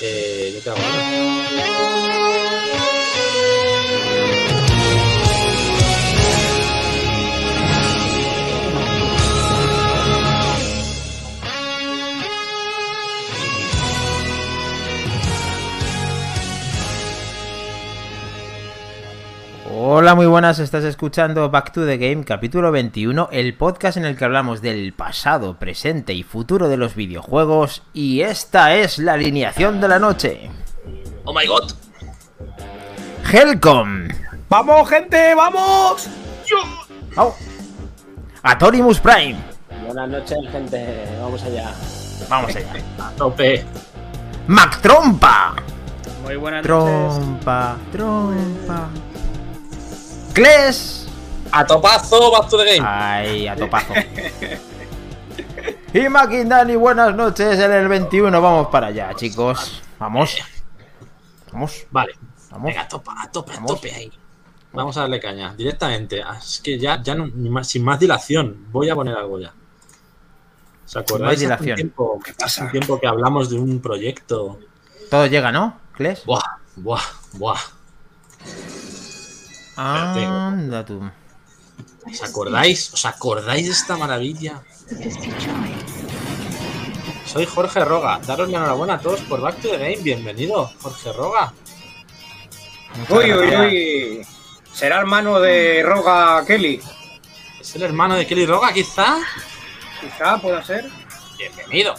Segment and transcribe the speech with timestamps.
[0.00, 0.70] Eh, yo te
[20.08, 24.16] Hola, muy buenas, estás escuchando Back to the Game, capítulo 21, el podcast en el
[24.16, 29.82] que hablamos del pasado, presente y futuro de los videojuegos, y esta es la alineación
[29.82, 30.50] de la noche.
[31.26, 31.72] ¡Oh my god!
[33.30, 34.08] Helcom,
[34.48, 35.34] ¡Vamos, gente!
[35.34, 36.08] ¡Vamos!
[37.14, 37.34] Au.
[38.44, 39.36] Atorimus Prime,
[39.84, 41.06] Buenas noches, gente.
[41.20, 41.70] Vamos allá.
[42.30, 42.72] vamos allá.
[42.98, 43.62] A tope.
[44.46, 45.54] Mac Trompa,
[46.22, 47.14] Muy buenas noches.
[47.14, 48.88] Trompa, Trompa.
[50.38, 51.04] Kles,
[51.50, 52.86] A topazo, back to the game.
[52.86, 53.92] ay, a topazo.
[55.92, 59.82] Y Maquindani, buenas noches en el 21, vamos para allá, chicos.
[59.98, 60.36] Vamos.
[61.52, 62.12] Vamos, Vale.
[62.52, 62.66] vamos.
[62.68, 63.72] Venga, a tope, a tope, a Vamos.
[63.72, 64.12] tope ahí.
[64.72, 66.22] Vamos a darle caña, directamente.
[66.22, 69.40] Ah, Es que ya, ya no, ni más- sin más dilación, voy a poner algo
[69.40, 69.52] ya.
[70.84, 71.38] ¿Se acordáis?
[71.38, 71.74] hace un dilación.
[71.76, 74.60] tiempo, hace un tiempo que hablamos de un proyecto.
[75.10, 75.80] Todo llega, ¿no?
[75.94, 76.24] Kles.
[76.24, 77.02] Buah, buah,
[77.32, 77.58] buah.
[79.78, 81.08] Anda tú.
[82.04, 82.92] ¿Os acordáis?
[82.92, 84.60] ¿Os acordáis de esta maravilla?
[87.24, 88.18] Soy Jorge Roga.
[88.26, 89.98] Daros la enhorabuena a todos por Back to the Game.
[89.98, 91.52] Bienvenido, Jorge Roga.
[93.08, 94.26] Uy, uy, uy.
[94.72, 96.80] ¿Será hermano de Roga Kelly?
[97.60, 99.18] ¿Es el hermano de Kelly Roga, quizá?
[100.00, 100.90] Quizá pueda ser.
[101.38, 101.94] Bienvenido.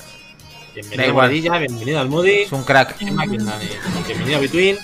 [0.73, 1.13] Bienvenido a.
[1.13, 2.41] Guadilla, bienvenido al Moody.
[2.41, 2.99] Es un crack.
[2.99, 4.77] Bienvenido a Between.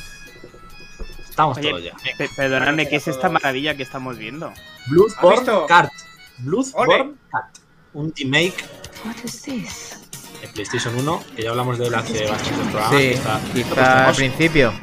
[1.36, 1.92] Estamos Oye, todos ya.
[2.18, 4.48] Pe- Perdonadme, ¿qué es esta maravilla que estamos viendo?
[4.48, 5.68] ¿Has Bloodborne?
[5.68, 5.92] Kart.
[6.38, 7.16] Bloodborne.
[7.30, 7.58] Kart.
[7.94, 8.56] Un remake
[9.04, 10.00] What is this?
[10.42, 12.90] de PlayStation 1, que ya hablamos de él hace bastantes programas.
[13.02, 14.74] Sí, está- quizá al principio.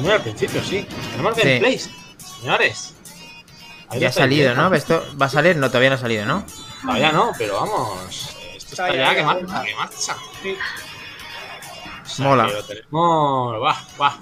[0.00, 0.86] Muy al principio, sí.
[1.12, 1.40] Tenemos Sí.
[1.42, 1.90] gameplays,
[2.40, 2.94] señores.
[3.90, 4.74] Ahí Ya ha salido, ¿no?
[4.74, 6.44] Esto va a salir, no, todavía no ha salido, ¿no?
[6.82, 8.36] Todavía no, pero vamos.
[8.56, 10.16] Esto está Está ya ya, que marcha, que marcha.
[10.42, 10.56] Sí.
[12.02, 12.46] O sea, Mola.
[12.46, 12.90] que lo tenemos.
[13.60, 14.14] Buah, buah.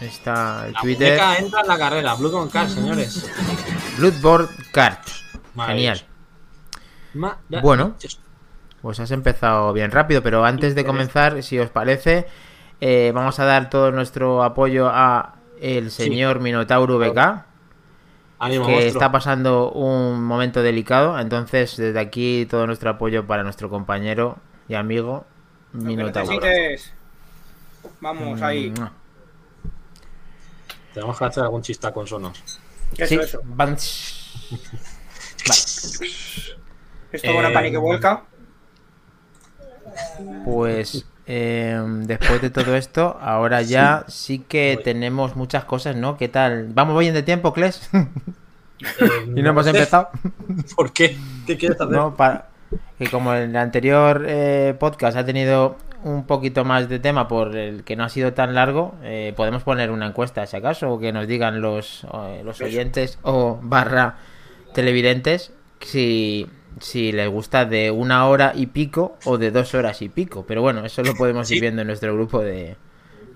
[0.00, 1.08] Ahí está el La Twitter.
[1.20, 2.14] muñeca entra en la carrera.
[2.14, 3.30] Bloodborne Kart, señores.
[3.98, 4.48] Bloodborne.
[5.54, 6.04] Maravilloso.
[7.14, 7.60] Genial.
[7.62, 7.94] Bueno.
[8.80, 12.28] Pues has empezado bien rápido, pero antes de comenzar, si os parece,
[12.80, 17.44] eh, vamos a dar todo nuestro apoyo a el señor Minotauro BK,
[18.38, 18.78] Ánimo, que monstruo.
[18.78, 21.18] está pasando un momento delicado.
[21.18, 24.38] Entonces, desde aquí, todo nuestro apoyo para nuestro compañero
[24.68, 25.26] y amigo
[25.72, 26.30] Lo que Minotauro.
[26.40, 26.92] necesites.
[28.00, 28.70] Vamos, ahí.
[28.70, 28.84] Mm.
[30.94, 32.42] Tenemos que hacer algún chista con sonos.
[32.96, 33.40] Eso, Sí, eso.
[33.44, 33.76] van-
[37.12, 38.24] Esto buena Eh, pani que vuelca.
[40.44, 44.84] Pues eh, después de todo esto, ahora ya sí que Voy.
[44.84, 46.16] tenemos muchas cosas, ¿no?
[46.16, 46.68] ¿Qué tal?
[46.74, 47.88] ¿Vamos bien de tiempo, Kles?
[48.80, 50.08] Eh, y no hemos sé empezado.
[50.76, 51.18] ¿Por qué?
[51.48, 51.92] ¿Qué quieres hacer?
[51.96, 52.46] No, para
[52.96, 57.84] que como el anterior eh, podcast ha tenido un poquito más de tema por el
[57.84, 61.12] que no ha sido tan largo, eh, podemos poner una encuesta, si acaso, o que
[61.12, 64.16] nos digan los, eh, los oyentes o barra
[64.74, 66.46] televidentes si,
[66.80, 70.44] si les gusta de una hora y pico o de dos horas y pico.
[70.46, 72.76] Pero bueno, eso lo podemos ir viendo en nuestro grupo de,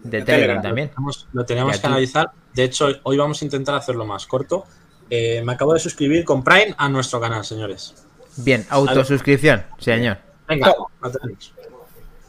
[0.04, 0.62] de De Telegram Telegram.
[0.62, 0.88] también.
[0.90, 2.30] Tenemos- lo tenemos que analizar.
[2.54, 4.64] De hecho, hoy vamos a intentar hacerlo más corto.
[5.10, 8.06] Eh, me acabo de suscribir con Prime a nuestro canal, señores.
[8.36, 10.18] Bien, autosuscripción, señor.
[10.48, 10.88] Venga, Oh.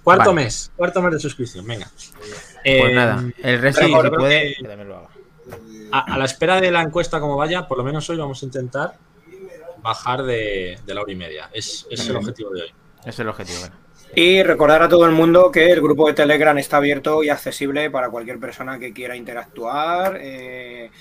[0.03, 0.43] Cuarto Vale.
[0.45, 1.89] mes, cuarto mes de suscripción, venga.
[1.95, 5.09] Pues Eh, nada, el resto, sí, si puede, que- que también lo haga.
[5.91, 8.45] A, a la espera de la encuesta como vaya, por lo menos hoy vamos a
[8.45, 8.93] intentar
[9.81, 11.49] bajar de, de la hora y media.
[11.53, 12.73] Es, es el objetivo de hoy.
[13.05, 13.59] Es el objetivo.
[13.59, 13.75] bueno.
[14.15, 17.89] Y recordar a todo el mundo que el grupo de Telegram está abierto y accesible
[17.89, 20.91] para cualquier persona que quiera interactuar, eh,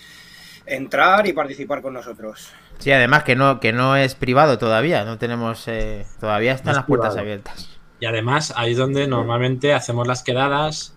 [0.66, 2.48] entrar y participar con nosotros.
[2.78, 6.70] Sí, además que no, que no es privado todavía, no tenemos, eh, todavía están No
[6.72, 7.20] es las puertas privado.
[7.28, 7.68] abiertas.
[8.02, 10.92] Y además, ahí es donde normalmente hacemos las quedadas,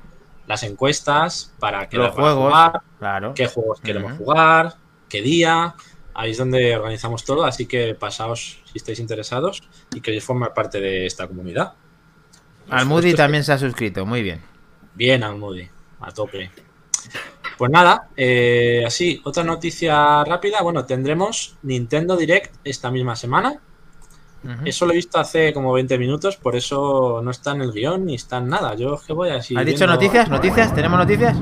[0.48, 3.34] las encuestas, para que Los juegos, jugar, claro.
[3.36, 4.74] qué juegos queremos jugar,
[5.08, 5.76] qué día.
[6.16, 9.62] Ahí es donde organizamos todo, así que pasaos si estáis interesados
[9.94, 11.74] y queréis formar parte de esta comunidad.
[12.72, 14.42] Al Moody también se ha suscrito, muy bien.
[14.96, 15.70] Bien, al Moody,
[16.00, 16.50] a tope.
[17.56, 20.64] Pues nada, eh, así, otra noticia rápida.
[20.64, 23.62] Bueno, tendremos Nintendo Direct esta misma semana.
[24.64, 28.06] Eso lo he visto hace como 20 minutos, por eso no está en el guion
[28.06, 28.76] ni está en nada.
[28.76, 29.56] Yo es que voy así.
[29.58, 30.30] ¿Has dicho viendo- noticias?
[30.30, 30.76] ¿Noticias?
[30.76, 31.36] ¿Tenemos noticias?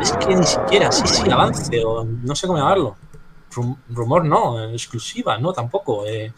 [0.00, 2.96] Es que ni siquiera, sí, sí, avance, o no sé cómo llamarlo.
[3.52, 6.06] Rum- rumor no, exclusiva, no, tampoco.
[6.06, 6.32] eh.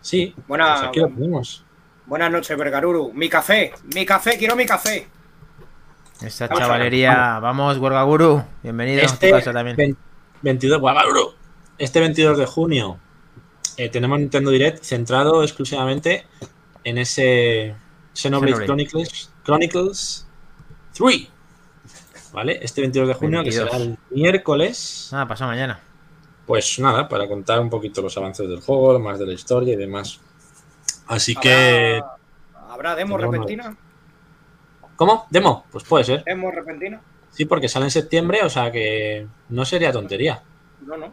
[0.00, 1.64] Sí, Buena- pues aquí lo tenemos.
[2.06, 3.12] Buenas noches, Bergaruru.
[3.12, 5.08] Mi café, mi café, quiero mi café.
[6.20, 7.38] Esta Vamos a chavalería.
[7.40, 8.44] Vamos, Huelga Guru.
[8.62, 9.76] Bienvenido a Este tu casa también.
[9.76, 9.98] 20
[10.42, 11.14] 22, Guadalajara.
[11.78, 12.98] este 22 de junio
[13.76, 16.26] eh, tenemos Nintendo Direct centrado exclusivamente
[16.84, 17.74] en ese
[18.14, 18.66] Xenoblade Xenoblade.
[18.66, 20.26] Chronicles, Chronicles
[20.94, 21.28] 3.
[22.32, 22.58] ¿Vale?
[22.62, 23.64] Este 22 de junio, 22.
[23.64, 25.10] que será el miércoles.
[25.12, 25.80] Ah, pasado mañana.
[26.46, 29.76] Pues nada, para contar un poquito los avances del juego, más de la historia y
[29.76, 30.20] demás.
[31.06, 32.00] Así que.
[32.54, 33.76] ¿Habrá, ¿habrá demo repentina?
[34.96, 35.26] ¿Cómo?
[35.30, 35.66] ¿Demo?
[35.70, 36.24] Pues puede ser.
[36.24, 37.00] ¿Demo repentina?
[37.30, 40.42] Sí, porque sale en septiembre, o sea que no sería tontería.
[40.82, 41.12] No, no,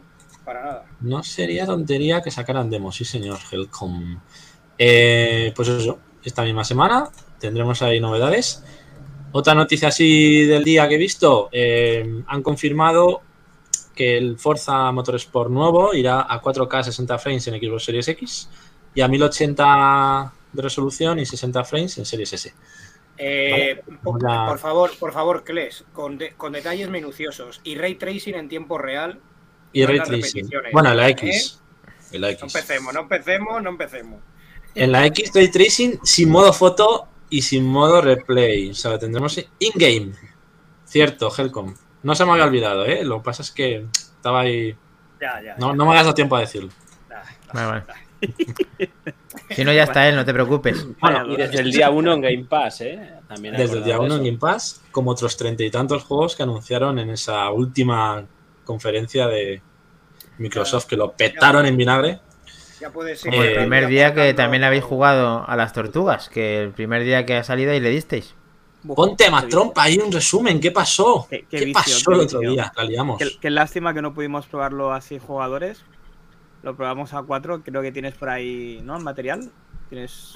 [0.50, 0.84] para nada.
[1.00, 4.20] No sería tontería que sacaran demo, sí señor, Helcom.
[4.76, 7.08] Eh, pues eso, esta misma semana
[7.38, 8.64] tendremos ahí novedades.
[9.30, 13.20] Otra noticia así del día que he visto, eh, han confirmado
[13.94, 18.48] que el Forza Motorsport nuevo irá a 4K 60 frames en Xbox Series X
[18.94, 22.54] y a 1080 de resolución y 60 frames en Series S.
[23.18, 28.34] Eh, Vale, Por favor, por favor, Kles, con, de- con detalles minuciosos y ray tracing
[28.34, 29.20] en tiempo real.
[29.72, 30.50] Y No Ray Tracing.
[30.72, 31.12] Bueno, en la ¿eh?
[31.12, 31.60] X.
[32.12, 32.54] En la No X.
[32.54, 34.20] empecemos, no empecemos, no empecemos.
[34.74, 38.70] En la X Ray Tracing sin modo foto y sin modo replay.
[38.70, 40.12] O sea, lo tendremos in-game.
[40.86, 41.74] Cierto, Helcom.
[42.02, 43.04] No se me había olvidado, ¿eh?
[43.04, 44.74] Lo que pasa es que estaba ahí.
[45.20, 45.54] Ya, ya.
[45.58, 45.76] No, ya.
[45.76, 46.70] no me habías dado tiempo a decirlo.
[47.52, 47.84] Vale, vale.
[49.50, 50.86] Si no, ya está él, no te preocupes.
[51.00, 53.10] Bueno, Y desde el día 1 en Game Pass, ¿eh?
[53.28, 56.36] También desde el día acordado 1 en Game Pass, como otros treinta y tantos juegos
[56.36, 58.24] que anunciaron en esa última
[58.70, 59.60] conferencia de
[60.38, 62.20] Microsoft, que lo petaron en vinagre.
[62.80, 63.18] Ya Como el
[63.50, 67.36] Eh, primer día que también habéis jugado a las tortugas, que el primer día que
[67.36, 68.34] ha salido y le disteis.
[68.96, 70.58] Ponte más trompa, hay un resumen.
[70.58, 71.26] ¿Qué pasó?
[71.28, 72.72] Qué- ¿Qué, qué vicio, pasó qué el otro día?
[73.18, 75.82] Qué, qué lástima que no pudimos probarlo así jugadores.
[76.62, 77.62] Lo probamos a cuatro.
[77.62, 78.96] Creo que tienes por ahí, ¿no?
[78.96, 79.50] El material.
[79.90, 80.34] Tienes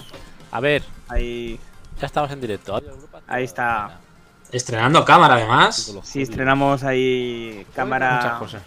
[0.51, 1.59] A ver, ahí.
[1.99, 2.83] ya estamos en directo.
[3.27, 4.01] Ahí está.
[4.55, 5.93] Estrenando cámara, además.
[6.05, 8.39] Sí, estrenamos ahí cámara.
[8.39, 8.63] Muchas cosas.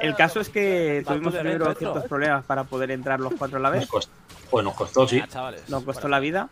[0.00, 3.70] El caso es que tuvimos primero ciertos problemas para poder entrar los cuatro a la
[3.70, 3.88] vez.
[4.50, 5.22] pues nos costó, sí.
[5.34, 5.52] Ah.
[5.68, 6.48] Nos costó la vida.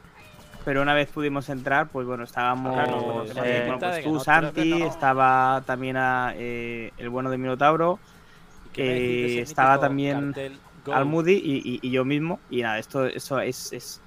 [0.64, 2.78] Pero una vez pudimos entrar, pues bueno, estábamos.
[2.78, 7.98] Eh, bueno, pues que tú, Santi, estaba también a, eh, el bueno de Minotauro,
[8.72, 10.32] ¿Qué me decís de ese eh, estaba también
[10.86, 10.94] Go?
[10.94, 12.38] Almudi y, y- y yo mismo.
[12.48, 13.72] Y nada, esto eso es.
[13.72, 14.00] es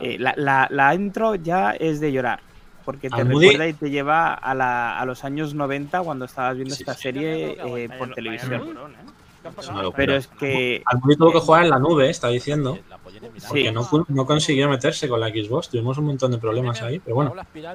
[0.00, 2.40] eh, la, la- la intro ya es de llorar.
[2.84, 6.56] Porque te Almudi- recuerda y te lleva a, la- a los años 90 cuando estabas
[6.56, 7.02] viendo Sí, esta sí.
[7.02, 8.62] serie eh, por televisión.
[9.96, 10.82] Pero es que.
[10.86, 12.76] Almudi tuvo que jugar en la nube, está diciendo.
[12.76, 13.40] Sí.
[13.48, 15.68] Porque no, no consiguió meterse con la Xbox.
[15.68, 17.00] Tuvimos un montón de problemas ahí.
[17.00, 17.34] Pero bueno,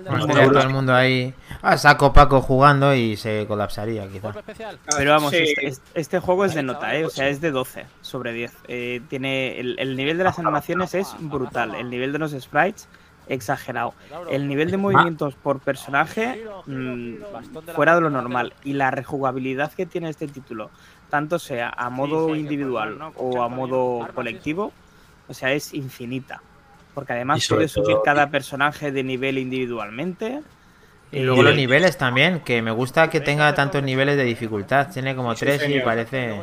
[0.10, 4.22] Bueno, todo el mundo ahí a saco Paco jugando y se colapsaría quizá.
[4.32, 4.80] Golpe especial.
[4.98, 5.40] Pero vamos, Sí.
[5.44, 7.00] este, este- este juego es de nota, ¿eh?
[7.00, 8.54] O pues sea, es de 12 sobre 10.
[8.70, 11.76] Eh, tiene el, el nivel de las animaciones es brutal.
[11.76, 12.88] El nivel de los sprites,
[13.30, 13.94] exagerado.
[14.30, 17.16] El nivel de movimientos por personaje, mm,
[17.76, 18.54] fuera de lo normal.
[18.64, 20.70] Y la rejugabilidad que tiene este título,
[21.10, 24.72] tanto sea a modo individual o a modo colectivo,
[25.28, 26.42] o sea, es infinita.
[26.94, 30.42] Porque además puedes subir cada personaje de nivel individualmente.
[31.12, 34.90] Y luego Y- los niveles también, que me gusta que tenga tantos niveles de dificultad.
[34.92, 36.42] Tiene como Sí, tres y parece.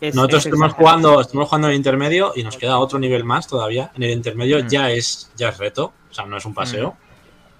[0.00, 0.74] Es- nosotros es estuvimos exagerado.
[0.76, 3.90] jugando, estuvimos jugando en el intermedio y nos queda otro nivel más todavía.
[3.94, 4.68] En el intermedio Mm.
[4.68, 6.94] ya es ya es reto, o sea, no es un paseo.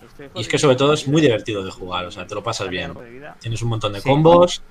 [0.05, 2.43] Este Y es que sobre todo es muy divertido de jugar, o sea, te lo
[2.43, 2.93] pasas bien.
[3.41, 4.63] Tienes un montón de combos,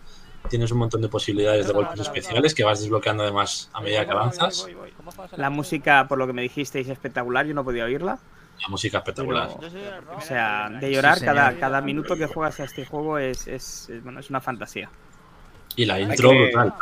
[0.50, 4.12] tienes un montón de posibilidades de golpes especiales que vas desbloqueando además a medida que
[4.12, 4.67] avanzas.
[5.36, 7.48] La música, por lo que me dijisteis, es espectacular.
[7.48, 8.20] Yo no podía oírla.
[8.62, 9.50] La música espectacular.
[9.60, 13.48] pero, o sea, de llorar Sí, cada, cada minuto que juegas a este juego es,
[13.48, 14.89] es, es- bueno, es una fantasía.
[15.75, 16.74] Y la intro que- brutal.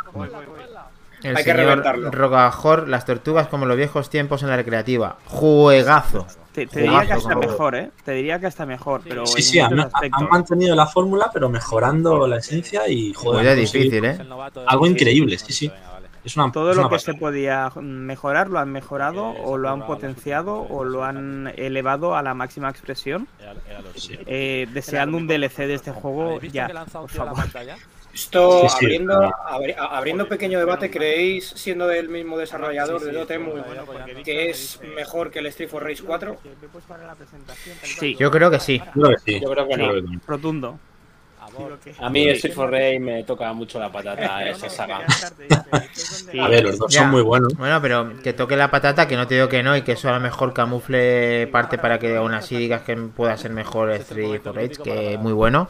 [1.22, 2.10] El Hay que señor reventarlo.
[2.10, 5.18] Rogajor, las tortugas como los viejos tiempos en la recreativa.
[5.26, 6.26] Juegazo.
[6.52, 7.90] Te, te diría que hasta mejor, ¿eh?
[8.04, 9.76] Te diría que hasta mejor, pero Sí, sí, han,
[10.30, 14.18] mantenido la fórmula, pero mejorando la esencia y Pues joder, es conseguido- difícil, ¿eh?
[14.66, 15.72] Algo increíble, sí, sí.
[16.24, 17.14] Es una, Todo es lo una que pasada.
[17.14, 22.22] se podía mejorar lo han mejorado o lo han potenciado o lo han elevado a
[22.22, 23.26] la máxima expresión.
[23.96, 24.18] Sí.
[24.26, 27.38] Eh, deseando un DLC de este juego ya, por favor.
[28.12, 29.32] Esto, Sí, sí, abriendo, claro.
[29.48, 33.52] abri- a- abriendo pequeño debate, ¿creéis, siendo del mismo desarrollador de Dotemu,
[34.24, 36.36] que es mejor que el Street for Rage 4?
[37.84, 38.78] Sí, Yo creo que sí.
[38.78, 39.40] Yo creo que sí.
[39.40, 39.92] Yo creo que no.
[39.92, 40.18] sí.
[42.00, 45.00] A mí Street for Rage me toca mucho la patata esa saga.
[46.40, 47.02] A ver, los dos Ya.
[47.02, 47.54] son muy buenos.
[47.54, 50.08] Bueno, pero que toque la patata, que no te digo que no, y que eso
[50.08, 54.40] a lo mejor camufle parte para que aún así digas que pueda ser mejor Street
[54.42, 55.68] for Rage, que es muy bueno.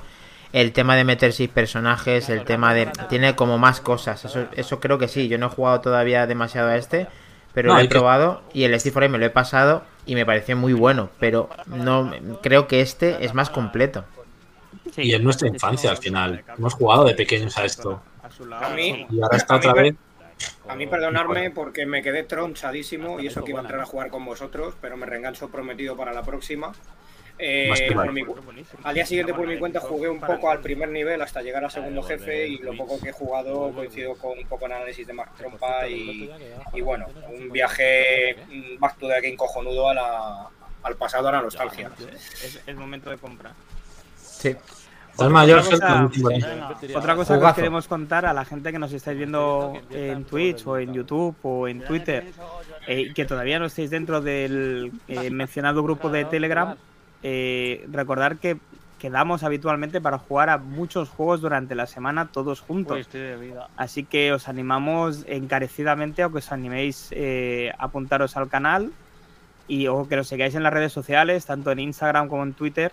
[0.52, 2.86] El tema de meter seis personajes, el tema de...
[3.08, 5.28] Tiene como más cosas, eso, eso creo que sí.
[5.28, 7.06] Yo no he jugado todavía demasiado a este,
[7.54, 9.84] pero No, lo he que- probado y el Steve for Aim me lo he pasado
[10.06, 12.10] y me pareció muy bueno, pero no
[12.42, 14.04] creo que este es más completo.
[14.94, 15.02] Sí.
[15.02, 16.44] Y en nuestra infancia, al final.
[16.56, 18.02] Hemos jugado de pequeños a esto.
[18.60, 19.94] A mí- Y ahora está A mí otra vez.
[20.68, 24.08] A mí perdonarme porque me quedé tronchadísimo y eso que iba a entrar a jugar
[24.10, 26.72] con vosotros, pero me reengancho prometido para la próxima.
[27.42, 28.22] Eh, Más por mi
[28.84, 31.70] al día siguiente por mi cuenta jugué un poco al primer nivel hasta llegar al
[31.70, 35.12] segundo jefe y lo poco que he jugado coincido con un poco en análisis de
[35.14, 36.30] Max Trompa y,
[36.74, 40.48] y bueno, un viaje mm, back to the game cojonudo a la,
[40.82, 41.90] al pasado, a la nostalgia.
[42.44, 43.52] Es el momento de comprar.
[44.40, 44.56] Sí.
[45.10, 47.36] Estás mayor, Otra cosa-.
[47.36, 50.78] Otra que os queremos contar a la gente que nos estáis viendo en Twitch o
[50.78, 52.32] en YouTube o en Twitter
[52.86, 56.74] eh, y que todavía no estáis dentro del eh, mencionado grupo de Telegram,
[57.22, 58.56] eh, recordar que
[59.00, 63.08] quedamos habitualmente para jugar a muchos juegos durante la semana todos juntos.
[63.76, 68.92] Así que os animamos encarecidamente a que os animéis eh, a apuntaros al canal
[69.66, 72.92] y o que nos sigáis en las redes sociales, tanto en Instagram como en Twitter,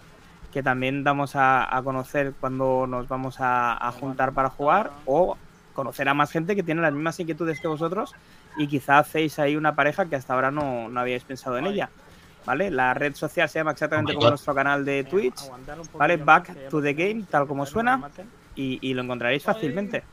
[0.57, 5.37] que también damos a, a conocer cuando nos vamos a, a juntar para jugar o
[5.75, 8.15] conocer a más gente que tiene las mismas inquietudes que vosotros
[8.57, 11.91] y quizá hacéis ahí una pareja que hasta ahora no, no habíais pensado en ella.
[12.43, 12.71] ¿Vale?
[12.71, 15.41] La red social se llama exactamente Oh como nuestro canal de Twitch,
[15.93, 16.17] ¿vale?
[16.17, 18.09] Back to the game, tal como suena,
[18.55, 20.03] y, y lo encontraréis fácilmente.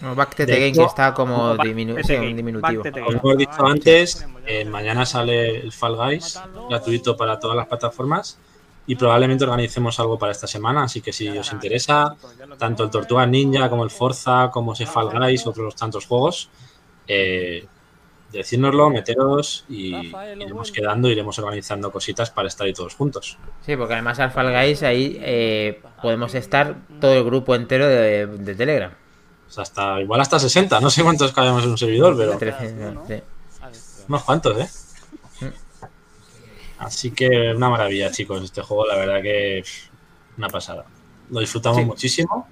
[0.00, 2.82] No, Back to the Game que está como diminu- sí, un diminutivo.
[2.84, 8.38] Como hemos dicho antes, eh, mañana sale el Fall Guys, gratuito para todas las plataformas.
[8.88, 10.84] Y probablemente organicemos algo para esta semana.
[10.84, 12.16] Así que si os interesa,
[12.58, 16.48] tanto el Tortuga Ninja como el Forza, como ese Fall Guys, otros tantos juegos,
[17.06, 17.66] eh,
[18.32, 19.94] decírnoslo, meteros y
[20.36, 23.38] iremos quedando, iremos organizando cositas para estar ahí todos juntos.
[23.64, 28.26] Sí, porque además al Fall Guys ahí eh, podemos estar todo el grupo entero de,
[28.26, 28.92] de Telegram.
[29.46, 32.94] O sea, hasta, igual hasta 60, no sé cuántos cabemos en un servidor, pero 13,
[33.06, 33.22] sí.
[34.08, 34.68] unos cuantos, ¿eh?
[36.78, 39.62] Así que una maravilla, chicos, este juego, la verdad que
[40.36, 40.84] una pasada.
[41.30, 41.84] Lo disfrutamos Sí.
[41.84, 42.48] muchísimo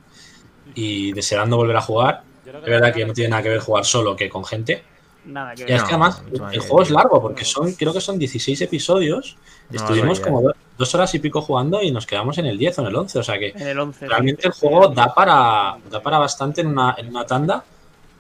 [0.75, 2.23] y deseando volver a jugar.
[2.45, 4.83] Es verdad que no tiene nada que ver jugar solo que con gente.
[5.25, 8.01] Nada que Y es No, que además el juego es largo porque son, creo que
[8.01, 9.37] son 16 episodios.
[9.71, 12.79] No, Estuvimos como do- dos horas y pico jugando y nos quedamos en el 10
[12.79, 13.19] o en el 11.
[13.19, 14.07] O sea que En el 11.
[14.07, 17.65] realmente el juego da para, da para bastante en una, en una tanda.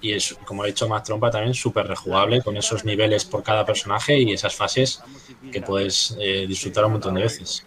[0.00, 3.64] Y es, como he dicho, más trompa también súper rejugable con esos niveles por cada
[3.64, 5.02] personaje y esas fases
[5.50, 7.64] que puedes eh, disfrutar un montón de veces.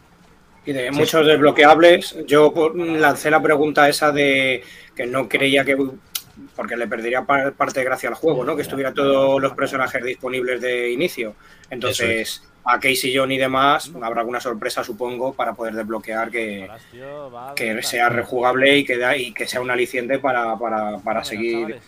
[0.65, 4.63] Y de muchos desbloqueables, yo lancé la pregunta esa de
[4.95, 5.75] que no creía que.
[6.55, 8.55] Porque le perdería par- parte de gracia al juego, ¿no?
[8.55, 11.36] Que estuviera todos los personajes disponibles de inicio.
[11.69, 16.69] Entonces, a Casey, John y demás, habrá alguna sorpresa, supongo, para poder desbloquear que,
[17.55, 21.79] que sea rejugable y que, da- y que sea un aliciente para, para, para seguir,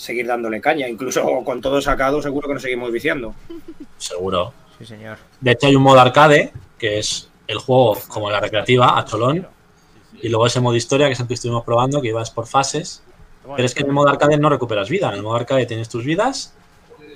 [0.00, 0.88] seguir dándole caña.
[0.88, 3.34] Incluso con todo sacado, seguro que nos seguimos viciando.
[3.98, 4.52] Seguro.
[4.78, 5.18] Sí, señor.
[5.40, 9.46] De hecho, hay un modo arcade, que es el juego como la recreativa, a cholón.
[10.22, 13.02] Y luego ese modo historia, que es el que estuvimos probando, que ibas por fases.
[13.56, 15.08] Pero es que en el modo arcade no recuperas vida.
[15.08, 16.54] En el modo arcade tienes tus vidas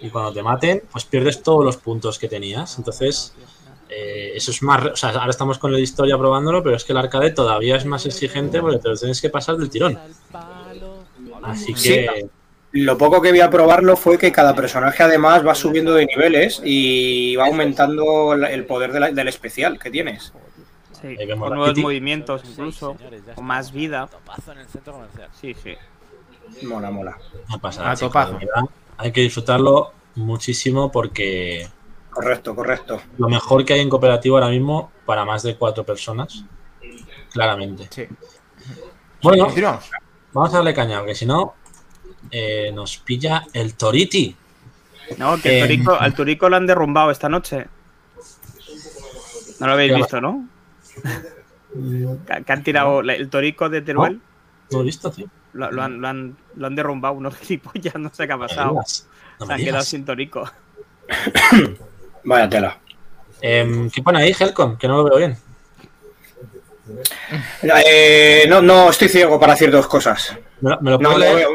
[0.01, 2.77] y cuando te maten, pues pierdes todos los puntos que tenías.
[2.79, 3.35] Entonces,
[3.89, 4.83] eh, eso es más.
[4.83, 7.31] re- O sea, ahora estamos con el de historia probándolo, pero es que el arcade
[7.31, 9.99] todavía es más exigente porque te lo tienes que pasar del tirón.
[11.43, 12.07] Así Sí.
[12.77, 16.61] Lo poco que vi a probarlo fue que cada personaje además va subiendo de niveles
[16.65, 20.33] y va aumentando el poder de la- del especial que tienes.
[21.01, 22.97] Sí, con nuevos movimientos incluso,
[23.37, 24.09] con más vida.
[25.41, 25.77] Sí, sí.
[26.67, 27.17] Mola, mola.
[27.49, 28.39] No pasa nada, A topazo.
[28.97, 31.69] Hay que disfrutarlo muchísimo porque
[32.11, 33.01] Correcto, correcto.
[33.19, 36.45] lo mejor que hay en cooperativo ahora mismo para más de cuatro personas.
[37.33, 37.87] Claramente.
[37.91, 38.07] Sí.
[39.23, 39.49] Bueno,
[40.33, 41.55] vamos a darle caña, porque si no,
[42.31, 44.35] eh, nos pilla el Toriti.
[45.19, 47.67] No, que Eh, al Torico, al Torico lo han derrumbado esta noche.
[49.61, 50.49] No lo habéis ¿Qué ha visto, ¿no?
[52.27, 54.21] Que han tirado el Torico de Teruel,
[54.71, 55.27] No lo he visto, tío.
[55.53, 58.75] lo, lo han, lo, han, lo han derrumbado unos gilipollas, no sé qué ha pasado.
[58.75, 60.51] no Se han quedado sin Torico.
[62.25, 62.79] Vaya tela.
[63.41, 64.79] Em, ¿Qué pone ahí, Helcom?
[64.79, 65.37] Que no lo veo bien.
[67.63, 70.37] Eh, no, no, estoy ciego para decir dos cosas.
[70.61, 71.51] ¿Me lo, me lo No, veo.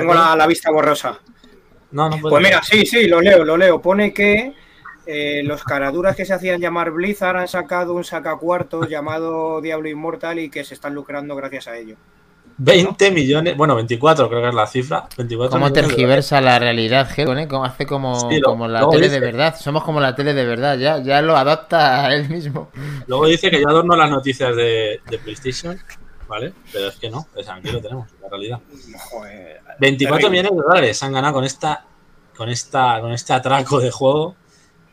[0.00, 1.18] Tengo la, la vista borrosa.
[1.92, 2.86] No, no puedo Pues mira, leer.
[2.86, 3.80] sí, sí, lo leo, lo leo.
[3.80, 4.52] Pone que
[5.06, 10.38] eh, los caraduras que se hacían llamar Blizzard han sacado un sacacuartos llamado Diablo Inmortal
[10.38, 11.96] y que se están lucrando gracias a ello.
[12.58, 15.06] 20 millones, bueno, 24 creo que es la cifra.
[15.18, 17.48] 24 Cómo tergiversa la realidad, Helcon, ¿eh?
[17.62, 19.54] Hace como, Sí, lo- como la tele dice- de verdad.
[19.60, 22.70] Somos como la tele de verdad, ya, ya lo adopta él mismo.
[23.06, 25.78] Luego dice que ya adorno las noticias de, de PlayStation,
[26.28, 26.52] ¿vale?
[26.72, 28.60] Pero es que no, es aquí lo tenemos, la realidad.
[29.10, 29.60] Joder.
[29.78, 30.30] 24 Terrible.
[30.30, 31.84] millones de dólares han ganado con esta
[32.36, 34.36] con, esta, con este atraco de juego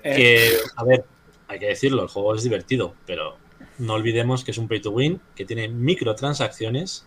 [0.04, 1.06] Eh, que, a ver,
[1.48, 3.38] hay que decirlo, el juego es divertido, pero
[3.80, 7.06] no olvidemos que es un pay to win, que tiene microtransacciones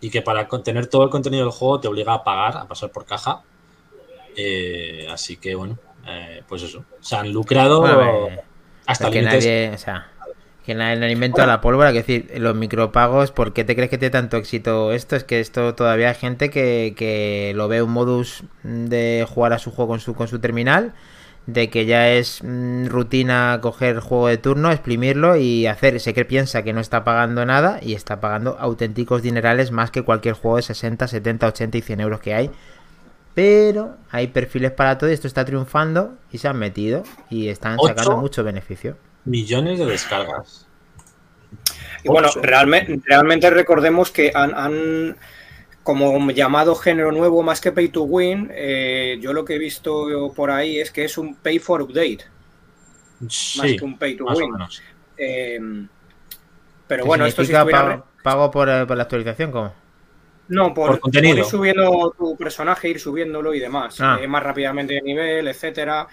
[0.00, 2.66] y que para con- tener todo el contenido del juego te obliga a pagar, a
[2.68, 3.42] pasar por caja.
[4.36, 8.28] Eh, así que bueno, eh, pues eso, se han lucrado Bueno,
[8.86, 9.44] hasta límites.
[9.44, 10.12] nadie, o sea,
[10.68, 13.96] que nadie no inventa la pólvora, que decir, los micropagos, ¿por qué te crees que
[13.96, 15.16] tiene tanto éxito esto?
[15.16, 19.58] Es que esto todavía hay gente que, que lo ve un modus de jugar a
[19.58, 20.92] su juego con su, con su terminal,
[21.46, 26.12] de que ya es mm, rutina coger el juego de turno, exprimirlo y hacer, sé
[26.12, 30.34] que piensa que no está pagando nada y está pagando auténticos dinerales más que cualquier
[30.34, 32.50] juego de 60, 70, 80 y 100 euros que hay.
[33.32, 37.78] Pero hay perfiles para todo y esto está triunfando y se han metido y están
[37.78, 38.98] sacando mucho beneficio.
[39.28, 40.66] Millones de descargas.
[42.04, 45.16] Y bueno, realmente, recordemos que han, han
[45.82, 50.32] como llamado género nuevo más que pay to win, eh, yo lo que he visto
[50.34, 52.20] por ahí es que es un pay for update,
[53.20, 54.52] más Sí, que un pay to más o win.
[54.52, 54.82] menos.
[55.16, 55.58] Eh,
[56.86, 57.66] pero ¿Qué bueno, esto estuviera...
[57.66, 59.50] pago, pago por, eh, por la actualización?
[59.50, 59.72] ¿Cómo?
[60.48, 61.34] No, por, Por contenido.
[61.36, 64.00] por ir subiendo tu personaje, ir subiéndolo y demás.
[64.00, 64.18] Ah.
[64.20, 66.06] eh, más rápidamente de nivel, etcétera.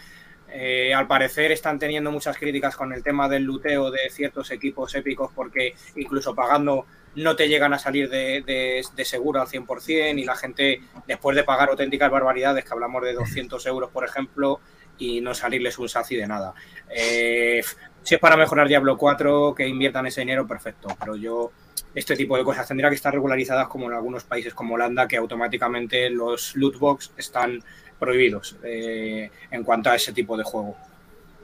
[0.58, 4.96] Eh, al parecer están teniendo muchas críticas con el tema del luteo de ciertos equipos
[4.96, 6.86] épicos porque incluso pagando
[7.16, 11.68] no te llegan a salir de, seguro al 100% y la gente después de pagar
[11.68, 14.62] auténticas barbaridades, que hablamos de 200 euros por ejemplo,
[14.98, 16.54] y no salirles un saci de nada.
[16.90, 17.62] Eh,
[18.02, 21.52] si es para mejorar Diablo 4, que inviertan ese dinero, perfecto, pero yo
[21.94, 25.18] este tipo de cosas tendría que estar regularizadas como en algunos países como Holanda, que
[25.18, 27.62] automáticamente los loot box están
[28.00, 30.75] prohibidos eh, en cuanto a ese tipo de juego.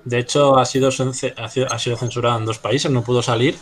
[0.03, 3.55] De hecho, ha sido, ha sido, ha sido censurado en dos países, no pudo salir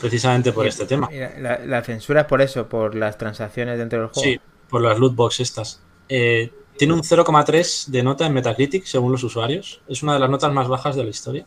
[0.00, 1.08] precisamente por este tema.
[1.12, 4.22] Y La, la- censura es por eso, por las transacciones dentro del juego.
[4.22, 5.80] Sí, por las loot box estas.
[6.08, 9.80] Eh, tiene un 0,3 de nota en Metacritic, según los usuarios.
[9.86, 11.46] Es una de las notas más bajas de la historia.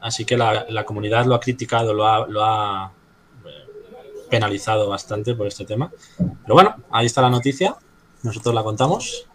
[0.00, 2.92] Así que la, la comunidad lo ha criticado, lo ha, lo ha
[3.46, 3.50] eh,
[4.30, 5.92] penalizado bastante por este tema.
[6.16, 7.76] Pero bueno, ahí está la noticia.
[8.22, 9.26] Nosotros la contamos.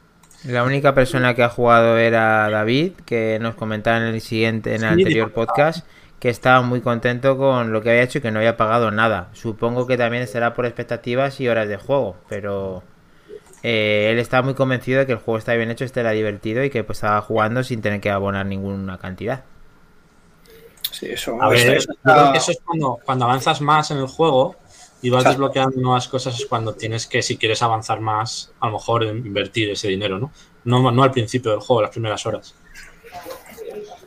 [0.46, 4.84] La única persona que ha jugado era David, que nos comentaba en el siguiente, en
[4.84, 5.88] el Sí, anterior podcast,
[6.20, 9.30] que estaba muy contento con lo que había hecho y que no había pagado nada.
[9.34, 12.84] Supongo que también será por expectativas y horas de juego, pero
[13.64, 16.64] eh, él estaba muy convencido de que el juego está bien hecho, este era divertido
[16.64, 19.46] y que pues, estaba jugando sin tener que abonar ninguna cantidad.
[20.92, 21.42] Sí, eso.
[21.42, 24.56] A ver, yo creo que eso es cuando, cuando avanzas más en el juego
[25.06, 28.74] y vas desbloqueando nuevas cosas, es cuando tienes que, si quieres avanzar más, a lo
[28.74, 30.32] mejor invertir ese dinero, ¿no?
[30.64, 32.56] No, no al principio del juego, las primeras horas.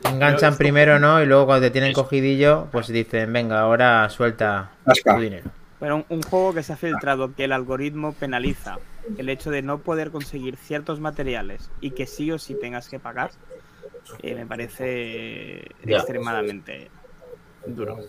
[0.03, 1.23] Enganchan primero, ¿no?
[1.23, 4.71] Y luego cuando te tienen cogidillo, pues dicen, venga, ahora suelta
[5.05, 5.49] tu dinero.
[5.79, 8.77] Pero un, un juego que se ha filtrado, que el algoritmo penaliza
[9.17, 12.99] el hecho de no poder conseguir ciertos materiales y que sí o sí tengas que
[12.99, 13.31] pagar,
[14.21, 15.99] eh, me parece Ya.
[15.99, 16.91] extremadamente
[17.65, 17.99] duro.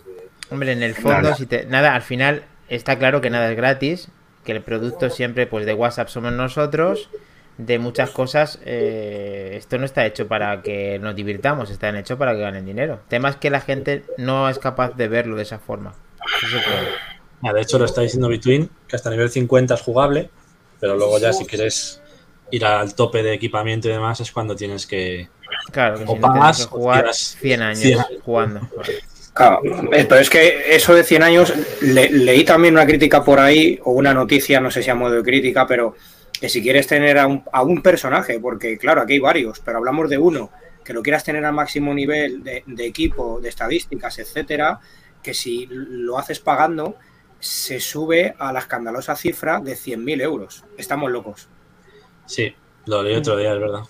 [0.49, 1.65] Hombre, en el fondo, si te...
[1.65, 2.43] nada, al final
[2.75, 4.09] está claro que nada es gratis,
[4.43, 7.09] que el producto siempre, pues de WhatsApp somos nosotros,
[7.57, 12.33] de muchas cosas, eh, esto no está hecho para que nos divirtamos, está hecho para
[12.33, 12.93] que ganen dinero.
[12.93, 15.93] El tema es que la gente no es capaz de verlo de esa forma.
[17.41, 20.29] De hecho, lo está diciendo Between, que hasta nivel 50 es jugable,
[20.79, 22.01] pero luego ya si quieres
[22.51, 25.29] ir al tope de equipamiento y demás es cuando tienes que...
[25.71, 28.61] Claro, que O si no tienes pagas que o jugar tiras 100 años 100 jugando.
[29.33, 33.79] Claro, pero es que eso de 100 años, le- leí también una crítica por ahí,
[33.83, 35.95] o una noticia, no sé si a modo de crítica, pero
[36.39, 39.77] que si quieres tener a un, a un personaje, porque claro, aquí hay varios, pero
[39.77, 40.51] hablamos de uno,
[40.83, 44.79] que lo quieras tener al máximo nivel de, de equipo, de estadísticas, etcétera,
[45.23, 46.97] que si lo haces pagando,
[47.39, 50.65] se sube a la escandalosa cifra de 100.000 euros.
[50.77, 51.47] Estamos locos.
[52.25, 52.53] Sí,
[52.85, 53.81] lo leí otro día, es verdad.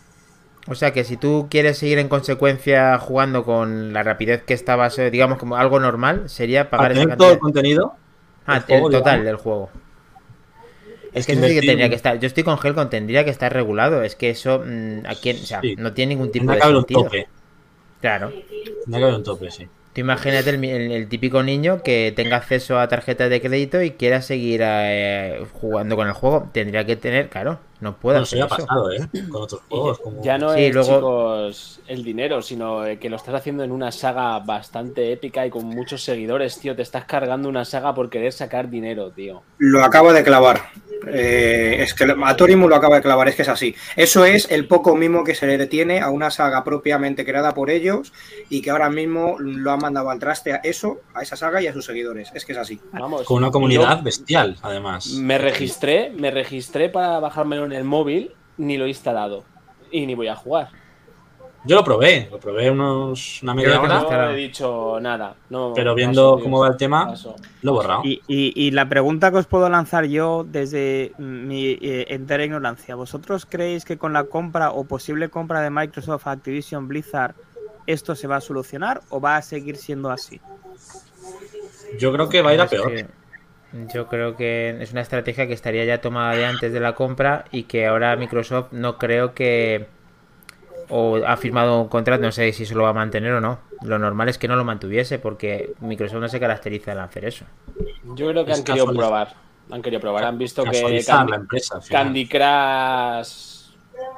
[0.71, 4.97] O sea que si tú quieres seguir en consecuencia jugando con la rapidez que estabas,
[4.99, 7.93] eh, digamos, como algo normal, sería pagar esa todo el contenido,
[8.45, 9.25] Ah, el juego, el total digamos.
[9.25, 9.69] del juego.
[11.13, 12.19] Es que que eso sí que invertir- tendría que estar.
[12.19, 14.01] Yo estoy con Helcon, tendría que estar regulado.
[14.01, 15.75] Es que eso mm, a quién, o sea, Sí.
[15.77, 17.03] no tiene ningún tipo tendrá de haber un sentido.
[17.03, 17.27] tope.
[17.99, 18.31] Claro.
[18.89, 19.67] Que haber un tope, sí.
[19.93, 23.81] Tú imagínate el, mi- el- el típico niño que tenga acceso a tarjetas de crédito
[23.81, 26.49] y quiera seguir eh, jugando con el juego.
[26.53, 28.99] Tendría que tener, claro, no puede eso hacer ya ha pasado, ¿eh?
[29.29, 29.99] Con otros juegos.
[29.99, 30.23] Como...
[30.23, 30.95] Ya no Sí, es, luego-
[31.49, 35.65] chicos, el dinero, sino que lo estás haciendo en una saga bastante épica y con
[35.65, 36.75] muchos seguidores, tío.
[36.75, 39.41] Te estás cargando una saga por querer sacar dinero, tío.
[39.57, 40.61] Lo acaba de clavar.
[41.07, 43.75] Eh, es que a Torimu lo acaba de clavar, es que es así.
[43.95, 47.69] Eso es el poco mimo que se le detiene a una saga propiamente creada por
[47.69, 48.13] ellos
[48.49, 51.67] y que ahora mismo lo ha mandado al traste a eso, a esa saga y
[51.67, 52.31] a sus seguidores.
[52.33, 52.79] Es que es así.
[52.93, 53.23] Vamos.
[53.23, 55.07] Con una yo comunidad bestial, además.
[55.13, 59.43] Me registré, me registré para bajármelo en el móvil, ni lo he instalado.
[59.91, 60.80] y ni voy a jugar.
[61.63, 63.99] Yo lo probé, lo probé unos, una media hora.
[63.99, 65.35] No he dicho nada.
[65.51, 67.35] No, pero viendo cómo va el tema, paso.
[67.61, 68.01] lo he borrado.
[68.03, 72.95] Y, y- y la pregunta que os puedo lanzar yo desde mi eh, entera ignorancia,
[72.95, 77.35] ¿vosotros creéis que con la compra o posible compra de Microsoft a Activision Blizzard
[77.85, 80.41] esto se va a solucionar o va a seguir siendo así?
[81.99, 82.91] Yo creo que va a ir a Es peor.
[82.91, 83.05] que
[83.93, 87.45] Yo creo que es una estrategia que estaría ya tomada de antes de la compra
[87.51, 89.87] y que ahora Microsoft no creo que
[90.91, 93.59] o ha firmado un contrato, no sé si se lo va a mantener o no.
[93.81, 97.45] Lo normal es que no lo mantuviese porque Microsoft no se caracteriza en hacer eso.
[98.15, 99.33] Yo creo que Es han querido probar.
[99.71, 100.25] Han querido probar.
[100.25, 101.79] Han visto que Candy, empresa.
[101.79, 103.71] Crush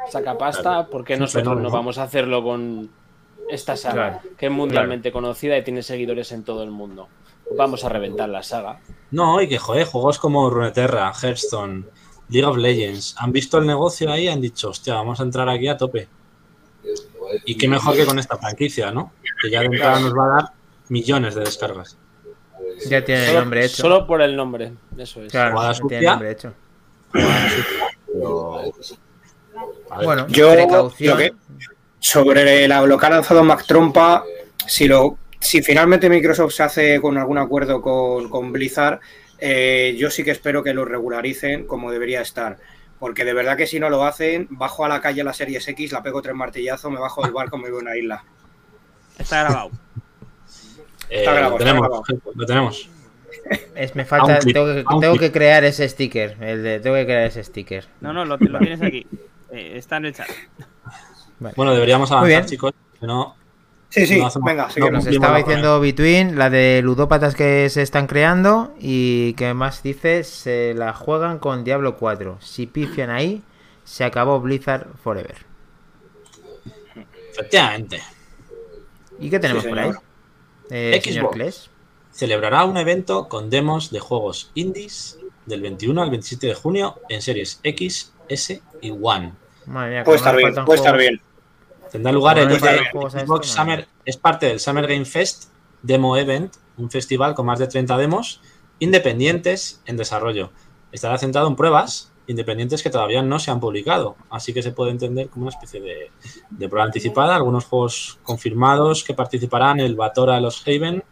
[0.09, 0.61] saca pasta.
[0.61, 0.89] Claro.
[0.89, 2.89] ¿Por qué Es un nosotros no vamos a hacerlo con
[3.49, 3.93] esta saga?
[3.93, 4.35] Claro.
[4.35, 7.07] Que es mundialmente conocida y tiene seguidores en todo el mundo.
[7.55, 8.79] Vamos a reventar la saga.
[9.11, 11.85] No, y que joder, juegos como Runeterra, Hearthstone,
[12.29, 15.47] League of Legends, han visto el negocio ahí y han dicho, hostia, vamos a entrar
[15.49, 16.07] aquí a tope.
[17.45, 19.13] Y qué mejor que con esta franquicia, ¿no?
[19.41, 20.45] Que ya de entrada nos va a dar
[20.89, 21.97] millones de descargas.
[22.87, 23.77] Ya tiene el nombre hecho.
[23.83, 24.71] solo por el nombre.
[24.97, 25.31] Eso es.
[25.31, 26.53] Claro, ya tiene el nombre hecho.
[30.03, 31.33] Bueno, Yo, lo que-
[31.99, 34.23] Sobre la- lo que ha lanzado Mac Trompa,
[34.67, 38.99] si, lo, si finalmente Microsoft se hace con algún acuerdo con, con Blizzard,
[39.39, 42.57] eh, yo sí que espero que lo regularicen como debería estar.
[43.03, 45.91] Porque de verdad que si no lo hacen, bajo a la calle la Series X,
[45.91, 48.23] la pego tres martillazos, me bajo del barco, me voy a una isla.
[49.19, 49.71] Está grabado.
[51.09, 52.31] eh, está grabado, lo tenemos, está grabado.
[52.33, 52.89] lo tenemos.
[53.75, 56.37] Es, me falta, tengo, que, tengo crear ese sticker.
[56.39, 57.89] El de, tengo que crear ese sticker.
[57.99, 59.05] No, no, lo, lo tienes aquí.
[59.51, 60.29] Eh, está en el chat.
[61.57, 62.71] Bueno, deberíamos avanzar, chicos.
[63.01, 63.35] Si no,
[63.93, 64.89] Sí, sí, No hacemos- venga, no.
[64.89, 69.83] Nos estaba la diciendo Between, la de ludópatas que se están creando y que más
[69.83, 72.37] dice, se la juegan con Diablo 4.
[72.41, 73.43] Si pifian ahí,
[73.83, 75.45] se acabó Blizzard Forever.
[77.31, 78.01] efectivamente,
[79.19, 79.85] ¿Y qué tenemos Sí, por ahí?
[79.89, 80.03] señor.
[80.71, 81.13] Eh, Xbox.
[81.13, 81.69] señor Kles.
[82.11, 87.21] celebrará un evento con demos de juegos indies del 21 al 27 de junio en
[87.21, 89.33] series X, S y One.
[89.67, 91.21] Madre mía, Puede cómo estar bien, puede estar bien.
[91.93, 93.47] Tendrá lugar el Bueno, pues, Xbox.
[93.49, 95.51] Summer, es parte del Summer Game Fest
[95.83, 98.41] Demo Event, un festival con más de 30 demos
[98.79, 100.49] independientes en desarrollo.
[100.91, 104.89] Estará centrado en pruebas independientes que todavía no se han publicado, así que se puede
[104.89, 106.09] entender como una especie de,
[106.49, 107.35] de prueba anticipada.
[107.35, 111.03] Algunos juegos confirmados que participarán: el Batora Los Haven,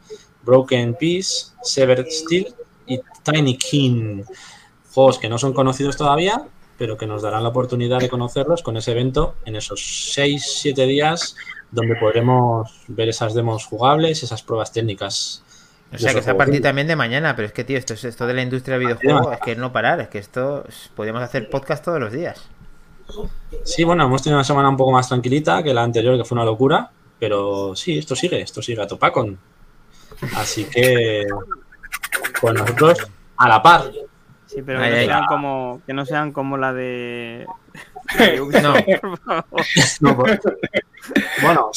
[0.41, 2.55] Broken Peace, Severed Steel
[2.87, 4.23] y Tiny King.
[4.91, 6.43] Juegos que no son conocidos todavía,
[6.81, 9.79] pero que nos darán la oportunidad de conocerlos con ese evento en esos
[10.17, 11.35] 6-7 días
[11.69, 15.43] donde podremos ver esas demos jugables, esas pruebas técnicas.
[15.93, 16.45] O sea, que esa juegos.
[16.45, 18.87] partir también de mañana, pero es que, tío, esto, es, esto de la industria del
[18.87, 20.63] videojuego es que no parar, es que esto
[20.95, 22.49] podríamos hacer podcast todos los días.
[23.63, 26.35] Sí, bueno, hemos tenido una semana un poco más tranquilita que la anterior, que fue
[26.35, 26.89] una locura,
[27.19, 29.37] pero sí, esto sigue, esto sigue a topacon.
[30.35, 31.27] Así que,
[32.41, 32.97] pues nosotros
[33.37, 33.83] a la par.
[34.51, 37.45] Sí, pero Ay, que, no sean como, que no sean como la de.
[40.01, 40.13] No.
[40.15, 40.41] pues-
[41.41, 41.71] bueno,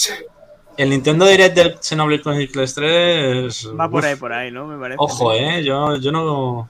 [0.76, 3.70] el Nintendo Direct del Xenoblade Chronicles 3.
[3.78, 4.66] Va por uf, ahí, por ahí, ¿no?
[4.66, 4.96] Me parece.
[4.98, 6.68] Ojo, eh, yo, yo no.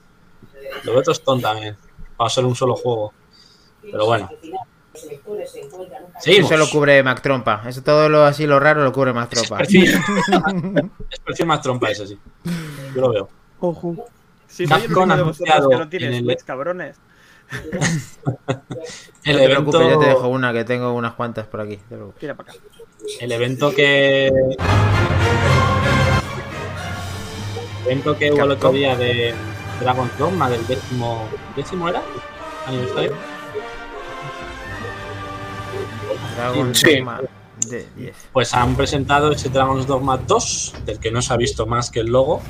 [0.83, 1.75] Lo veo tostón también.
[2.21, 3.13] Va a ser un solo juego.
[3.81, 4.29] Pero bueno.
[6.19, 6.51] Seguimos.
[6.51, 7.63] Eso lo cubre Mac Trompa.
[7.67, 9.57] Eso todo lo así lo raro lo cubre Mac Trompa.
[9.57, 9.85] Perfil.
[11.09, 12.19] es perfil más trompa ese, sí.
[12.93, 13.29] Yo lo veo.
[13.59, 14.05] Ojo.
[14.55, 16.95] Si soy el Capcom único de vosotros que no tiene en el- Switch, cabrones.
[19.25, 21.79] El no te preocupes, yo te dejo evento, una, que tengo unas cuantas por aquí.
[21.89, 21.95] te.
[22.19, 22.59] Tira para acá.
[23.19, 24.27] el evento que.
[24.27, 24.57] El
[27.85, 28.75] evento que hubo el otro Capcom.
[28.75, 29.33] día de
[29.79, 31.27] Dragon's Dogma del décimo.
[31.55, 32.01] ¿Décimo era?
[32.65, 33.13] Aniversario.
[36.35, 36.95] Dragon Sí.
[36.97, 37.21] Dogma
[37.69, 38.15] de 10.
[38.31, 41.99] Pues han presentado ese Dragon's Dogma 2, del que no se ha visto más que
[42.01, 42.41] el logo.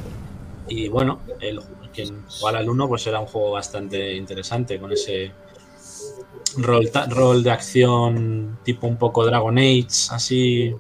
[0.68, 1.62] Y bueno, el,
[1.96, 5.32] quien jugara el 1 pues era un juego bastante interesante con ese
[6.58, 10.76] rol, rol de acción tipo un poco Dragon Age, así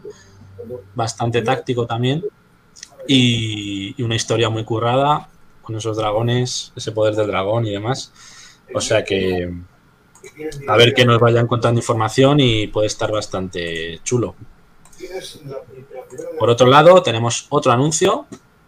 [0.93, 2.23] bastante táctico también.
[3.08, 5.30] Y, y una historia muy currada
[5.62, 8.12] con esos dragones, ese poder del dragón y demás.
[8.73, 9.51] O sea que
[10.67, 14.36] a ver que nos vayan contando información y puede estar bastante chulo.
[16.39, 18.25] Por otro lado, tenemos otro anuncio,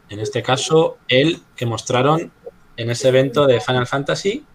[0.09, 2.31] en este caso el que mostraron
[2.77, 4.45] en ese evento de Final Fantasy,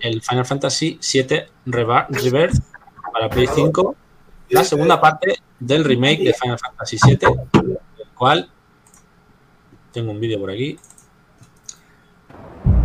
[0.00, 2.58] el Final Fantasy 7 Rebirth
[3.12, 3.96] para Play 5,
[4.50, 7.78] la segunda parte del remake de Final Fantasy 7, el
[8.14, 8.50] cual
[9.92, 10.78] tengo un vídeo por aquí.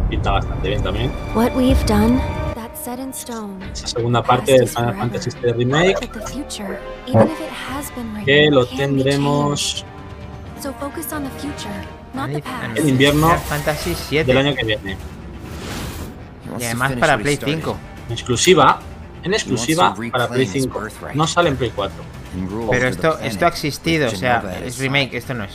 [0.09, 1.11] Pinta bastante bien también.
[1.35, 2.19] What we've done,
[2.55, 3.63] that's set in stone.
[3.71, 6.09] esa segunda parte del Final Fantasy VII Remake,
[8.25, 9.83] que lo tendremos.
[10.61, 11.94] So focus on the future.
[12.75, 14.25] En invierno Fantasy 7.
[14.25, 14.97] del año que viene.
[16.59, 17.77] Y además para Play 5.
[18.07, 18.79] En exclusiva,
[19.23, 20.81] en exclusiva para Play 5.
[21.13, 21.95] No sale en Play 4.
[22.69, 25.51] Pero esto, esto ha existido, o sea, es remake, esto no es.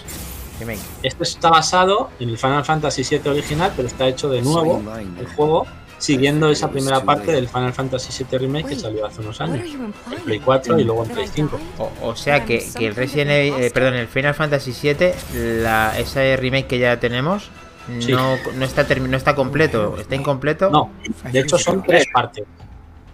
[0.59, 0.81] Remake.
[1.03, 4.83] Este está basado en el Final Fantasy VII original, pero está hecho de nuevo
[5.19, 5.67] el juego
[6.01, 9.71] siguiendo esa primera parte del Final Fantasy VII Remake que salió hace unos años.
[9.71, 10.23] you En?
[10.25, 11.57] Play 4 y luego en Play I 5.
[11.57, 11.67] died?
[11.79, 15.15] O, o sea que, que el Resident Evil, eh, perdón, el Final Fantasy 7,
[15.63, 17.51] la, ese remake que ya tenemos,
[17.99, 18.13] Sí.
[18.13, 20.71] no, no, está no está completo, está incompleto.
[20.71, 20.91] No,
[21.33, 22.45] de hecho son tres partes.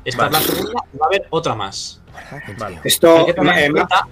[0.05, 2.01] Esta es la segunda y va a haber otra más.
[2.59, 2.81] Vale.
[2.85, 4.09] Esto, Hay que tener eh, en cuenta,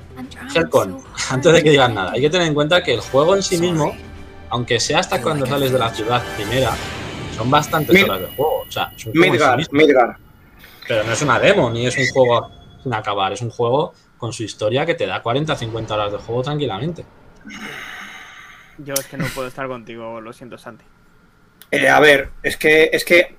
[0.54, 3.36] Helcon, hard antes de que be nada, hay que tener en cuenta que el juego
[3.36, 3.94] en sí mismo,
[4.50, 6.72] aunque sea hasta cuando sales de la ciudad primera,
[7.34, 8.60] son bastantes Mid- horas de juego.
[8.66, 10.16] O sea, sí Midgar.
[10.86, 12.50] Pero no es una demo, ni es un juego
[12.82, 16.42] sin acabar, es un juego con su historia que te da 40-50 horas de juego
[16.42, 17.04] tranquilamente.
[18.78, 20.84] Yo es que no puedo estar contigo, lo siento, Santi.
[21.70, 23.36] Eh, a ver, es que, es que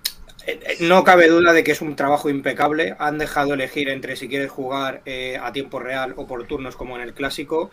[0.47, 2.95] eh, no cabe duda de que es un trabajo impecable.
[2.99, 6.95] Han dejado elegir entre si quieres jugar eh, a tiempo real o por turnos como
[6.95, 7.69] en el clásico.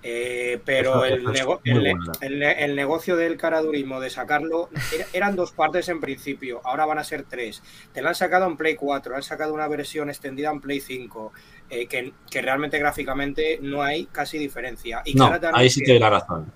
[0.00, 1.86] Eh, pero el, nego- el
[2.20, 6.98] el el negocio del caradurismo de sacarlo era- eran dos partes en principio, ahora van
[6.98, 7.62] a ser tres.
[7.92, 11.32] Te lo han sacado en Play 4, han sacado una versión extendida en Play 5,
[11.68, 15.02] eh, que, que realmente gráficamente no hay casi diferencia.
[15.04, 16.52] Y No, ahí sí te doy la razón.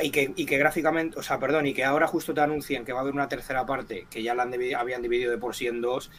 [0.00, 2.92] y que, y que gráficamente, o sea, perdón, y que ahora justo te anuncien que
[2.92, 5.66] va a haber una tercera parte, que ya la han habían dividido de por sí
[5.66, 6.10] en dos,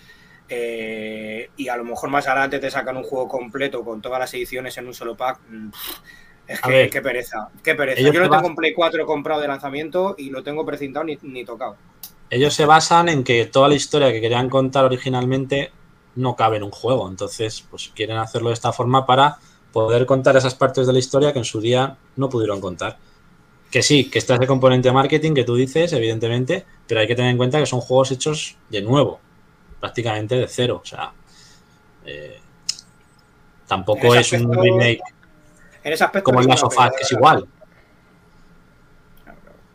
[0.50, 4.34] eh, y a lo mejor más adelante te sacan un juego completo con todas las
[4.34, 5.40] ediciones en un solo pack.
[5.50, 5.70] mm,
[6.48, 6.90] Es que, ver.
[6.90, 8.02] qué pereza, qué pereza.
[8.02, 11.44] Yo lo tengo en Play 4 comprado de lanzamiento y lo tengo precintado ni, ni
[11.44, 11.76] tocado.
[12.30, 15.72] Ellos se basan en que toda la historia que querían contar originalmente
[16.16, 17.10] no cabe en un juego.
[17.10, 19.38] Entonces, pues quieren hacerlo de esta forma para
[19.72, 22.98] poder contar esas partes de la historia que en su día no pudieron contar.
[23.70, 27.16] Que sí, que está ese componente de marketing que tú dices, evidentemente, pero hay que
[27.16, 29.20] tener en cuenta que son juegos hechos de nuevo,
[29.80, 30.80] prácticamente de cero.
[30.82, 31.12] O sea,
[32.06, 32.40] eh,
[33.68, 35.02] tampoco es un remake
[35.86, 36.32] En ese aspecto.
[36.32, 36.46] como Us,
[36.76, 37.48] pena, que es igual.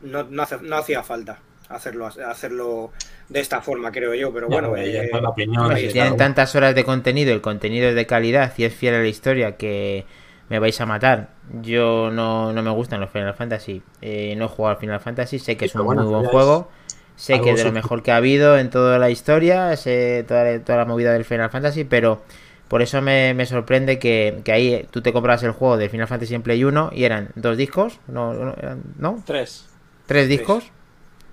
[0.03, 2.91] No, no, hace- no hacía falta hacerlo, hacerlo
[3.29, 4.77] de esta forma, creo yo, pero Ya, bueno.
[4.77, 8.53] ya eh, la opinión si tienen tantas horas de contenido, el contenido es de calidad
[8.57, 10.05] y es fiel a la historia que
[10.49, 11.29] me vais a matar.
[11.63, 13.83] Yo no, no me gustan los Final Fantasy.
[14.01, 16.25] Eh, no he jugado al Final Fantasy, sé que Sí, es un bueno, muy buen
[16.27, 16.71] juego.
[17.15, 20.43] Sé que es de lo mejor que ha habido en toda la historia, sé toda,
[20.45, 22.23] la- toda la movida del Final Fantasy, pero
[22.71, 26.09] por eso me, me sorprende que, que ahí tú te compras el juego de Final
[26.09, 28.33] Fantasy en Play 1 y eran dos discos, ¿no?
[28.33, 29.23] no, eran- ¿no?
[29.27, 29.69] Tres.
[30.07, 30.71] Tres discos.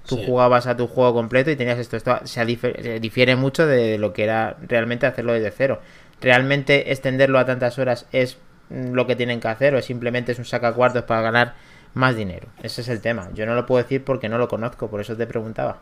[0.08, 0.24] Tú Sí.
[0.26, 1.98] jugabas a tu juego completo y tenías esto.
[1.98, 5.80] Esto se difiere mucho de lo que era realmente hacerlo desde cero.
[6.22, 8.38] ¿Realmente extenderlo a tantas horas es
[8.70, 11.56] mm, lo que tienen que hacer o simplemente es un sacacuartos para ganar
[11.94, 12.48] más dinero?
[12.64, 13.30] Ese es el tema.
[13.34, 15.78] Yo no lo puedo decir porque no lo conozco, por eso te preguntaba.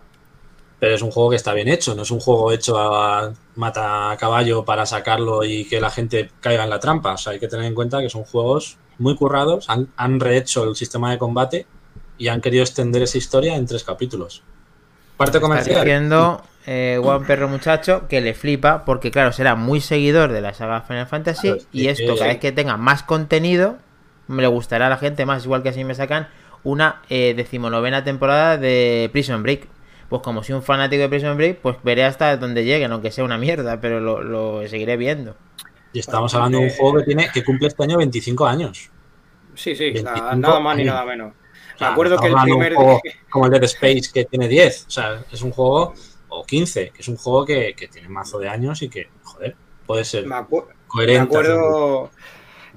[0.85, 4.11] Pero es un juego que está bien hecho, no es un juego hecho a mata
[4.11, 7.13] a caballo para sacarlo y que la gente caiga en la trampa.
[7.13, 10.63] O sea, hay que tener en cuenta que son juegos muy currados, han, han rehecho
[10.63, 11.65] el sistema de combate
[12.19, 14.43] y han querido extender esa historia en tres capítulos.
[15.17, 15.83] Parte Está comercial.
[15.83, 20.53] diciendo eh, Juan Perro Muchacho que le flipa porque, claro, será muy seguidor de la
[20.53, 23.77] saga Final Fantasy Claro, y es esto, que- cada vez que tenga más contenido,
[24.27, 26.27] me le gustará a la gente más, igual que así me sacan
[26.63, 29.67] una eh, decimonovena temporada de Prison Break.
[30.09, 33.23] Pues como soy un fanático de Prison Break, pues veré hasta donde lleguen, aunque sea
[33.23, 35.35] una mierda, pero lo, lo seguiré viendo.
[35.93, 38.91] Y estamos hablando de un juego que tiene que cumple este año 25 años.
[39.55, 41.31] Sí, sí, 25 nada, nada más ni nada menos.
[41.75, 42.71] O sea, Me acuerdo que el primer.
[42.73, 44.85] un juego como el Dead Space que tiene 10.
[44.87, 45.93] O sea, es un juego,
[46.29, 49.55] o 15, que es un juego que, que tiene mazo de años y que, joder,
[49.85, 51.21] puede ser Me, acu- me coherente.
[51.37, 52.11] acuerdo.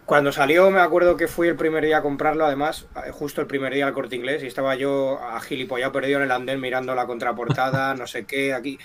[0.09, 3.47] Cuando salió, me acuerdo que fui el primer día a comprarlo, además, eh, justo el
[3.47, 6.95] primer día al corte inglés, y estaba yo a gilipollado perdido en el andén mirando
[6.95, 8.79] la contraportada, no sé qué, aquí.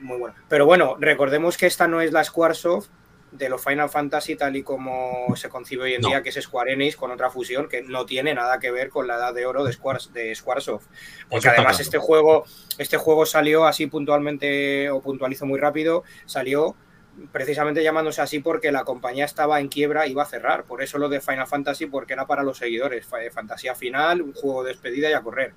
[0.00, 0.34] Muy bueno.
[0.48, 2.88] Pero bueno, recordemos que esta no es la Squaresoft
[3.30, 6.08] de los Final Fantasy tal y como se concibe hoy en No.
[6.08, 9.06] día, que es Square Enix con otra fusión que no tiene nada que ver con
[9.06, 10.86] la edad de oro de, Square, de Squaresoft.
[11.30, 11.82] Porque además claro.
[11.84, 12.44] este juego,
[12.78, 16.74] este juego salió así puntualmente, o puntualizo muy rápido, salió
[17.30, 20.64] precisamente llamándose así porque la compañía estaba en quiebra y iba a cerrar.
[20.64, 23.06] Por eso lo de Final Fantasy, porque era para los seguidores.
[23.06, 25.54] Fa- Fantasía final, un juego de despedida y a correr.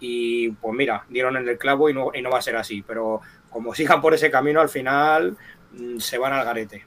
[0.00, 2.82] Y pues mira, dieron en el clavo y no, y no va a ser así.
[2.82, 5.36] Pero como sigan por ese camino, al final
[5.72, 6.84] mm, se van al garete.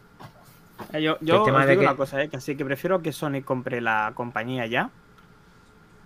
[0.94, 3.12] Eh, Yo, yo os de digo que- una cosa, eh, que así que prefiero que
[3.12, 4.90] Sony compre la compañía ya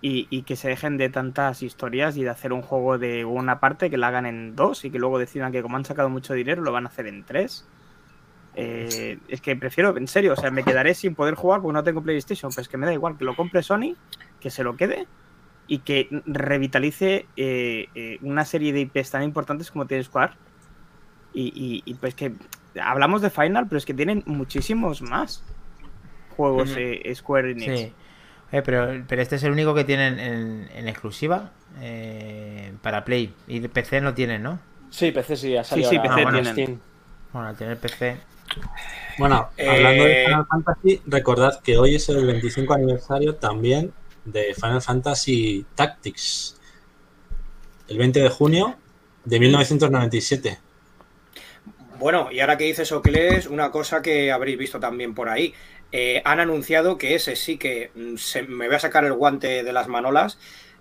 [0.02, 3.60] y, y que se dejen de tantas historias y de hacer un juego de una
[3.60, 6.34] parte que la hagan en dos y que luego decidan que como han sacado mucho
[6.34, 7.66] dinero lo van a hacer en tres.
[8.56, 11.84] Eh, es que prefiero, en serio, o sea, me quedaré sin poder jugar porque no
[11.84, 13.94] tengo PlayStation, pero es que me da igual que lo compre Sony,
[14.40, 15.06] que se lo quede
[15.68, 20.32] y que revitalice eh, eh, una serie de IPs tan importantes como tiene Square.
[21.34, 22.32] Y, y- y, pues que
[22.80, 25.42] hablamos de Final, pero es que tienen muchísimos más
[26.36, 27.80] juegos eh, Square Enix.
[27.80, 27.92] Sí.
[28.52, 33.34] Eh, pero, pero este es el único que tienen en, en exclusiva eh, para Play.
[33.48, 34.58] Y de PC no tienen, ¿no?
[34.88, 36.52] Sí, PC sí, ha salido sí, ahora PC en tienen.
[36.52, 36.80] Steam.
[37.32, 38.16] Bueno, al tener PC.
[39.18, 43.92] Bueno, Eh, hablando de Final Fantasy, recordad que hoy es el 25 aniversario también
[44.24, 46.56] de Final Fantasy Tactics.
[47.88, 48.76] El 20 de junio
[49.24, 50.58] de 1997.
[51.98, 55.54] Bueno, y ahora que dices Ocles, una cosa que habréis visto también por ahí.
[55.92, 59.62] Eh, han anunciado que ese sí que mm, se- me voy a sacar el guante
[59.64, 60.38] de las manolas.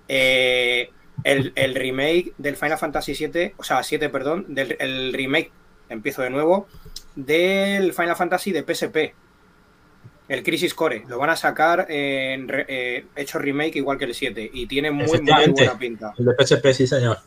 [0.08, 5.52] eh, el, el remake del Final Fantasy VII, o sea, 7, perdón, del el remake,
[5.90, 6.68] empiezo de nuevo,
[7.15, 9.13] del Final Fantasy de PSP.
[10.28, 11.04] El Crisis Core.
[11.08, 14.49] Lo van a sacar en re- eh, hecho remake igual que el 7.
[14.54, 16.13] Y tiene muy, muy buena pinta.
[16.17, 17.19] El de PSP, sí, señor.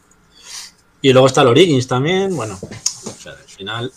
[1.01, 2.35] Y luego está el Origins también.
[2.35, 3.92] Bueno, o sea, al final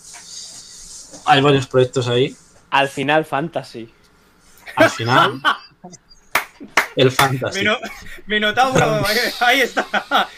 [1.26, 2.36] hay varios proyectos ahí.
[2.70, 3.92] Al final, Fantasy.
[4.76, 5.42] Al final,
[6.94, 7.58] el Fantasy.
[7.58, 7.78] Mino-
[8.26, 10.28] Minotauro, ahí, ahí está.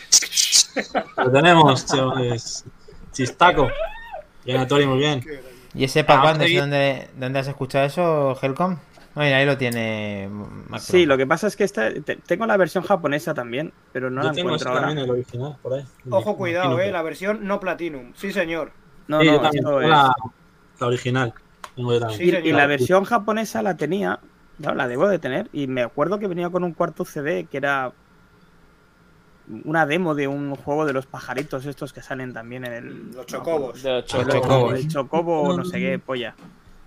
[1.19, 2.65] Lo tenemos, chavales.
[3.13, 3.69] Chistaco.
[4.45, 5.25] Bien, Atori, muy bien.
[5.75, 6.45] ¿Y ese para Ah, cuándo?
[6.47, 6.57] sí.
[6.57, 8.77] ¿Dónde, ¿Dónde has escuchado eso, Helcom?
[9.17, 10.29] Mira, ahí lo tiene.
[10.29, 10.81] Macron.
[10.81, 14.23] Sí, lo que pasa es que esta, te- tengo la versión japonesa también, pero no
[14.23, 14.87] Yo la tengo encuentro ahora.
[14.89, 15.85] también, el original, por ahí.
[16.11, 18.13] Ojo, cuidado, eh, que- la versión no Platinum.
[18.17, 18.73] Sí, señor.
[19.07, 20.15] No, Sí, no, también, es- la,
[20.81, 21.35] la original.
[21.77, 22.11] También.
[22.11, 24.19] Sí, Y, y la versión japonesa la tenía,
[24.59, 27.57] no, la debo de tener, y me acuerdo que venía con un cuarto CD que
[27.57, 27.93] era
[29.65, 33.11] una demo de un juego de los pajaritos estos que salen también en el...
[33.13, 33.83] Los chocobos.
[33.83, 34.23] De ocho.
[34.23, 34.75] Los chocobos.
[34.75, 36.35] El chocobo, no sé qué, polla.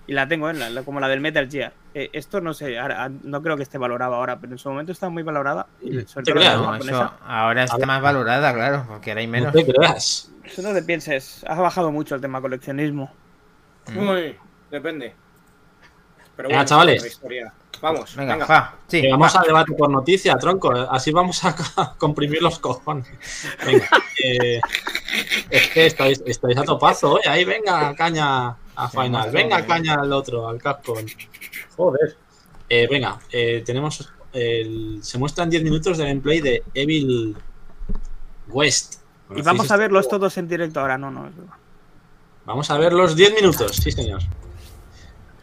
[0.07, 1.73] Y la tengo en la, la- como la del Metal Gear.
[1.93, 4.91] Eh, esto no sé, ahora- no creo que esté valorada ahora, pero en su momento
[4.93, 5.67] estaba muy valorada.
[5.81, 9.53] Y No, eso ahora está más valorada, claro, porque ahora hay No menos.
[9.53, 10.31] te creas.
[10.45, 13.11] Eso no te pienses, ha bajado mucho el tema coleccionismo.
[13.95, 14.35] Uy,
[14.71, 15.13] depende.
[16.37, 16.99] Pero bueno, chavales.
[17.01, 17.53] otra historia.
[17.81, 18.45] Vamos, Venga, venga.
[18.45, 18.75] va.
[18.87, 19.39] Sí, Que vamos va.
[19.41, 20.71] a debate por noticia, tronco.
[20.71, 21.55] Así vamos a
[21.97, 23.07] comprimir los cojones.
[23.65, 23.87] Venga.
[24.23, 24.59] eh,
[25.49, 27.21] es que estáis, estáis a topazo hoy.
[27.27, 29.31] Ahí, venga, caña a final.
[29.31, 30.97] Venga, caña al otro, al Capcom.
[31.75, 32.17] Joder.
[32.69, 34.11] Eh, venga, eh, tenemos.
[34.33, 37.35] el- se muestran 10 minutos de gameplay de Evil
[38.49, 39.01] West.
[39.35, 40.19] Y vamos a verlos todos.
[40.21, 41.27] todos en directo ahora, no, no.
[41.27, 41.53] es verdad.
[42.45, 44.21] Vamos a ver los 10 minutos, sí, señor.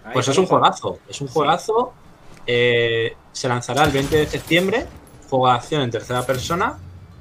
[0.05, 1.93] Ahí Pues es un juegazo, es un juegazo.
[2.47, 4.87] Eh, se lanzará el 20 de septiembre.
[5.29, 6.79] Juego de acción en tercera persona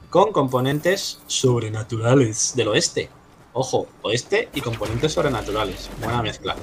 [0.09, 3.09] con componentes sobrenaturales del oeste.
[3.53, 5.89] Ojo, oeste y componentes sobrenaturales.
[5.99, 6.55] Buena mezcla.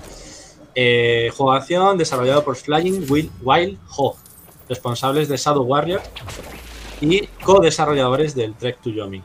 [0.74, 4.16] Eh, juego de acción desarrollado por Flying Wild, Wild Hog,
[4.68, 6.00] responsables de Shadow Warrior
[7.00, 9.22] y co-desarrolladores del Trek to Yomi.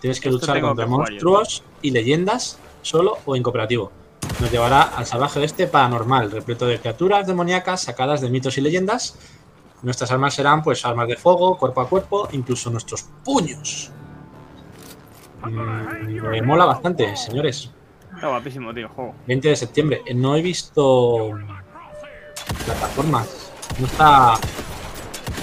[0.00, 3.90] Tienes que Esto luchar contra que monstruos y leyendas solo o en cooperativo.
[4.40, 9.16] Nos llevará al salvaje oeste paranormal, repleto de criaturas demoníacas sacadas de mitos y leyendas.
[9.82, 13.90] Nuestras armas serán pues armas de fuego, cuerpo a cuerpo, incluso nuestros puños.
[15.44, 17.70] Mm, me mola bastante, señores.
[18.14, 19.14] Está guapísimo, tío, juego.
[19.26, 20.02] 20 de septiembre.
[20.06, 21.30] Eh, No he visto
[22.64, 23.50] plataformas.
[23.78, 24.34] No está.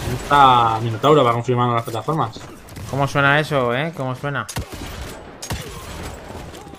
[0.10, 2.40] No está Minotauro para confirmar las plataformas.
[2.90, 3.92] ¿Cómo suena eso, eh?
[3.96, 4.46] ¿Cómo suena?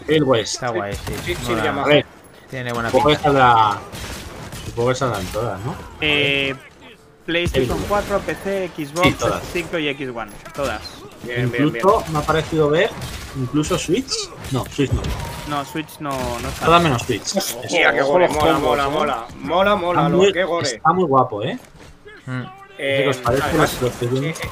[0.08, 0.54] Evil West.
[0.54, 1.00] Está guay, sí.
[1.24, 1.64] Sí, sí, Mola.
[1.64, 1.82] llama.
[1.82, 2.06] A ver,
[2.50, 3.22] Tiene buena supongo que pinta.
[3.28, 3.78] saldrá.
[4.66, 5.74] Supongo que saldrán todas, ¿no?
[6.00, 6.54] Eh,
[7.26, 9.42] PlayStation 4, PC, Sí, Xbox, todas.
[9.52, 10.28] 5 y X1.
[10.54, 10.80] Todas.
[11.22, 11.66] Bien, bien, bien.
[11.76, 12.90] incluso me ha parecido ver.
[13.36, 14.10] Incluso Switch.
[14.50, 15.02] No, Switch no.
[15.48, 16.64] No, Switch no, no está.
[16.66, 17.36] Todas menos Switch.
[17.36, 19.26] Hostia, qué gore, mola, combos, mola, mola.
[19.40, 20.66] Mola, mola, Está lo muy, que gore.
[20.68, 21.58] está muy guapo, ¿eh?
[22.26, 22.30] Mm.
[22.40, 24.28] No sé qué Eh, os parece, además, lo estoy viendo.
[24.28, 24.48] eh, eh,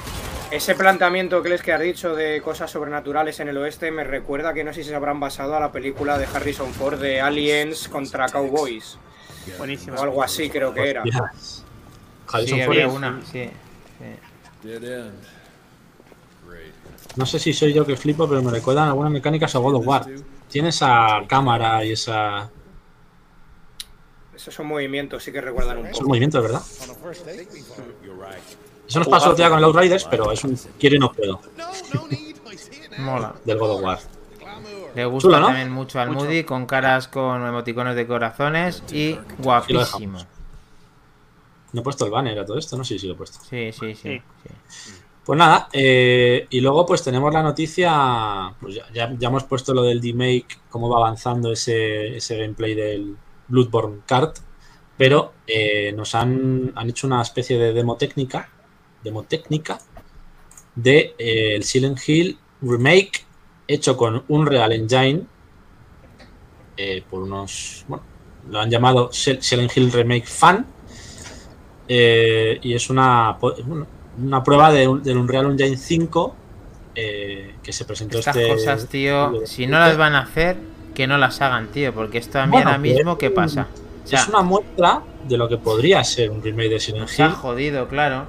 [0.51, 4.55] ese planteamiento que les que has dicho de cosas sobrenaturales en el oeste me recuerda
[4.55, 7.89] que no sé si se habrán basado a la película de Harrison Ford de Aliens
[7.89, 8.99] contra Cowboys
[9.59, 9.97] Buenísimo.
[9.99, 11.03] o algo así creo que era.
[11.05, 11.11] Sí,
[12.29, 13.51] Harrison Ford había es- una, sí.
[13.99, 14.71] sí.
[17.17, 19.87] No sé si soy yo que flipo, pero me recuerdan algunas mecánicas a God of
[19.87, 20.07] War.
[20.51, 22.51] Tiene esa cámara y esa,
[24.35, 26.09] Esos son movimientos, sí que recuerdan un esos poco.
[26.09, 26.63] movimientos, ¿verdad?
[28.89, 31.41] Eso nos pasó día con el Outriders, pero es un quiero y no puedo
[32.99, 33.35] Mola.
[33.45, 33.99] del God of War.
[34.95, 35.47] Le gusta Chula, ¿no?
[35.49, 36.25] también mucho al Mucho.
[36.25, 40.19] Moody con caras con emoticonos de corazones y guapísimo.
[41.73, 43.39] No he puesto el banner a todo esto, no sé si lo he puesto.
[43.45, 44.19] Sí, sí, sí.
[44.19, 44.23] Sí.
[44.69, 44.93] sí.
[45.25, 49.75] Pues nada, eh, y luego pues tenemos la noticia, pues ya, ya- ya hemos puesto
[49.75, 53.17] lo del D-Make, cómo va avanzando ese, ese gameplay del
[53.49, 54.39] Bloodborne Kart,
[54.97, 58.49] pero eh, nos han, han hecho una especie de demo técnica,
[59.07, 59.79] demo técnica
[60.75, 63.25] de eh, el Silent Hill Remake
[63.67, 65.23] hecho con un Real Engine
[66.77, 68.03] eh, por unos, bueno,
[68.51, 70.67] lo han llamado Sil- Silent Hill Remake Fan
[71.89, 73.37] eh, y es una,
[74.19, 76.37] una prueba de un, del Unreal Engine 5
[76.95, 80.57] eh, que se presentó Estas este cosas, tío, si no las van a hacer,
[80.95, 83.69] que no las hagan, tío, porque esto también Bueno, ahora mismo, que- ¿qué pasa?
[84.05, 87.31] O sea, es una muestra de lo que podría ser un remake de Silent Hill
[87.31, 88.27] jodido, claro.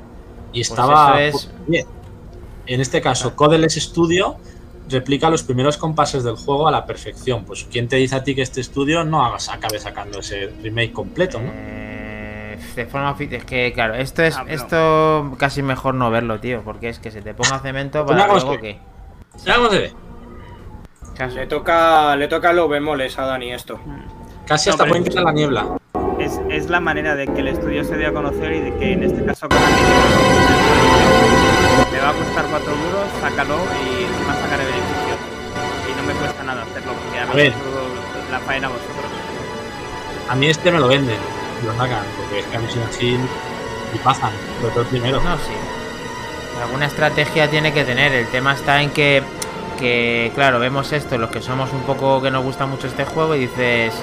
[0.58, 1.86] Y estaba es- pues, bien.
[2.66, 4.36] En este caso, Codeless Studio
[4.89, 7.43] replica los primeros compases del juego a la perfección.
[7.45, 10.91] Pues, ¿quién te dice a ti que este estudio no hagas, acabe sacando ese remake
[10.93, 11.51] completo, no?
[11.53, 16.62] Eh, de forma es que claro, esto es Ah, esto casi mejor no verlo, tío,
[16.64, 18.80] porque es que se te ponga cemento para vamos luego que-
[19.38, 19.91] que Ya vamos a ver.
[21.16, 21.36] Caso.
[21.36, 23.80] Le toca, le toca los bemoles a Dani esto.
[24.45, 25.68] Casi No, hasta pero- puede entrar la niebla.
[26.20, 28.93] Es, es la manera de que el estudio se dé a conocer y de que
[28.93, 29.58] en este caso con
[31.97, 35.19] me va a costar 4 duros, sácalo y encima sacaré beneficios.
[35.89, 37.53] Y no me cuesta nada hacerlo, porque A a ver.
[38.31, 39.11] la faena a vosotros.
[40.29, 41.17] A mí este me lo venden,
[41.65, 42.67] lo sacan, porque es que a mí
[42.99, 43.19] Hill
[43.95, 44.31] y pasan,
[44.61, 45.21] sobre todo el primero.
[45.21, 45.53] No, sí.
[46.61, 48.11] Alguna estrategia tiene que tener.
[48.13, 49.23] El tema está en que,
[49.79, 53.35] que, claro, vemos esto, los que somos un poco que nos gusta mucho este juego,
[53.35, 53.93] y dices.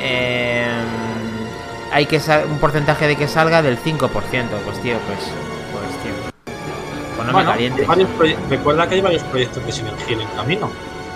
[0.00, 0.66] eh,
[1.92, 3.98] hay que sal- un porcentaje de que salga del 5%.
[4.64, 5.18] Pues tío, pues.
[5.18, 5.34] Pues tío.
[5.34, 5.43] Pues
[7.26, 7.80] no Bueno, me caliente.
[7.82, 10.70] hay varios proye- recuerda que hay varios proyectos de Silent Hill en camino.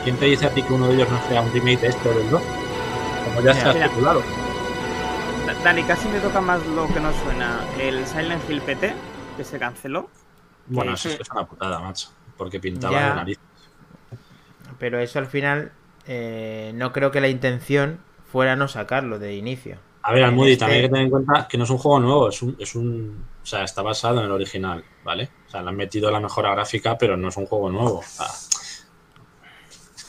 [0.05, 2.09] ¿Quién te dice a ti que uno de ellos no sea un remake de este
[2.09, 2.43] o del 2?
[3.25, 4.23] Como ya se especulado.
[5.47, 7.61] Da- Dani, casi me toca más lo que no suena.
[7.81, 8.95] El Silent Hill PT,
[9.37, 10.09] que se canceló.
[10.67, 12.09] Bueno, eso es una putada, macho.
[12.37, 13.09] Porque pintaba Ya.
[13.11, 13.39] de nariz.
[14.79, 15.73] Pero eso al final.
[16.11, 17.99] eh, no creo que la intención
[18.33, 19.77] fuera no sacarlo de inicio.
[20.03, 22.01] A ver, Almudi, este- también hay que tener en cuenta que no es un juego
[22.01, 23.25] nuevo, es un, es un.
[23.43, 25.29] O sea, está basado en el original, ¿vale?
[25.49, 27.99] O sea, le han metido la mejora gráfica, pero no es un juego nuevo.
[28.01, 28.27] O sea,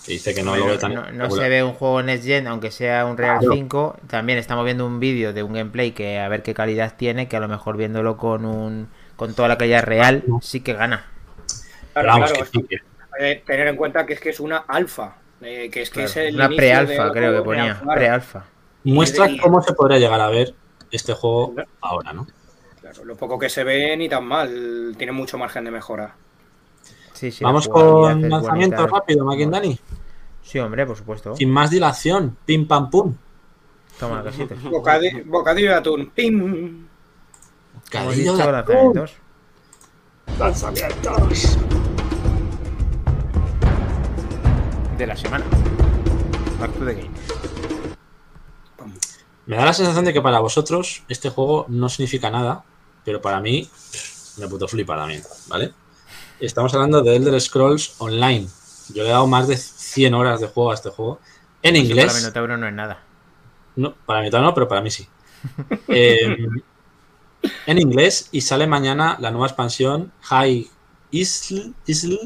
[0.05, 1.17] que dice que no lo ve tan.
[1.17, 3.53] no, se ve un juego Next Gen, aunque sea un Real Claro.
[3.53, 3.97] 5.
[4.07, 7.37] También estamos viendo un vídeo de un gameplay que a ver qué calidad tiene, que
[7.37, 11.05] a lo mejor viéndolo con un con toda la calidad real sí que gana.
[11.93, 12.77] Pero Claro, vamos, claro, que sí, que-
[13.31, 15.15] eh, tener en cuenta que es que es una alfa.
[15.41, 17.81] eh, que es que Claro, es el una pre-alfa, creo que ponía.
[17.93, 18.43] Pre-alfa.
[18.83, 20.53] muestra cómo se podría llegar a ver
[20.91, 22.27] este juego ahora, ¿no?
[22.89, 26.15] Claro, lo poco que se ve ni tan mal, tiene mucho margen de mejora.
[27.13, 28.97] Sí, sí, la Vamos con lanzamiento bonita.
[28.97, 29.79] rápido, Maquindani.
[30.41, 31.35] Sí, hombre, por supuesto.
[31.35, 33.13] Sin más dilación, pim pam pum.
[33.99, 34.57] Toma casitas.
[34.63, 36.11] Bocadi- bocadillo de atún.
[36.15, 36.39] ¡Pim!
[36.39, 39.13] Hemos Cadillo dicho de lanzamientos.
[40.39, 41.57] lanzamientos.
[44.97, 45.45] de la semana.
[46.59, 47.09] Back to the game.
[49.45, 52.63] Me da la sensación de que para vosotros este juego no significa nada,
[53.09, 53.67] pero para mí
[54.37, 55.73] me puto flipa también, ¿vale?
[56.39, 58.47] Estamos hablando de Elder Scrolls Online.
[58.93, 61.19] Yo le he dado más de 100 horas de juego a este juego.
[61.63, 62.15] En Para inglés.
[62.15, 63.01] Minotauro no es nada.
[63.75, 65.07] No, para todavía no, pero para mí sí.
[65.87, 66.37] Eh,
[67.65, 70.69] en inglés y sale mañana la nueva expansión High
[71.09, 72.19] Isle, Isle,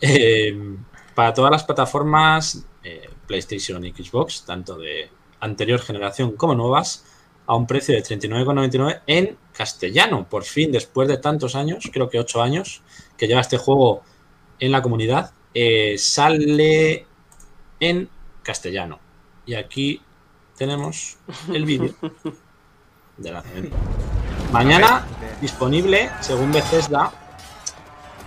[0.00, 0.76] eh,
[1.14, 7.04] para todas las plataformas eh, PlayStation y Xbox, tanto de anterior generación como nuevas,
[7.46, 10.26] a un precio de 39,99 en castellano.
[10.28, 12.82] Por fin, después de tantos años, creo que 8 años,
[13.16, 14.02] que lleva este juego
[14.58, 17.06] en la comunidad, eh, sale
[17.80, 18.08] en
[18.42, 18.98] castellano.
[19.46, 20.00] Y aquí
[20.56, 21.18] tenemos
[21.52, 21.94] el vídeo
[23.16, 23.76] de lanzamiento.
[24.52, 25.04] Mañana
[25.40, 27.12] disponible, según Bethesda,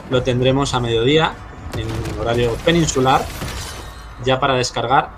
[0.09, 1.34] lo tendremos a mediodía
[1.78, 3.26] en horario peninsular,
[4.24, 5.11] ya para descargar.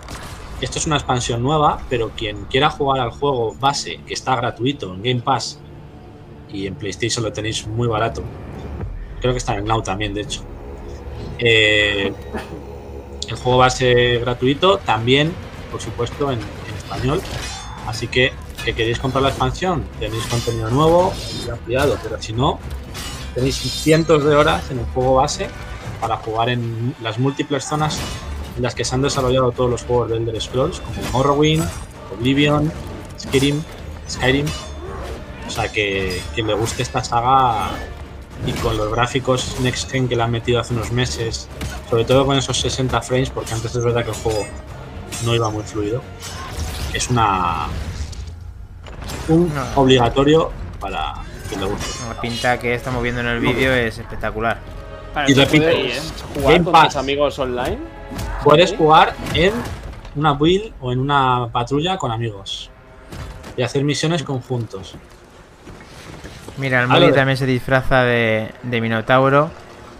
[0.61, 4.93] Esto es una expansión nueva, pero quien quiera jugar al juego base, que está gratuito
[4.93, 5.59] en Game Pass
[6.51, 8.23] y en PlayStation lo tenéis muy barato.
[9.21, 10.41] Creo que está en Now también, de hecho.
[11.37, 12.13] Eh,
[13.29, 15.33] el juego base gratuito, también,
[15.71, 17.21] por supuesto, en, en español.
[17.87, 18.33] Así que,
[18.65, 21.13] que queréis comprar la expansión, tenéis contenido nuevo
[21.45, 22.59] y ampliado, pero si no,
[23.33, 25.47] tenéis cientos de horas en el juego base
[26.01, 27.99] para jugar en las múltiples zonas
[28.59, 31.63] en las que se han desarrollado todos los juegos de Elder Scrolls, como Morrowind,
[32.13, 32.69] Oblivion,
[33.17, 33.63] Skyrim,
[34.09, 34.45] Skyrim.
[35.47, 37.69] O sea que quien le guste esta saga
[38.45, 41.47] y con los gráficos Next Gen que le han metido hace unos meses,
[41.89, 44.45] sobre todo con esos 60 frames, porque antes es verdad que el juego
[45.23, 46.01] no iba muy fluido,
[46.93, 47.67] es una
[49.29, 49.63] un No.
[49.75, 50.51] obligatorio
[50.81, 51.13] para
[51.49, 51.87] que le guste.
[52.09, 54.59] La pinta que estamos viendo en el vídeo es espectacular.
[55.27, 56.87] Y repito, ¿Puedes jugar Game con Pass.
[56.87, 57.77] tus amigos online?
[58.43, 59.53] Puedes jugar en
[60.15, 62.69] una build o en una patrulla con amigos
[63.57, 64.95] y hacer misiones conjuntos.
[66.57, 69.49] Mira, el de- también se disfraza de, de Minotauro,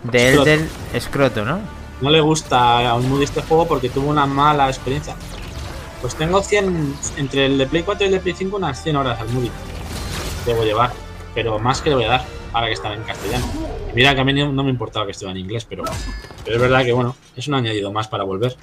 [0.03, 0.49] de Escroto.
[0.49, 1.59] Eldel Escroto, ¿no?
[2.01, 5.15] No le gusta a un Moody este juego porque tuvo una mala experiencia.
[6.01, 8.95] Pues tengo 100, entre el de Play 4 y el de Play 5, unas 100
[8.95, 9.51] horas al Moody.
[10.45, 10.91] Debo llevar,
[11.35, 13.45] pero más que le voy a dar, ahora que está en castellano.
[13.91, 15.83] Y mira que a mí no me importaba que estuviera en inglés, pero,
[16.43, 18.55] pero es verdad que bueno, es un añadido más para volver.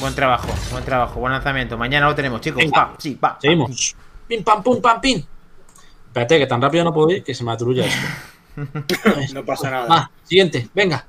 [0.00, 1.78] Buen trabajo, buen trabajo, buen lanzamiento.
[1.78, 2.62] Mañana lo tenemos, chicos.
[2.62, 2.92] Venga.
[2.92, 3.40] Pa, sí, pa, pa.
[3.40, 3.96] Seguimos.
[4.28, 5.22] Pim pam pum pam pim.
[6.06, 8.06] Espérate, que tan rápido no puedo ir que se me atrulla esto.
[9.34, 9.86] No pasa nada.
[9.90, 11.06] Ah, siguiente, venga.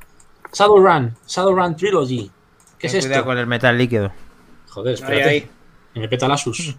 [0.51, 2.29] Shadowrun, Shadowrun Trilogy.
[2.77, 3.25] ¿Qué es cuidado esto?
[3.25, 4.11] con el metal líquido.
[4.69, 5.29] Joder, espérate.
[5.29, 5.49] ahí.
[5.93, 6.75] Que me peta la sus.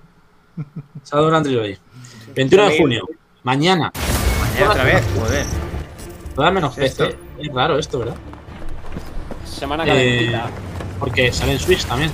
[1.04, 1.78] Shadowrun Trilogy.
[2.34, 3.08] 21 de junio.
[3.42, 3.90] Mañana.
[4.66, 5.46] Otra vez, joder.
[6.34, 7.04] Todas menos ¿Qué es PC.
[7.10, 7.18] esto?
[7.40, 8.14] Es raro esto, ¿verdad?
[9.44, 10.50] Semana Eh, calentita.
[10.98, 12.10] porque sale en Switch también.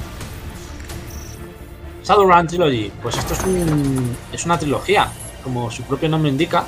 [2.04, 2.92] Shadowrun Trilogy.
[3.02, 5.08] Pues esto es, un, es una trilogía,
[5.42, 6.64] como su propio nombre indica,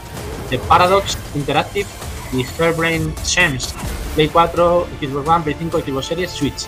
[0.51, 1.87] de Paradox Interactive
[2.33, 3.75] y Hairbrain Shames.
[4.15, 6.67] Play 4, Xbox One, Play 5, Xbox Series, Switch.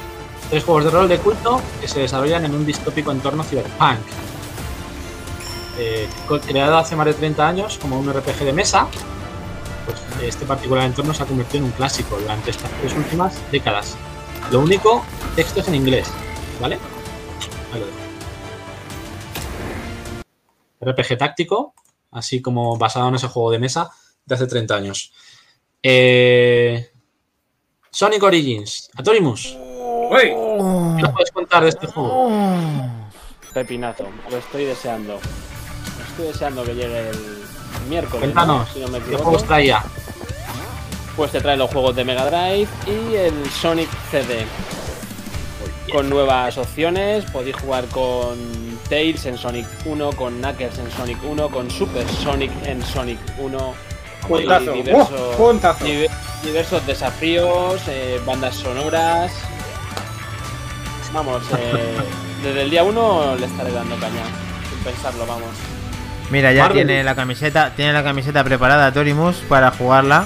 [0.50, 3.98] Tres juegos de rol de culto que se desarrollan en un distópico entorno cyberpunk.
[5.78, 6.08] Eh,
[6.44, 8.88] creado hace más de 30 años como un RPG de mesa,
[9.86, 13.96] pues este particular entorno se ha convertido en un clásico durante estas tres últimas décadas.
[14.50, 15.04] Lo único,
[15.36, 16.10] texto es en inglés,
[16.60, 16.78] ¿vale?
[17.72, 17.98] Ahí lo dejo.
[20.80, 21.74] RPG táctico,
[22.10, 23.90] así como basado en ese juego de mesa
[24.26, 25.12] de hace 30 años.
[25.80, 26.90] Eh,
[27.90, 29.56] Sonic Origins, Atorimus,
[30.10, 30.34] ¡Uy!
[30.96, 32.30] ¿qué nos puedes contar de este juego?
[33.52, 35.20] Pepinazo, lo estoy deseando.
[36.18, 37.16] Estoy deseando que llegue el
[37.88, 38.18] miércoles.
[38.22, 38.74] Cuéntanos, ¿no?
[38.74, 39.22] Si no me ¿qué equivoco.
[39.26, 39.84] juegos traía?
[41.14, 44.44] Pues te trae los juegos de Mega Drive y el Sonic CD.
[45.92, 48.36] Con nuevas opciones, podéis jugar con
[48.88, 53.74] Tails en Sonic 1, con Knuckles en Sonic 1, con Super Sonic en Sonic 1.
[54.26, 54.72] Puntazo.
[54.72, 55.36] diversos, ¡Uh!
[55.36, 55.84] puntazo.
[55.84, 56.10] diver-
[56.42, 59.30] diversos desafíos, eh, bandas sonoras.
[61.12, 61.96] Vamos, eh,
[62.42, 64.24] desde el día 1 le estaré dando caña,
[64.68, 65.50] sin pensarlo, vamos.
[66.30, 66.86] Mira, ya Marvel.
[66.86, 70.24] tiene la camiseta, tiene la camiseta preparada Torimus para jugarla.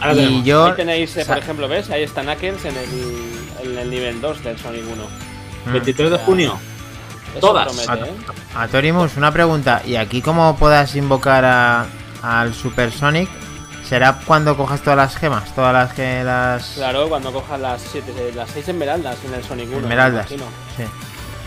[0.00, 0.44] Ahora Y tenemos.
[0.44, 1.88] yo Ahí tenéis, eh, por ejemplo, ¿ves?
[1.90, 5.04] Ahí está Knuckles en el, en el nivel 2 del Sonic 1.
[5.66, 5.72] Mm.
[5.72, 6.58] 23 de junio.
[7.30, 7.66] Eso Todas.
[7.72, 8.14] promete, ¿eh?
[8.56, 9.82] A Torimus, una pregunta.
[9.86, 11.86] ¿Y aquí cómo puedas invocar a-
[12.22, 13.28] al Super Sonic?
[13.88, 15.54] ¿Será cuando cojas todas las gemas?
[15.54, 16.72] Todas las que las.
[16.74, 19.76] Claro, cuando cojas las siete, las 6 esmeraldas en el Sonic 1.
[19.76, 20.28] me Esmeraldas.
[20.28, 20.36] Sí.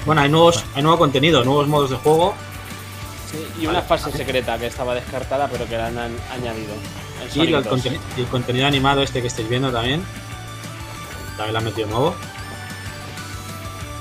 [0.06, 2.34] Bueno, hay, nuevos, hay nuevo contenido, nuevos modos de juego.
[3.32, 6.74] Sí, y una fase secreta que estaba descartada, pero que la han an- añadido.
[7.36, 7.68] Y el, 2.
[7.68, 10.04] conteni- y el contenido animado este que estáis viendo también.
[11.38, 12.16] También lo han metido nuevo.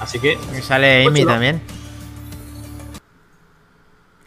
[0.00, 1.32] Así que, Y sale Amy Ocho, ¿no?
[1.32, 1.62] también.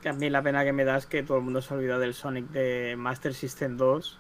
[0.02, 1.78] Que a mí la pena que me da es que todo el mundo se ha
[1.78, 4.18] olvidado del Sonic de Master System 2.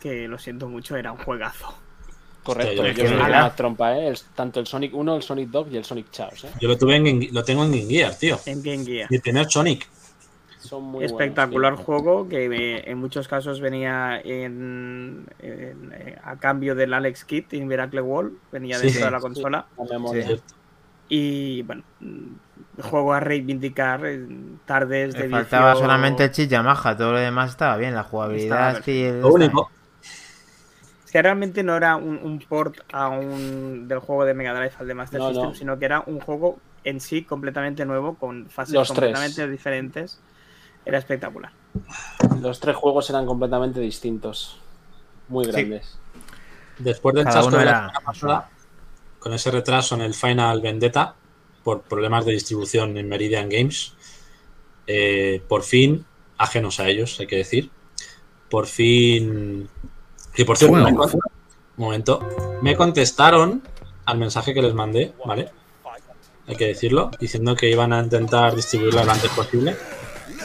[0.00, 1.74] Que lo siento mucho, era un juegazo.
[2.42, 4.08] Correcto, Hostia, yo una trompa, ¿eh?
[4.08, 6.48] El- tanto el Sonic 1, el Sonic 2 y el Sonic Chaos, ¿eh?
[6.60, 8.38] yo lo, tuve en, lo tengo en Game Gear, tío.
[8.46, 9.08] En Game Gear.
[9.10, 9.88] Mi primer Sonic.
[10.58, 16.36] Son muy Espectacular buenos, juego que eh, en muchos casos venía en, en- eh, a
[16.36, 18.86] cambio del Alex Kit en Miracle Wall, venía Sí.
[18.86, 19.66] dentro de la consola.
[20.12, 20.40] Sí.
[21.08, 24.24] Y bueno, mm, juego a reivindicar eh,
[24.64, 25.84] tardes de Le faltaba vicio.
[25.84, 28.68] solamente el chip Yamaha, todo lo demás estaba bien, la jugabilidad.
[28.78, 29.70] Estaba sí, Lo único.
[31.12, 34.86] Que realmente no era un, un port a un, del juego de Mega Drive al
[34.88, 35.54] de Master No, System, no.
[35.54, 39.12] sino que era un juego en sí completamente nuevo, con fases Los tres.
[39.12, 40.18] completamente diferentes.
[40.86, 41.52] Era espectacular.
[42.40, 44.58] Los tres juegos eran completamente distintos.
[45.28, 45.52] Muy Sí.
[45.52, 45.98] grandes.
[46.78, 48.48] Después del chasco de la pasada,
[49.20, 51.14] con ese retraso en el Final Vendetta,
[51.62, 53.92] por problemas de distribución en Meridian Games,
[54.86, 56.04] eh, por fin,
[56.38, 57.70] ajenos a ellos, hay que decir,
[58.50, 59.68] por fin...
[60.36, 61.20] Y por cierto, me con- un
[61.76, 62.20] momento,
[62.62, 63.62] me contestaron
[64.04, 65.50] al mensaje que les mandé, ¿vale?
[66.46, 69.76] Hay que decirlo, diciendo que iban a intentar distribuirlo lo antes posible.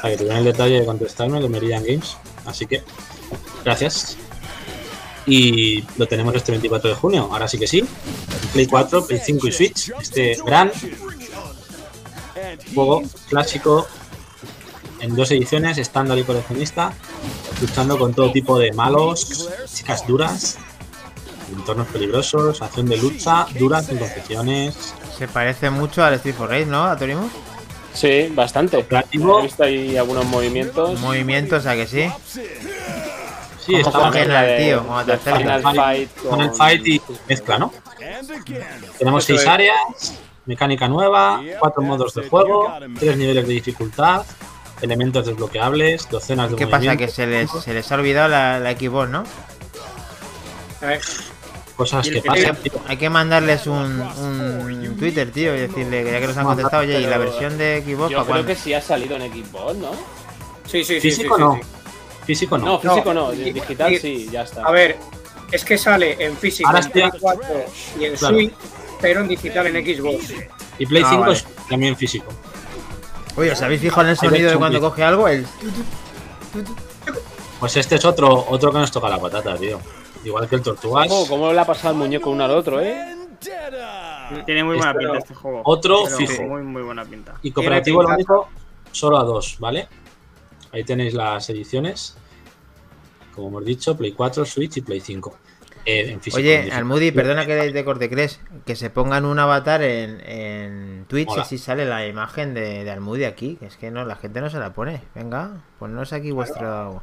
[0.02, 2.18] Para que tuvieran el detalle de contestarme de Meridian Games.
[2.46, 2.84] Así que,
[3.66, 4.16] gracias.
[5.26, 7.28] Y lo tenemos este 24 de junio.
[7.32, 7.84] Ahora sí que sí.
[8.54, 9.92] Play 4, Play 5 y Switch.
[10.00, 10.72] Este gran
[12.74, 13.88] juego clásico
[15.00, 16.94] en dos ediciones, estándar y coleccionista,
[17.62, 20.58] luchando con todo tipo de malos, chicas duras,
[21.56, 24.94] entornos peligrosos, acción de lucha, duras en confesiones.
[25.18, 26.86] Se parece mucho al Street for Rage, ¿no?
[26.86, 27.32] A Torimus.
[27.94, 28.86] Sí, bastante.
[28.90, 31.00] He visto ahí algunos movimientos.
[31.00, 32.08] Movimientos, ¿a que sí?
[33.66, 34.86] Sí, ¿Cómo está cogen la al de- tío?
[35.36, 37.74] Final Fight con el fight y mezcla, ¿no?
[38.98, 39.76] Tenemos seis áreas,
[40.46, 44.24] mecánica nueva, cuatro modos de juego, tres niveles de dificultad,
[44.82, 46.96] elementos desbloqueables, docenas de ¿Qué pasa?
[46.98, 49.24] Que se les, se les ha olvidado la, la Xbox, ¿no?
[51.76, 52.56] Cosas que pasan.
[52.58, 52.72] tío.
[52.88, 56.82] Hay que mandarles un, un Twitter, tío, y decirle que ya que nos han contestado,
[56.84, 58.48] oye, ¿y la versión de Xbox Yo creo cuándo?
[58.48, 59.92] que sí ha salido en Xbox, ¿no?
[60.66, 61.02] Sí, sí, sí.
[61.02, 61.56] sí, Físico sí, no.
[61.56, 61.62] sí.
[62.26, 62.66] Físico no.
[62.66, 64.64] No, físico no, digital y- sí, ya está.
[64.64, 64.98] A ver,
[65.52, 67.48] es que sale en físico Ahora en estoy- Play 4
[68.00, 68.36] y en Claro.
[68.36, 68.54] Switch,
[69.00, 70.34] pero en digital en Xbox.
[70.80, 71.34] Y Play Ah, 5 vale.
[71.34, 72.26] es también físico.
[73.38, 75.28] Oye, ¿os habéis fijado en el sonido de cuando coge algo?
[75.28, 75.46] El...
[77.60, 79.80] Pues este es otro, otro que nos toca la patata, tío.
[80.24, 81.08] Igual que el Tortugas.
[81.10, 83.16] Oh, ¿Cómo le ha pasado el muñeco uno al otro, eh?
[84.46, 85.62] Tiene muy buena Este- pinta este juego.
[85.64, 86.44] otro Pero fijo.
[86.44, 87.36] Muy, muy buena pinta.
[87.44, 88.50] Y cooperativo lo único,
[88.92, 89.88] solo a dos, ¿vale?
[90.74, 92.18] Ahí tenéis las ediciones.
[93.34, 95.38] Como hemos dicho, Play 4, Switch y Play 5.
[95.90, 96.72] Eh, en físico, en Oye.
[96.74, 98.42] Almudi, perdona que te corte, ¿crees?
[98.66, 101.44] Que se pongan un avatar en, en Twitch Mola.
[101.44, 103.56] así sale la imagen de, de Almudi aquí.
[103.56, 105.02] que Es que no, la gente no se la pone.
[105.16, 107.02] Venga, ponnos aquí vuestro,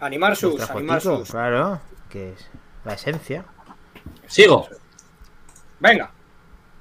[0.00, 1.30] Animar sus, animar sus.
[1.30, 2.48] Claro, que es
[2.86, 3.44] la esencia.
[4.26, 4.68] Sigo.
[5.80, 6.10] Venga.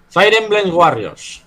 [0.09, 1.43] Fire Emblem Warriors.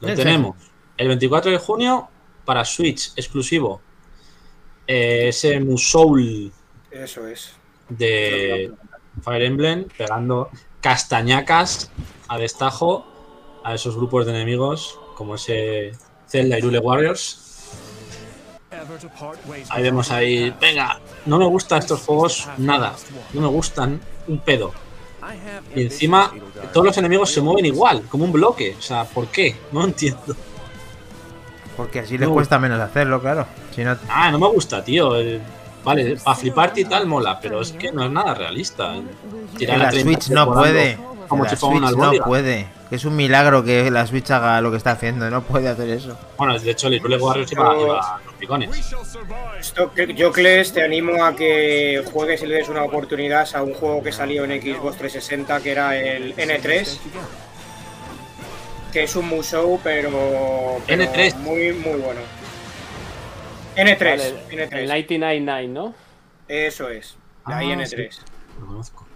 [0.00, 0.56] Lo ¿En tenemos
[0.96, 2.08] el 24 de junio
[2.44, 3.80] para Switch exclusivo.
[4.88, 6.52] Eh, ese Musoul
[6.90, 7.54] Eso es.
[7.88, 8.72] de
[9.22, 10.50] Fire Emblem pegando
[10.80, 11.90] castañacas
[12.28, 13.06] a destajo
[13.64, 15.92] a esos grupos de enemigos como ese
[16.28, 17.44] Zelda y Rule Warriors.
[19.70, 22.94] Ahí vemos ahí, venga, no me gustan estos juegos nada,
[23.32, 24.72] no me gustan un pedo.
[25.74, 26.32] Y encima
[26.72, 29.56] todos los enemigos se mueven igual, como un bloque, o sea, ¿por qué?
[29.72, 30.36] No entiendo.
[31.76, 32.34] Porque así les No.
[32.34, 33.46] cuesta menos hacerlo, claro.
[33.74, 35.16] Si no, Ah, no me gusta, tío.
[35.16, 35.40] el-
[35.88, 38.94] Vale, para fliparte y tal mola, pero es que no es nada realista.
[39.56, 40.98] Tirar la 30 Switch no puede.
[41.28, 42.66] Como si la Switch no puede.
[42.90, 45.28] Es un milagro que la Switch haga lo que está haciendo.
[45.30, 46.18] No puede hacer eso.
[46.38, 48.70] Bueno, de hecho, el Rule Warriors iba, iba a los picones.
[49.60, 53.74] Esto, que- Jocles, te animo a que juegues y le des una oportunidad a un
[53.74, 56.98] juego que salió en Xbox 360 que era el N3.
[58.92, 60.10] Que es un Musou, pero,
[60.86, 61.34] pero N3.
[61.36, 62.20] muy, muy bueno.
[63.78, 64.72] N3, Vale, N3.
[64.72, 65.94] el 999, ¿no?
[66.48, 67.16] Eso es.
[67.46, 68.18] La Ah, IN3.
[68.60, 69.06] Lo conozco.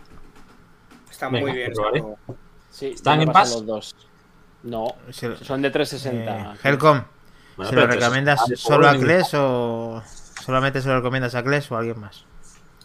[1.11, 1.73] Está Venga, muy bien.
[1.73, 2.19] ese juego.
[2.71, 3.51] Sí, ¿Están en paz?
[3.53, 3.97] los dos.
[4.63, 4.95] No,
[5.43, 6.55] son de 360.
[6.55, 7.03] Eh, Helcom,
[7.57, 10.03] Bueno, ¿se lo recomiendas solo a Kles o
[10.41, 12.25] solamente se lo recomiendas a Kles o a alguien más?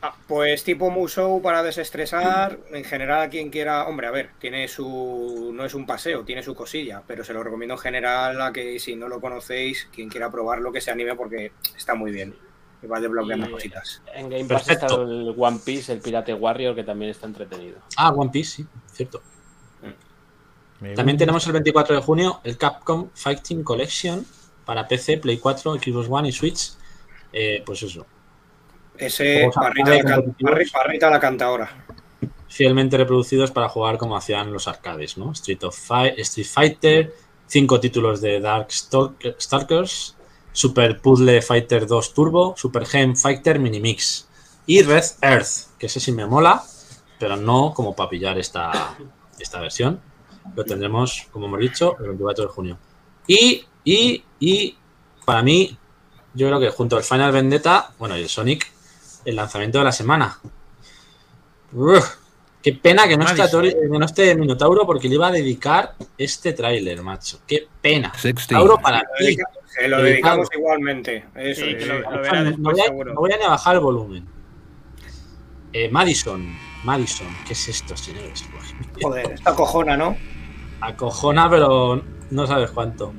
[0.01, 4.67] Ah, pues tipo Musou para desestresar, en general a quien quiera, hombre, a ver, tiene
[4.67, 8.53] su, no es un paseo, tiene su cosilla, pero se lo recomiendo en general a
[8.53, 12.35] que si no lo conocéis, quien quiera probarlo, que se anime porque está muy bien.
[12.83, 14.03] Y va desbloqueando Y- cositas.
[14.13, 14.85] En Game Pass Perfecto.
[14.85, 17.79] está el One Piece, el Pirate Warrior, que también está entretenido.
[17.97, 19.21] Ah, One Piece, sí, cierto.
[20.95, 24.23] También tenemos el 24 de junio el Capcom Fighting Collection
[24.63, 26.73] para PC, Play 4, Xbox One y Switch.
[27.33, 28.05] Eh, pues eso,
[28.97, 30.35] Ese parrita la, can-
[30.71, 31.85] parrita la canta ahora.
[32.49, 35.31] fielmente reproducidos para jugar como hacían los arcades, ¿no?
[35.33, 37.13] Street, of Fi- Street Fighter,
[37.45, 40.15] cinco títulos de Dark Stalk- Stalkers,
[40.51, 44.27] Super Puzzle Fighter 2 Turbo, Super Gem Fighter Mini Mix
[44.65, 46.63] y Red Earth, que ese sí me mola,
[47.19, 48.97] pero no como para pillar esta,
[49.39, 49.99] esta versión.
[50.55, 52.77] Lo tendremos, como hemos dicho, el 24 de junio.
[53.27, 54.77] Y, y, y,
[55.25, 55.77] para mí,
[56.33, 58.71] yo creo que junto al Final Vendetta, bueno, y el Sonic,
[59.27, 60.39] el lanzamiento de la semana.
[61.73, 62.15] Uf,
[62.63, 63.61] qué pena que no, esté, Madison.
[63.63, 67.39] Tori- que no esté Minotauro porque le iba a dedicar este tráiler, macho.
[67.45, 68.09] Qué pena.
[68.13, 68.47] 16.
[68.47, 69.35] Tauro para ti.
[69.67, 70.03] Se lo Dedicado.
[70.03, 71.25] dedicamos igualmente.
[71.35, 71.77] Eso Sí, es.
[71.77, 73.13] que lo, lo No voy, a, seguro.
[73.13, 74.25] no voy a ni a bajar el volumen.
[75.73, 76.47] Eh, Madison,
[76.85, 78.45] Madison, ¿qué es esto, señores?
[79.01, 80.17] Joder, esta cojona, ¿no?
[80.79, 82.01] Acojona, pero
[82.31, 83.13] no sabes cuánto.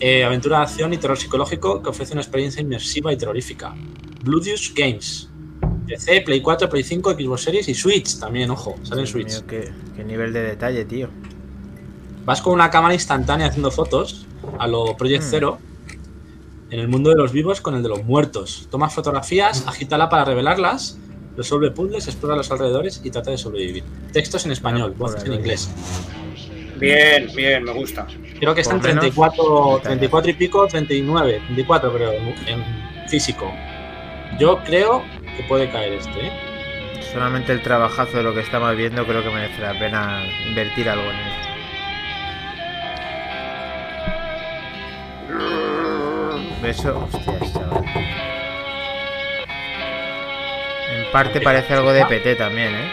[0.00, 3.74] Eh, aventura de acción y terror psicológico que ofrece una experiencia inmersiva y terrorífica.
[4.22, 5.28] Bluetooth Games.
[5.86, 9.28] PC, Play 4, Play 5, Xbox Series y Switch también, ojo, sale en Switch.
[9.28, 11.08] mío, qué, qué nivel de detalle, tío.
[12.24, 14.26] Vas con una cámara instantánea haciendo fotos
[14.58, 15.30] a lo Project Hmm.
[15.30, 15.58] Zero
[16.70, 18.68] en el mundo de los vivos con el de los muertos.
[18.70, 20.98] Tomas fotografías, agítala para revelarlas,
[21.36, 23.82] resuelve puzzles, explora los alrededores y trata de sobrevivir.
[24.12, 25.68] Textos en español, voces en inglés.
[26.78, 28.06] Bien, bien, me gusta.
[28.38, 29.82] Creo que está en Por menos, 34, detalle.
[29.82, 33.52] 34 y pico, 39, 34 creo, en físico.
[34.38, 35.02] Yo creo
[35.36, 36.32] que puede caer este, ¿eh?
[37.12, 41.10] Solamente el trabajazo de lo que estamos viendo creo que merece la pena invertir algo
[41.10, 41.50] en él.
[46.64, 47.84] Eso, hostias, chaval.
[50.94, 52.88] En parte parece algo de PT también, ¿eh?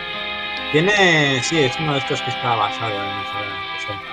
[0.71, 1.43] Tiene.
[1.43, 3.37] Sí, es uno de estos que está basado en ese
[3.83, 4.07] ejemplo.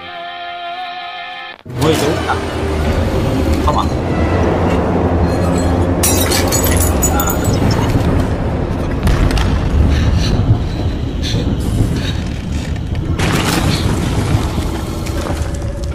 [1.65, 2.64] Muy te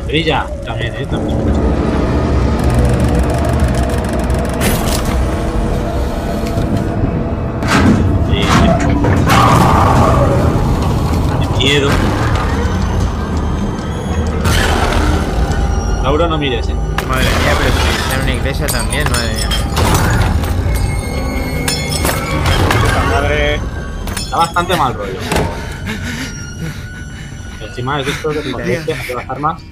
[0.09, 1.05] Brilla también, eh.
[1.05, 1.37] También.
[8.27, 8.41] Sí,
[11.39, 11.89] Qué miedo.
[16.01, 16.75] Laura, no mires, eh.
[17.07, 19.49] Madre mía, pero si en una iglesia también, madre mía.
[23.13, 23.61] Madre.
[24.17, 25.19] Está bastante mal rollo.
[27.61, 29.61] Encima es esto que te convence a las armas.
[29.61, 29.68] Se parece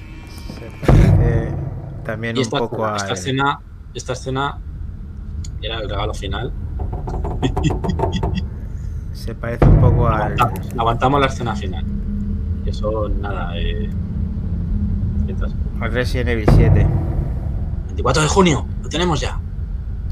[2.08, 2.96] también Y un esta, poco a.
[2.96, 3.60] esta escena,
[3.92, 4.58] esta escena
[5.60, 6.50] era el regalo final.
[9.12, 10.32] Se parece un poco al.
[10.32, 11.84] Aguantamos, aguantamos la escena final.
[12.64, 13.90] Eso, nada, eh.
[15.80, 16.86] al Resident Evil 7.
[17.88, 19.38] 24 de junio, lo tenemos ya.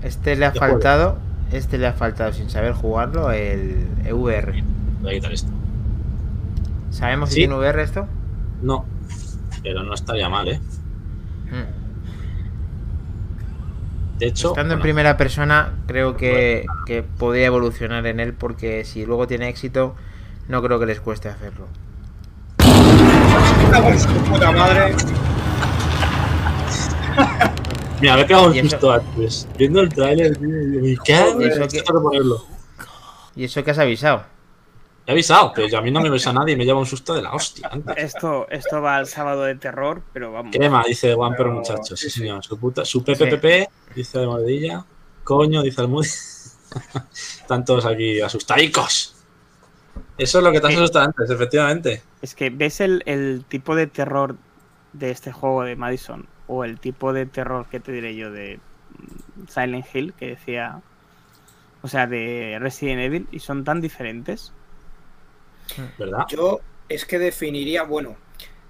[0.02, 1.18] Este le ha faltado.
[1.50, 4.62] Este le ha faltado sin saber jugarlo el VR.
[5.00, 5.50] Voy a quitar esto.
[6.90, 7.40] ¿Sabemos si Sí.
[7.42, 8.06] tiene VR esto?
[8.62, 8.84] No,
[9.62, 10.60] pero no estaría mal, eh.
[11.46, 11.86] Mm.
[14.18, 19.04] De hecho, Estando en primera persona, creo que, que podría evolucionar en él porque si
[19.04, 19.94] luego tiene éxito,
[20.48, 21.66] no creo que les cueste hacerlo.
[24.30, 24.94] Puta madre.
[28.00, 29.48] mira, me he pegado un susto antes.
[29.58, 32.44] Viendo el tráiler, tío, y eso que- tengo que ponerlo.
[33.34, 34.24] ¿Y eso que has avisado?
[35.06, 37.22] He avisado, pero a mí no me besa nadie y me lleva un susto de
[37.22, 37.68] la hostia.
[37.70, 37.94] antes.
[37.96, 40.56] Esto, esto va al sábado de terror, pero vamos.
[40.56, 41.96] Crema, dice Juan Pero Pero- muchacho.
[41.96, 42.20] Sí, sí, sí.
[42.20, 42.42] señor.
[42.44, 44.84] Su, puta, su PPPP, dice de Mordilla.
[45.24, 46.08] Coño, dice el Moody.
[47.12, 49.14] Están todos aquí asustadicos.
[50.18, 50.78] Eso es lo que te has Sí.
[50.78, 52.02] asustado antes, efectivamente.
[52.22, 54.36] Es que ves el, el tipo de terror
[54.92, 58.58] de este juego de Madison o el tipo de terror que te diré yo de
[58.90, 60.82] mm, Silent Hill que decía,
[61.82, 64.52] o sea, de Resident Evil y son tan diferentes.
[65.98, 66.26] ¿Verdad?
[66.28, 68.16] Yo es que definiría, bueno,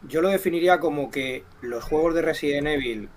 [0.03, 3.09] yo lo definiría como que los juegos de Resident Evil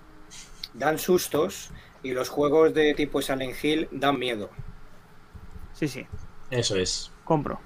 [0.74, 1.70] dan sustos
[2.02, 4.50] y los juegos de tipo Silent Hill dan miedo.
[5.72, 6.06] Sí, sí,
[6.50, 7.10] Eso es.
[7.24, 7.60] compro.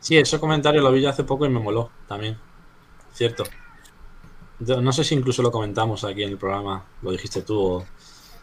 [0.00, 2.38] Sí, ese comentario lo vi yo hace poco y me moló también.
[3.12, 3.44] Cierto.
[4.60, 7.86] Yo no sé si incluso lo comentamos aquí en el programa, lo dijiste tú o...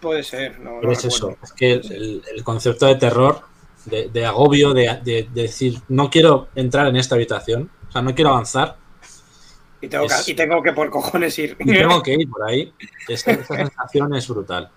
[0.02, 1.30] Puede ser, no, no Pero es recuerdo.
[1.30, 3.42] eso, es que el, el- el concepto de terror,
[3.86, 8.02] de, de agobio, de, de- de decir, no quiero entrar en esta habitación, o sea,
[8.02, 8.78] no quiero avanzar,
[9.80, 11.56] Y tengo, es- que, y tengo que por cojones ir.
[11.60, 12.74] y tengo que ir por ahí,
[13.08, 14.72] esa, esa sensación es brutal.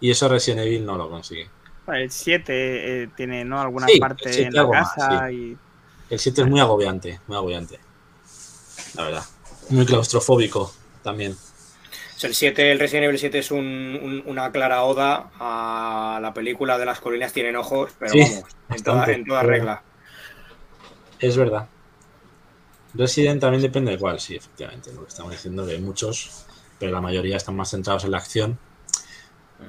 [0.00, 1.48] Y eso Resident Evil no lo consigue.
[1.86, 3.60] Bueno, El 7 eh, tiene ¿no?
[3.60, 5.56] alguna Sí, parte 7 en la más, casa y
[6.10, 7.80] El 7 es muy agobiante, muy agobiante.
[8.94, 9.24] La verdad.
[9.70, 10.72] Muy claustrofóbico
[11.02, 11.36] también.
[12.22, 13.58] El 7, el Resident Evil 7 es un-
[14.02, 18.44] un- una clara oda a la película de las colinas tienen ojos, pero Sí, vamos,
[18.70, 19.82] en toda, en toda regla.
[21.20, 21.68] Es verdad.
[22.94, 24.92] Resident también depende de cuál, sí, efectivamente.
[24.92, 26.44] Lo que estamos diciendo que hay muchos,
[26.78, 28.58] pero la mayoría están más centrados en la acción.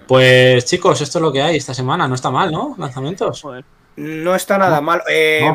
[0.08, 2.08] Pues chicos, esto es lo que hay esta semana.
[2.08, 2.76] No está mal, ¿no?
[2.78, 3.44] Lanzamientos.
[3.96, 5.02] No está nada mal.
[5.10, 5.52] Eh,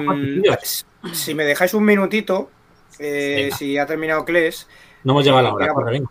[1.13, 2.51] si me dejáis un minutito,
[2.99, 4.69] eh, si ha terminado Kles,
[5.03, 5.65] No hemos llegado a la hora.
[5.65, 6.11] Mira, corre, venga.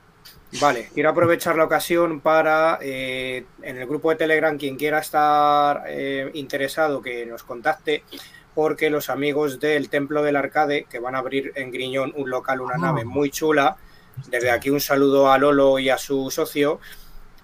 [0.62, 5.84] Vale, quiero aprovechar la ocasión para, eh, en el grupo de Telegram, quien quiera estar
[5.88, 8.04] eh, interesado, que nos contacte,
[8.54, 12.62] porque los amigos del Templo del Arcade, que van a abrir en Griñón un local,
[12.62, 12.82] una Ah.
[12.82, 13.78] nave muy chula,
[14.28, 16.80] desde aquí un saludo a Lolo y a su socio,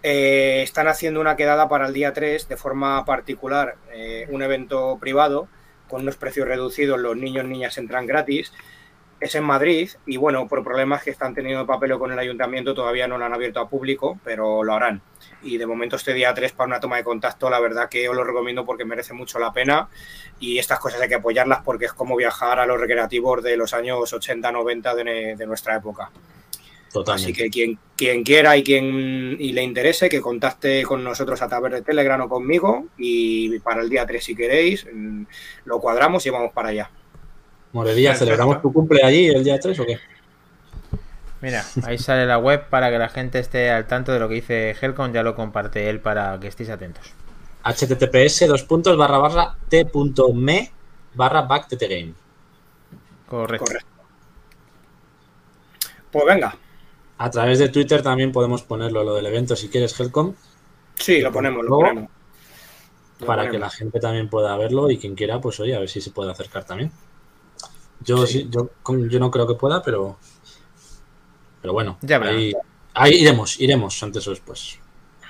[0.02, 4.98] eh, están haciendo una quedada para el día 3 de forma particular, eh, un evento
[5.00, 5.50] privado
[5.90, 8.54] con unos precios reducidos, los niños y niñas entran gratis.
[9.20, 13.06] Es en Madrid y bueno, por problemas que están teniendo papel con el ayuntamiento todavía
[13.06, 15.02] no lo han abierto a público, pero lo harán.
[15.42, 18.16] Y de momento este día 3 para una toma de contacto, la verdad que os
[18.16, 19.90] lo recomiendo porque merece mucho la pena
[20.40, 23.74] y estas cosas hay que apoyarlas porque es como viajar a los recreativos de los
[23.74, 26.12] años 80-90 de, de nuestra época.
[26.92, 27.32] Totalmente.
[27.32, 31.48] Así que quien, quien quiera y quien y le interese, que contacte con nosotros a
[31.48, 32.88] través de Telegram o conmigo.
[32.98, 35.24] Y para el día 3, si queréis, mm,
[35.66, 36.90] lo cuadramos y vamos para allá.
[37.72, 38.16] Perfecto.
[38.16, 40.00] ¿celebramos tu cumple allí el día 3 o qué?
[41.42, 44.36] Mira, ahí sale la web para que la gente esté al tanto de lo que
[44.36, 47.14] dice Helcon, ya lo comparte él para que estéis atentos.
[47.64, 50.72] https dos puntos barra barra t.me
[51.14, 52.14] barra backtgame.
[53.28, 53.66] Correcto.
[53.66, 53.90] Correcto.
[56.12, 56.58] Pues venga,
[57.20, 60.34] A través de Twitter también podemos ponerlo lo del evento si quieres, Helcom.
[60.96, 62.12] Sí, lo ponemos, lo Luego, ponemos.
[63.20, 65.90] Lo para que la gente también pueda verlo y quien quiera, pues oye, a ver
[65.90, 66.92] si se puede acercar también.
[68.02, 70.18] Yo sí, yo, yo no creo que pueda, pero
[71.62, 72.32] pero bueno, Ya verá.
[72.32, 72.54] ahí,
[72.94, 74.80] ahí iremos, iremos antes o después,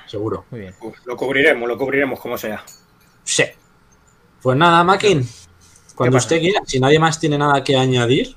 [0.05, 0.45] seguro.
[0.51, 0.75] Muy bien.
[1.05, 2.63] Lo cubriremos, lo cubriremos como sea.
[3.23, 3.45] Sí.
[4.43, 5.27] Pues nada, Makin,
[5.95, 8.35] cuando usted quiera, si nadie más tiene nada que añadir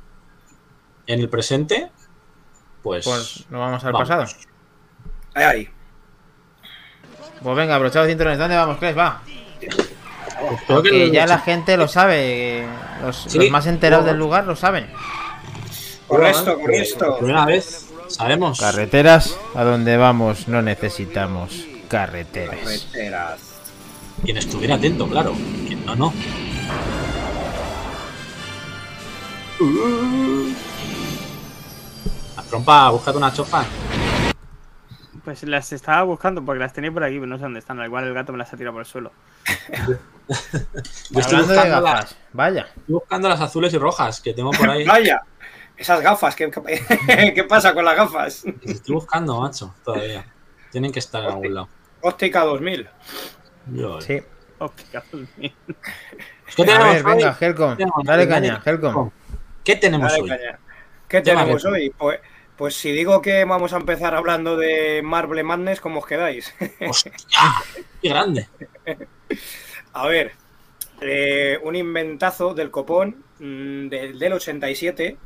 [1.06, 1.90] en el presente,
[2.82, 4.08] pues, Pues nos vamos al Vamos.
[4.08, 4.26] pasado.
[5.34, 5.68] Ahí, ahí.
[7.42, 8.38] Pues venga, abrochados cinturones.
[8.38, 8.96] ¿Dónde vamos, Cres?
[8.96, 9.22] Va.
[10.66, 12.66] creo que Que lo- ya la gente lo sabe.
[13.02, 13.38] Los, Sí.
[13.38, 14.88] los más enterados del lugar lo saben.
[16.06, 17.16] Con esto, con esto.
[17.18, 18.60] primera vez sabemos.
[18.60, 22.56] Carreteras, a donde vamos no necesitamos carreteras.
[22.60, 23.40] Carreteras.
[24.24, 25.32] Quien estuviera atento, claro.
[25.66, 26.12] Quien no, no.
[29.60, 30.41] La
[32.52, 33.64] trompa, búscate una chofa.
[35.24, 37.80] Pues las estaba buscando porque las tenía por aquí, pero no sé dónde están.
[37.80, 39.10] Al igual el gato me las ha tirado por el suelo.
[41.10, 42.62] Yo estoy buscando, las, vaya.
[42.76, 44.84] estoy buscando las azules y rojas que tengo por ahí.
[44.86, 45.22] Vaya,
[45.78, 48.44] esas gafas, ¿qué, qué, qué pasa con las gafas?
[48.44, 50.26] Las estoy buscando, macho, todavía.
[50.70, 51.68] Tienen que estar en algún lado.
[52.02, 52.86] Óptica 2000.
[53.72, 54.20] Yo- Sí.
[54.58, 55.02] Óptica.
[56.46, 57.76] Es que A tenemos ver, hoy- venga, Helcom.
[58.04, 59.10] Dale caña, Helcom.
[59.64, 60.28] ¿Qué tenemos Dale, hoy?
[60.28, 60.58] caña.
[61.08, 61.90] ¿Qué tenemos hoy?
[61.96, 62.20] Pues,
[62.56, 66.54] pues si digo que vamos a empezar hablando de Marble Madness, ¿cómo os quedáis?
[66.88, 67.12] ¡Hostia!
[68.00, 68.48] ¡Qué grande!
[69.94, 70.32] A ver,
[71.00, 75.16] eh, un inventazo del copón mm, del, del 87.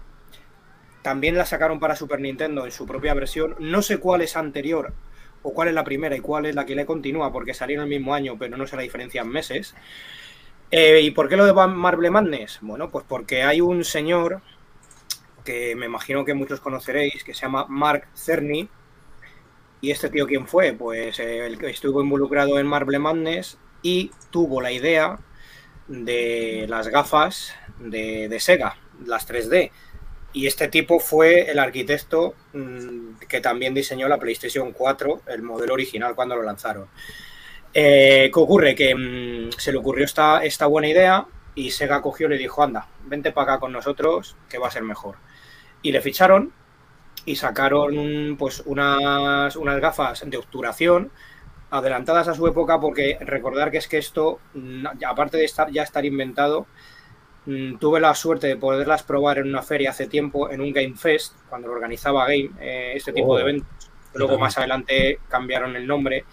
[1.02, 3.54] También la sacaron para Super Nintendo en su propia versión.
[3.60, 4.92] No sé cuál es anterior
[5.42, 7.90] o cuál es la primera y cuál es la que le continúa, porque salieron el
[7.90, 9.74] mismo año, pero no se la diferencian meses.
[10.70, 12.58] Eh, ¿Y por qué lo de Marble Madness?
[12.60, 14.40] Bueno, pues porque hay un señor
[15.46, 18.68] que me imagino que muchos conoceréis, que se llama Mark Cerny.
[19.80, 20.74] ¿Y este tío quién fue?
[20.74, 25.18] Pues eh, el que estuvo involucrado en Marble Madness y tuvo la idea
[25.88, 28.76] de las gafas de, Sega,
[29.06, 29.70] las 3D.
[30.32, 35.72] Y este tipo fue el arquitecto mm, que también diseñó la PlayStation 4, el modelo
[35.72, 36.88] original cuando lo lanzaron.
[37.72, 38.74] Eh, ¿Qué ocurre?
[38.74, 42.62] Que mm, se le ocurrió esta, esta buena idea y Sega cogió y le dijo,
[42.62, 45.16] anda, vente para acá con nosotros, que va a ser mejor.
[45.86, 46.52] Y le ficharon
[47.24, 51.12] y sacaron pues unas, unas gafas de obturación
[51.70, 54.40] adelantadas a su época porque recordar que es que esto,
[55.06, 56.66] aparte de estar ya estar inventado,
[57.44, 60.96] mm, tuve la suerte de poderlas probar en una feria hace tiempo, en un Game
[60.96, 63.36] Fest, cuando lo organizaba Game, eh, este tipo Oh.
[63.36, 63.88] de eventos.
[64.14, 66.24] Luego más adelante cambiaron el nombre.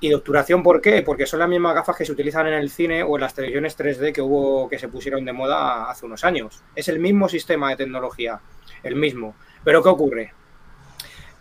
[0.00, 1.02] ¿Y de obturación por qué?
[1.02, 3.76] Porque son las mismas gafas que se utilizan en el cine o en las televisiones
[3.76, 6.62] 3D que hubo que se pusieron de moda hace unos años.
[6.74, 8.40] Es el mismo sistema de tecnología,
[8.82, 9.34] el mismo.
[9.64, 10.32] Pero ¿qué ocurre?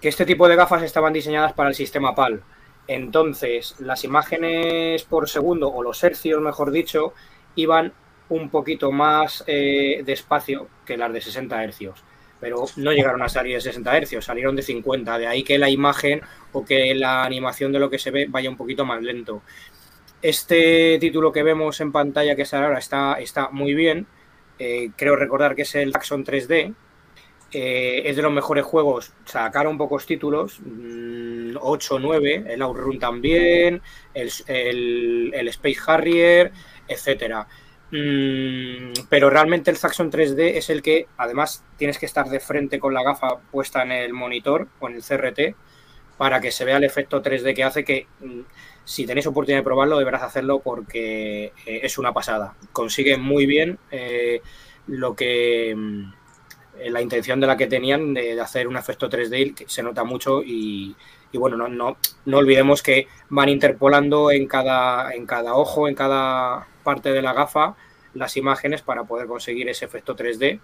[0.02, 2.44] Que este tipo de gafas estaban diseñadas para el sistema PAL.
[2.88, 7.14] Entonces, las imágenes por segundo, o los hercios, mejor dicho,
[7.56, 7.94] iban
[8.30, 12.04] un poquito más eh, despacio que las de 60 hercios.
[12.40, 15.18] Pero no llegaron a salir de 60 hercios, salieron de 50.
[15.18, 16.22] De ahí que la imagen
[16.52, 19.42] o que la animación de lo que se ve vaya un poquito más lento.
[20.22, 24.08] Este título que vemos en pantalla que sale ahora está, está muy bien.
[24.60, 26.76] Eh, creo recordar que es el Jackson 3D.
[27.52, 29.14] Eh, es de los mejores juegos.
[29.26, 30.60] Sacaron pocos títulos,
[31.60, 32.46] 8 o 9.
[32.48, 33.82] El Outrun también,
[34.14, 36.52] el, el, el Space Harrier,
[36.88, 37.48] etcétera.
[37.92, 42.80] Mm, pero realmente el Saxon 3D es el que, además, tienes que estar de frente
[42.80, 45.56] con la gafa puesta en el monitor o en el CRT
[46.18, 48.42] para que se vea el efecto 3D que hace que, mm,
[48.84, 52.56] si tenéis oportunidad de probarlo, deberás hacerlo porque eh, es una pasada.
[52.74, 54.42] Consigue muy bien eh,
[54.88, 56.14] lo que mm,
[56.86, 60.44] la intención de la que tenían de, hacer un efecto 3D que se nota mucho
[60.44, 60.96] y,
[61.32, 65.96] y bueno, no, no, no, olvidemos que van interpolando en cada, en cada ojo, en
[65.96, 67.76] cada parte de la gafa,
[68.14, 70.60] las imágenes para poder conseguir ese efecto 3D.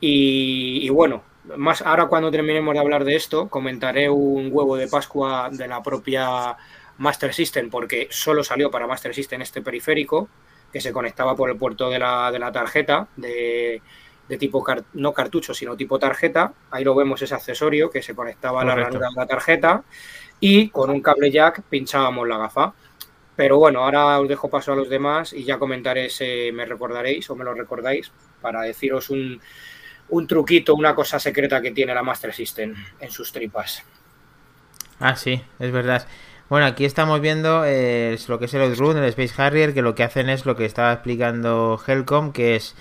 [0.00, 1.22] Y, y, bueno,
[1.56, 5.82] más ahora cuando terminemos de hablar de esto, comentaré un huevo de Pascua de la
[5.82, 6.56] propia
[6.98, 10.28] Master System, porque solo salió para Master System este periférico,
[10.72, 13.80] que se conectaba por el puerto de la, de la tarjeta, de,
[14.28, 16.52] de tipo, car no cartucho, sino tipo tarjeta.
[16.70, 18.72] Ahí lo vemos ese accesorio que se conectaba Correcto.
[18.72, 19.84] a la ranura de la tarjeta
[20.40, 22.74] y con un cable jack pinchábamos la gafa.
[23.36, 27.28] Pero bueno, ahora os dejo paso a los demás y ya comentaré si me recordaréis
[27.28, 28.10] o me lo recordáis
[28.40, 29.40] para deciros un,
[30.08, 33.82] un truquito, una cosa secreta que tiene la Master System en sus tripas.
[34.98, 36.06] Ah, sí, es verdad.
[36.48, 39.94] Bueno, aquí estamos viendo eh, lo que es el Outrun, el Space Harrier, que lo
[39.94, 42.76] que hacen es lo que estaba explicando Helcom, que es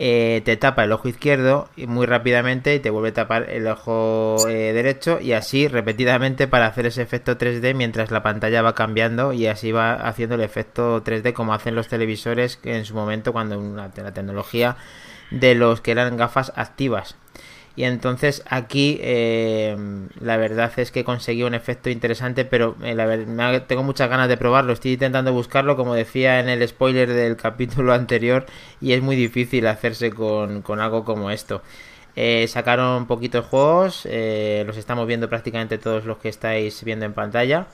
[0.00, 4.36] eh, te tapa el ojo izquierdo muy rápidamente y te vuelve a tapar el ojo
[4.48, 9.32] eh, derecho y así repetidamente para hacer ese efecto 3D mientras la pantalla va cambiando
[9.32, 13.58] y así va haciendo el efecto 3D como hacen los televisores en su momento cuando
[13.58, 14.76] una, la tecnología
[15.32, 17.16] de los que eran gafas activas.
[17.78, 19.76] Y entonces aquí eh,
[20.20, 24.72] la verdad es que conseguí un efecto interesante, pero eh, tengo muchas ganas de probarlo.
[24.72, 28.46] Estoy intentando buscarlo, como decía en el spoiler del capítulo anterior,
[28.80, 31.62] y es muy difícil hacerse con, algo como esto.
[32.16, 37.12] Eh, sacaron poquitos juegos, eh, los estamos viendo prácticamente todos los que estáis viendo en
[37.12, 37.68] pantalla.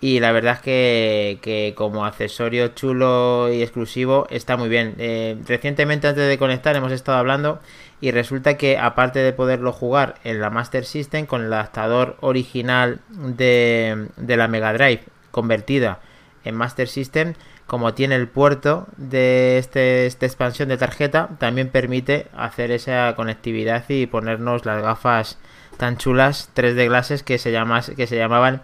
[0.00, 4.94] Y la verdad es que, como accesorio chulo y exclusivo está muy bien.
[5.46, 7.60] Recientemente antes de conectar hemos estado hablando
[8.00, 13.00] y resulta que aparte de poderlo jugar en la Master System con el adaptador original
[13.08, 16.00] de, de la Mega Drive convertida
[16.44, 17.34] en Master System,
[17.66, 23.84] como tiene el puerto de este, esta expansión de tarjeta, también permite hacer esa conectividad
[23.88, 25.38] y ponernos las gafas
[25.76, 28.62] tan chulas 3D glasses que se, llamas, que se llamaban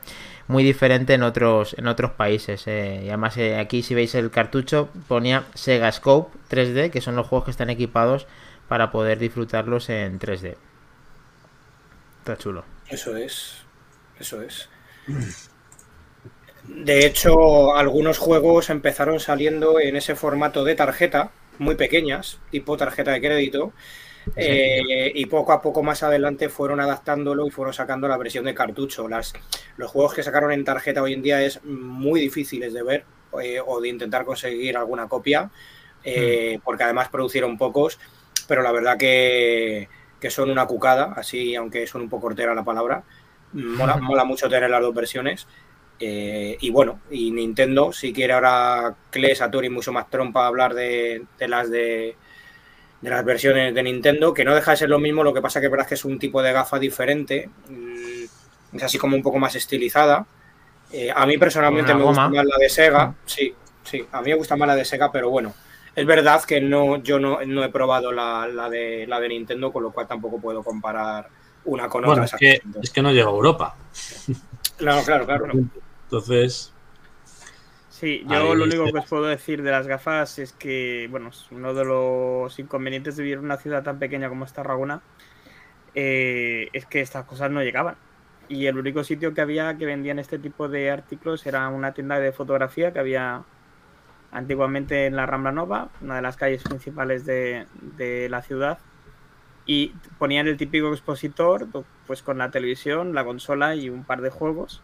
[0.48, 4.30] muy diferente en otros en otros países eh, y además eh, aquí si veis el
[4.30, 8.26] cartucho ponía Sega Scope 3D que son los juegos que están equipados
[8.72, 10.56] para poder disfrutarlos en 3D
[12.20, 13.66] está chulo Eso es.
[14.18, 14.70] Eso es.
[16.64, 23.10] De hecho, algunos juegos empezaron saliendo en ese formato de tarjeta, muy pequeñas, tipo tarjeta
[23.10, 23.74] de crédito,
[24.36, 28.54] eh, y poco a poco más adelante fueron adaptándolo y fueron sacando la versión de
[28.54, 29.06] cartucho.
[29.06, 29.34] Las,
[29.76, 33.04] los juegos que sacaron en tarjeta hoy en día es muy difíciles de ver
[33.42, 35.50] eh, o de intentar conseguir alguna copia,
[36.04, 37.98] eh, porque además producieron pocos,
[38.52, 39.88] pero la verdad que,
[40.20, 43.02] que son una cucada, así aunque son un poco hortera la palabra.
[43.54, 45.46] Mola, mola mucho tener las dos versiones.
[45.98, 51.24] Eh, y bueno, y Nintendo, si quiere ahora Cle Satori mucho más trompa hablar de,
[51.38, 52.14] de las de,
[53.00, 55.58] de las versiones de Nintendo, que no deja de ser lo mismo, lo que pasa
[55.58, 59.22] que es verdad que es un tipo de gafa diferente, mm, es así como un
[59.22, 60.26] poco más estilizada.
[60.92, 64.36] Eh, a mí personalmente me gusta más la de Sega, sí, sí, a mí me
[64.36, 65.54] gusta más la de Sega, pero bueno,
[65.94, 69.72] es verdad que no, yo no, no he probado la, la de, la de Nintendo,
[69.72, 71.28] con lo cual tampoco puedo comparar
[71.64, 72.24] una con Bueno, otra.
[72.24, 73.76] es que, es que no llega a Europa.
[74.76, 75.46] Claro, claro, claro.
[76.04, 76.72] Entonces,
[77.88, 81.28] Sí, yo Ahí lo único que os puedo decir de las gafas es que, bueno,
[81.28, 85.02] es uno de los inconvenientes de vivir en una ciudad tan pequeña como es Tarragona
[85.94, 87.96] eh, es que estas cosas no llegaban.
[88.48, 92.18] Y el único sitio que había que vendían este tipo de artículos era una tienda
[92.18, 93.44] de fotografía que había
[94.32, 97.66] antiguamente en la Rambla Nova, una de las calles principales de,
[97.96, 98.78] de la ciudad.
[99.64, 101.68] Y ponían el típico expositor,
[102.06, 104.82] pues con la televisión, la consola y un par de juegos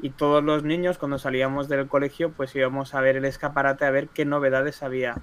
[0.00, 3.90] y todos los niños cuando salíamos del colegio pues íbamos a ver el escaparate a
[3.90, 5.16] ver qué novedades había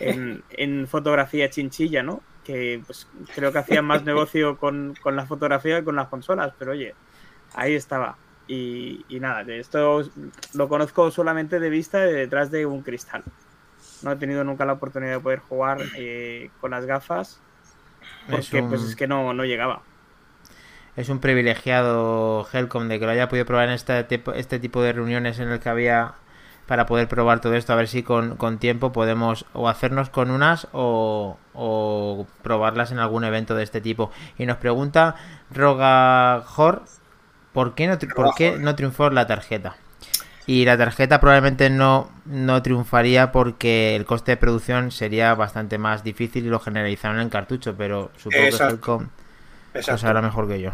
[0.00, 2.22] en, en fotografía chinchilla, ¿no?
[2.44, 6.52] Que pues creo que hacían más negocio con, con la fotografía que con las consolas,
[6.58, 6.94] pero oye,
[7.54, 8.16] ahí estaba.
[8.46, 10.02] Y, y nada, de esto
[10.52, 13.24] lo conozco solamente de vista de detrás de un cristal.
[14.02, 17.44] No he tenido nunca la oportunidad de poder jugar eh, con las gafas
[18.28, 19.86] porque un- pues es que no, no llegaba.
[20.96, 24.80] Es un privilegiado Helcom de que lo haya podido probar en este tipo, este tipo
[24.82, 26.14] de reuniones en el que había
[26.66, 30.30] para poder probar todo esto, a ver si con, con tiempo podemos o hacernos con
[30.30, 34.10] unas o, o probarlas en algún evento de este tipo.
[34.38, 35.16] Y nos pregunta
[35.50, 36.84] Rogajor,
[37.54, 39.78] ¿por qué no, tri- por qué no triunfó la tarjeta?
[40.46, 46.04] Y la tarjeta probablemente no, no triunfaría porque el coste de producción sería bastante más
[46.04, 48.58] difícil y lo generalizaron en cartucho, pero supongo Exacto.
[48.58, 49.08] que Helcom
[49.88, 49.98] lo Exacto.
[49.98, 50.72] sabrá mejor que yo.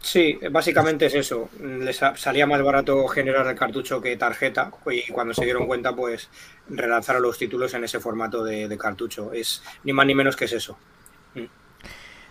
[0.00, 1.50] Sí, básicamente es eso.
[1.60, 5.94] Les sa- salía más barato generar el cartucho que tarjeta y cuando se dieron cuenta,
[5.96, 6.28] pues
[6.68, 9.32] relanzaron los títulos en ese formato de, de cartucho.
[9.32, 10.78] Es ni más ni menos que es eso.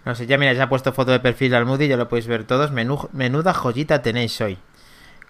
[0.06, 2.28] No sé, ya mira, ya ha puesto foto de perfil al Moody, ya lo podéis
[2.28, 2.72] ver todos.
[2.72, 4.58] Menuda joyita tenéis hoy.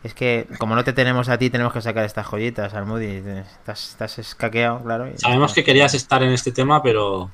[0.04, 3.24] Es que como no te tenemos a ti, tenemos que sacar estas joyitas al Moody.
[3.28, 5.10] Estás, estás escaqueado, claro.
[5.16, 7.30] sabemos que querías estar en este tema, pero,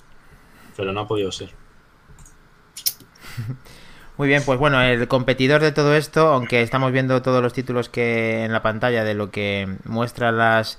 [0.76, 1.50] pero no ha podido ser.
[4.18, 7.88] Muy bien, pues bueno, el competidor de todo esto, aunque estamos viendo todos los títulos
[7.88, 10.78] que en la pantalla de lo que muestra las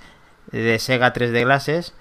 [0.52, 1.94] de Sega 3D Glasses,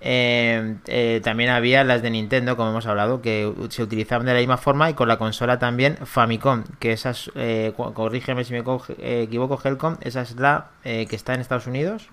[0.00, 4.40] eh, eh, también había las de Nintendo, como hemos hablado, que se utilizaban de la
[4.40, 8.60] misma forma y con la consola también Famicom, que esas, eh, corrígeme si me
[8.98, 12.10] eh, equivoco, Helcom, esa es la eh, que está en Estados Unidos.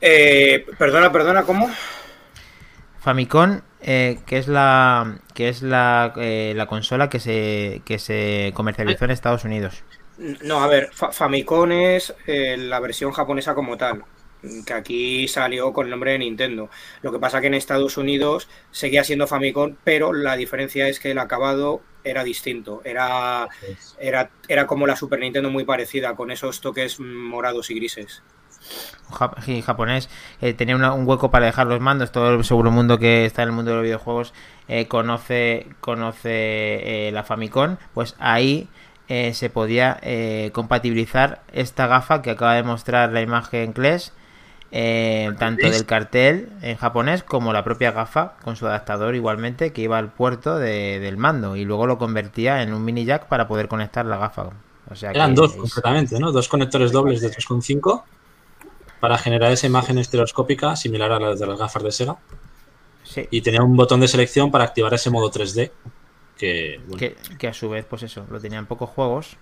[0.00, 1.68] Eh, perdona, perdona, ¿cómo?
[2.98, 9.04] Famicom, que es la que es la, eh, la consola que se, que se comercializó
[9.04, 9.84] en Estados Unidos.
[10.18, 14.04] No, a ver, Fa- Famicom es la versión japonesa como tal.
[14.66, 16.70] Que aquí salió con el nombre de Nintendo.
[17.02, 21.10] Lo que pasa que en Estados Unidos seguía siendo Famicom, pero la diferencia es que
[21.12, 22.82] el acabado era distinto.
[22.84, 23.48] Era,
[23.98, 28.22] era, era como la Super Nintendo muy parecida, con esos toques morados y grises.
[29.44, 30.08] Sí, japonés
[30.40, 32.10] eh, tenía una- un hueco para dejar los mandos.
[32.12, 34.34] Todo el seguro mundo que está en el mundo de los videojuegos
[34.68, 37.76] eh, conoce conoce eh, la Famicom.
[37.94, 38.68] Pues ahí
[39.08, 40.00] eh, se podía
[40.52, 44.08] compatibilizar esta gafa que acaba de mostrar la imagen Clash.
[44.72, 49.82] Eh, tanto del cartel en japonés como la propia gafa con su adaptador igualmente que
[49.82, 53.46] iba al puerto de- del mando y luego lo convertía en un mini jack para
[53.48, 54.50] poder conectar la gafa.
[54.90, 56.32] O sea Eran que dos es- completamente, ¿no?
[56.32, 58.04] Dos conectores dobles de 3.5
[59.00, 62.16] para generar esa imagen estereoscópica similar a las de las gafas de Sega.
[63.04, 63.26] sí.
[63.30, 65.70] Y tenía un botón de selección para activar ese modo 3D.
[66.36, 69.36] Que, bueno, que, que a su vez, pues eso, lo tenían pocos juegos.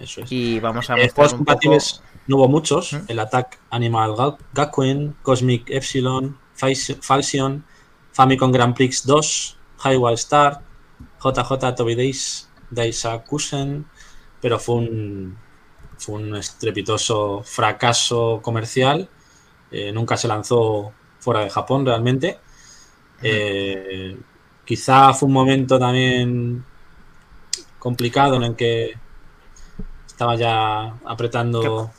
[0.00, 0.32] Eso es.
[0.32, 1.46] Y vamos a Eh, mostrar juegos un poco.
[1.46, 2.92] compatibles no hubo muchos.
[2.92, 2.98] ¿Mm?
[3.08, 6.38] El Attack Animal Ga- Gakuen, Cosmic Epsilon,
[7.00, 7.64] Falsion,
[8.12, 10.60] Famicom Grand Prix 2, Highway Star,
[11.22, 13.86] JJ Toby Days, Daisakusen,
[14.40, 15.36] pero fue un,
[15.98, 19.08] fue un estrepitoso fracaso comercial.
[19.70, 22.38] Eh, nunca se lanzó fuera de Japón realmente.
[23.22, 24.16] Eh,
[24.64, 26.64] quizá fue un momento también
[27.78, 28.94] complicado en el que
[30.18, 31.92] estaba ya apretando.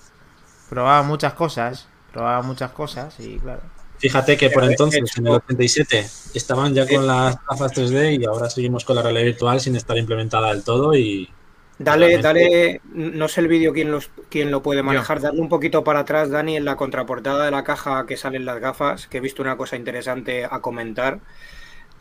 [0.70, 1.88] Probaba muchas cosas.
[2.12, 3.62] Probaba muchas cosas y claro.
[3.98, 8.50] Fíjate que por entonces, en el 87, estaban ya con las gafas 3D y ahora
[8.50, 11.30] seguimos con la realidad virtual sin estar implementada del todo y
[11.78, 15.48] Dale, Realmente- dale, no sé el vídeo quién, los, quién lo puede manejar, darle un
[15.48, 19.20] poquito para atrás, Dani, en la contraportada de la caja que salen las gafas, que
[19.20, 21.20] he visto una cosa interesante a comentar,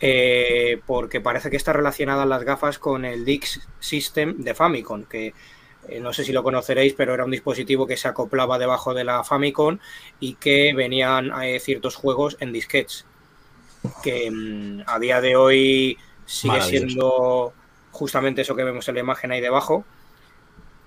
[0.01, 5.33] eh, porque parece que está relacionada las gafas con el Dix System de Famicom, que
[5.89, 9.05] eh, no sé si lo conoceréis, pero era un dispositivo que se acoplaba debajo de
[9.05, 9.79] la Famicom
[10.21, 13.07] y que venían eh, ciertos juegos en disquetes,
[14.03, 17.53] que mm, a día de hoy sigue siendo
[17.91, 19.85] justamente eso que vemos en la imagen ahí debajo.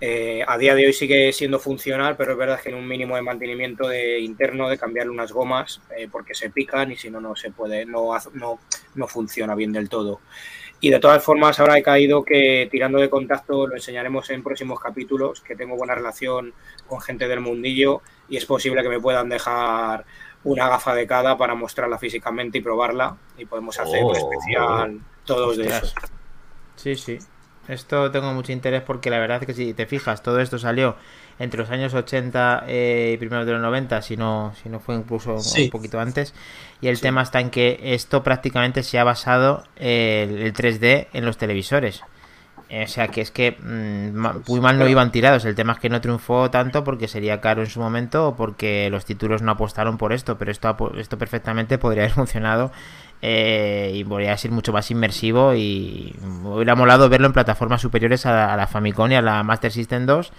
[0.04, 3.16] Eh, a día de hoy sigue siendo funcional, pero es verdad que en un mínimo
[3.16, 7.22] de mantenimiento de interno, de cambiarle unas gomas, eh, porque se pican y si no,
[7.22, 8.60] no se puede, no, no,
[8.96, 10.20] no funciona bien del todo.
[10.84, 14.80] Y de todas formas, ahora he caído que tirando de contacto lo enseñaremos en próximos
[14.80, 16.54] capítulos, que tengo buena relación
[16.88, 20.06] con gente del mundillo y es posible que me puedan dejar
[20.44, 24.16] una gafa de cada para mostrarla físicamente y probarla y podemos hacer un Oh.
[24.16, 25.94] especial todos de eso.
[26.76, 27.20] Sí, sí.
[27.68, 30.96] Esto tengo mucho interés porque la verdad es que si te fijas, todo esto salió
[31.44, 34.96] entre los años 80 eh, y primeros de los 90, si no, si no fue
[34.96, 35.66] incluso Sí.
[35.66, 36.34] un poquito antes.
[36.82, 41.08] Y el tema está en que esto prácticamente se ha basado eh, el, el 3D
[41.14, 42.04] en los televisores.
[42.74, 44.18] O sea que es que mm,
[44.48, 45.44] muy mal no iban tirados.
[45.44, 48.90] El tema es que no triunfó tanto porque sería caro en su momento o porque
[48.90, 50.38] los títulos no apostaron por esto.
[50.38, 52.72] Pero esto, esto perfectamente podría haber funcionado
[53.22, 55.54] eh, y podría ser mucho más inmersivo.
[55.54, 56.16] Y
[56.46, 59.72] hubiera molado verlo en plataformas superiores a la, a la Famicom y a la Master
[59.72, 60.32] System 2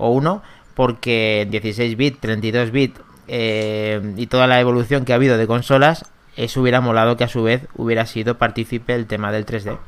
[0.00, 0.42] o 1.
[0.74, 2.98] Porque 16 bit, 32 bit
[3.28, 6.04] eh, y toda la evolución que ha habido de consolas,
[6.36, 9.78] eso hubiera molado que a su vez hubiera sido partícipe el tema del 3D.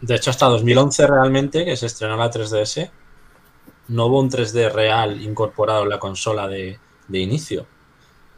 [0.00, 2.90] De hecho, hasta 2011 realmente, que se estrenó la 3DS,
[3.88, 7.66] no hubo un 3D real incorporado en la consola de, de inicio.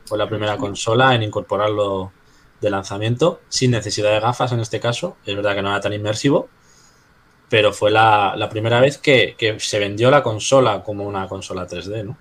[0.05, 2.13] Fue la primera consola en incorporarlo
[2.61, 5.17] de lanzamiento, sin necesidad de gafas en este caso.
[5.25, 6.49] Es verdad que no era tan inmersivo,
[7.51, 11.67] pero fue la, la primera vez que, que se vendió la consola como una consola
[11.67, 12.17] 3D, ¿no?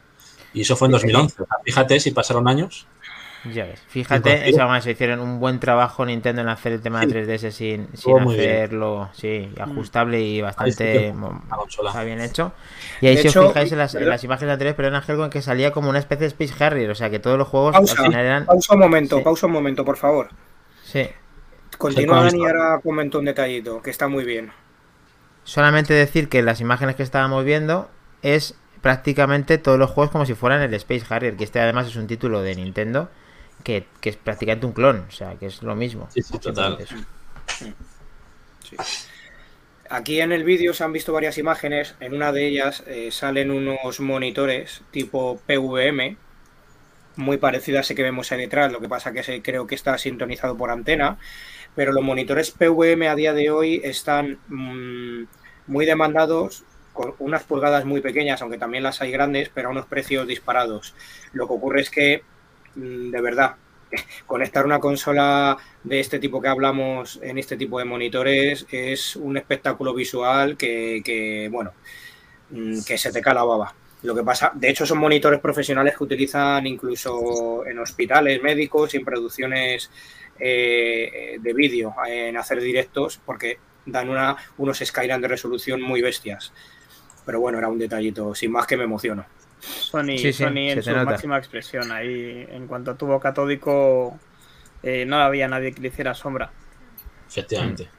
[0.53, 1.43] Y eso fue en 2011.
[1.43, 2.87] O sea, fíjate si pasaron años.
[3.45, 3.81] Ya ves.
[3.87, 4.49] Fíjate, Imposible.
[4.49, 7.87] esa más, se hicieron un buen trabajo Nintendo en hacer el tema de 3DS sin,
[7.93, 11.13] sin hacerlo sí, ajustable y bastante
[11.87, 12.51] está bien hecho.
[12.99, 14.95] Y ahí De si os hecho, fijáis en las, en las imágenes anteriores, pero en
[14.95, 17.47] Ángel con que salía como una especie de Space Harrier, o sea que todos los
[17.47, 18.45] juegos Pausa, al final eran...
[18.45, 19.23] pausa un momento, Sí.
[19.23, 20.29] pausa un momento, por favor.
[20.83, 21.07] Sí.
[21.77, 24.51] Continúa y ahora comento un detallito, que está muy bien.
[25.43, 27.89] Solamente decir que las imágenes que estábamos viendo
[28.21, 31.95] es prácticamente todos los juegos como si fueran el Space Harrier, que este además es
[31.95, 33.09] un título de Nintendo
[33.63, 36.07] que, que es prácticamente un clon, o sea que es lo mismo.
[36.13, 36.77] Sí, sí, total.
[39.89, 41.95] Aquí en el vídeo se han visto varias imágenes.
[41.99, 46.15] En una de ellas eh, salen unos monitores tipo PVM,
[47.15, 48.71] muy parecido a ese que vemos ahí detrás.
[48.71, 51.17] Lo que pasa que ese creo que está sintonizado por antena.
[51.79, 55.23] Pero los monitores PVM a día de hoy están mm,
[55.67, 59.85] muy demandados con unas pulgadas muy pequeñas, aunque también las hay grandes, pero a unos
[59.85, 60.93] precios disparados.
[61.31, 62.23] Lo que ocurre es que,
[62.75, 63.55] mm, de verdad,
[64.27, 69.37] conectar una consola de este tipo que hablamos en este tipo de monitores es un
[69.37, 71.71] espectáculo visual que, bueno,
[72.49, 73.73] mm, que se te cae la baba.
[74.03, 78.97] Lo que pasa, de hecho, son monitores profesionales que utilizan incluso en hospitales médicos y
[78.97, 79.89] en producciones
[80.39, 86.53] eh, de vídeo, en hacer directos, porque dan una, unos Skyline de resolución muy bestias.
[87.25, 89.25] Pero bueno, era un detallito, sin más que me emociono.
[89.59, 91.05] Sony, Sí, sí, Sony en su nota.
[91.05, 91.91] máxima expresión.
[91.91, 94.17] Ahí, en cuanto tuvo catódico,
[94.81, 96.51] eh, no había nadie que le hiciera sombra.
[97.27, 97.89] Efectivamente.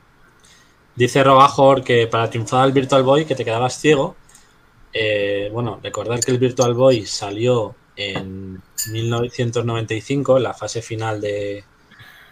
[0.96, 4.16] Dice Robajor que para triunfar al Virtual Boy que te quedabas ciego.
[4.92, 8.60] Eh, bueno, recordar que el Virtual Boy salió en
[8.90, 11.64] 1995, en la fase final de,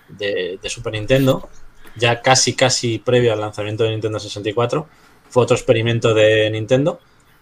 [0.09, 1.49] de- de Super Nintendo,
[1.97, 4.87] ya casi casi previo al lanzamiento de Nintendo 64.
[5.31, 7.01] Fue otro experimento de Nintendo.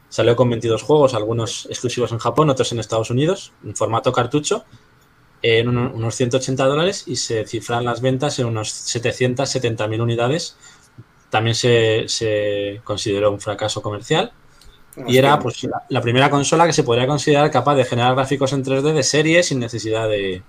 [0.09, 4.65] Salió con 22 juegos, algunos exclusivos en Japón, otros en Estados Unidos, en formato cartucho,
[5.43, 10.57] en uno- unos 180 dólares y se cifran las ventas en unos 770.000 unidades.
[11.31, 14.33] También se, se consideró un fracaso comercial
[15.07, 18.53] y era pues, la, la primera consola que se podría considerar capaz de generar gráficos
[18.53, 20.43] en 3D de serie sin necesidad de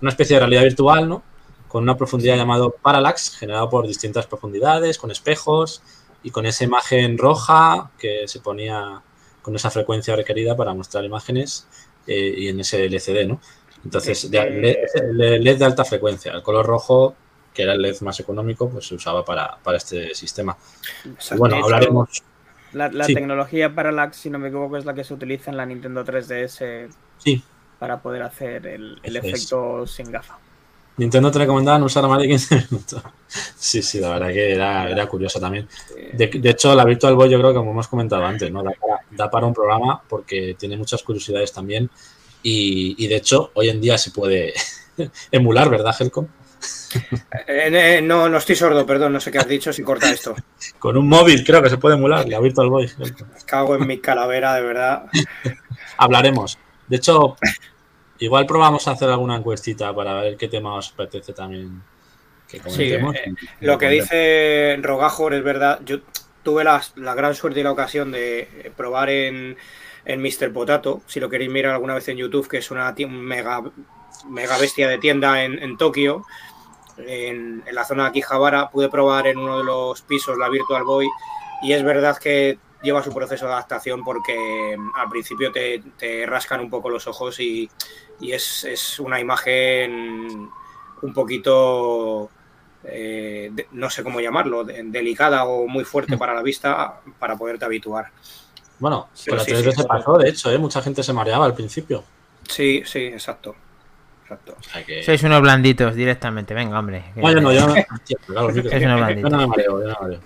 [0.00, 1.22] una especie de realidad virtual, ¿no?
[1.68, 5.82] Con una profundidad llamado parallax, generado por distintas profundidades, con espejos
[6.22, 9.02] y con esa imagen roja que se ponía
[9.42, 11.66] con esa frecuencia requerida para mostrar imágenes
[12.06, 13.40] eh, y en ese LCD, ¿no?
[13.84, 16.32] Entonces, de- LED, LED de alta frecuencia.
[16.32, 17.14] El color rojo,
[17.54, 20.56] que era el LED más económico, pues se usaba para, para este sistema.
[21.04, 22.22] Y bueno, hablaremos.
[22.72, 23.14] La, la Sí.
[23.14, 26.88] tecnología Parallax, si no me equivoco, es la que se utiliza en la Nintendo 3DS
[27.18, 27.42] Sí,
[27.78, 29.24] para poder hacer el, el es.
[29.24, 30.38] efecto sin gafa.
[30.98, 33.02] Nintendo te recomendaban usar más de 15 minutos.
[33.56, 35.68] Sí, sí, la verdad que era, era curioso también.
[36.12, 38.62] De, de hecho, la Virtual Boy yo creo que como hemos comentado antes, ¿no?
[38.62, 41.88] Da para, da para un programa porque tiene muchas curiosidades también.
[42.42, 44.52] Y, y de hecho, hoy en día se puede
[45.30, 46.26] emular, ¿verdad, Helcom?
[47.46, 50.34] Eh, eh, no, no estoy sordo, perdón, no sé qué has dicho, si corta esto.
[50.78, 52.90] Con un móvil creo que se puede emular la Virtual Boy.
[52.98, 53.28] Helcom.
[53.46, 55.04] Cago en mi calavera, de verdad.
[55.96, 56.58] Hablaremos.
[56.86, 57.36] De hecho,
[58.18, 61.82] igual probamos a hacer alguna encuestita para ver qué tema os apetece también
[62.48, 63.14] que comentemos.
[63.16, 65.80] eh, Lo que dice Rogajor es verdad.
[65.84, 65.98] Yo
[66.42, 69.56] tuve la, la gran suerte y la ocasión de probar en,
[70.04, 70.52] en Mr.
[70.52, 73.62] Potato, si lo queréis mirar alguna vez en YouTube, que es una mega,
[74.28, 76.24] mega bestia de tienda en, en Tokio,
[76.96, 78.70] en, en la zona de Akihabara.
[78.70, 81.06] Pude probar en uno de los pisos la Virtual Boy
[81.62, 86.24] y es verdad que lleva su proceso de adaptación porque mm, al principio te, te
[86.26, 87.68] rascan un poco los ojos y,
[88.20, 90.48] y es, es una imagen
[91.02, 92.30] un poquito
[92.84, 97.36] eh, de- no sé cómo llamarlo, de- delicada o muy fuerte para la vista para
[97.36, 98.10] poderte habituar.
[98.78, 99.82] Bueno, Pero la sí, 3D sí.
[99.82, 100.58] se pasó, de hecho, ¿eh?
[100.58, 102.04] mucha gente se mareaba al principio.
[102.48, 103.56] Sí, sí, exacto.
[104.22, 104.54] exacto.
[104.58, 107.06] O sea que- Sois unos blanditos directamente, venga, hombre.
[107.14, 107.74] que- No, yo no,
[108.08, 109.46] yo claro, que no me mareo, yo no me
[110.00, 110.20] mareo.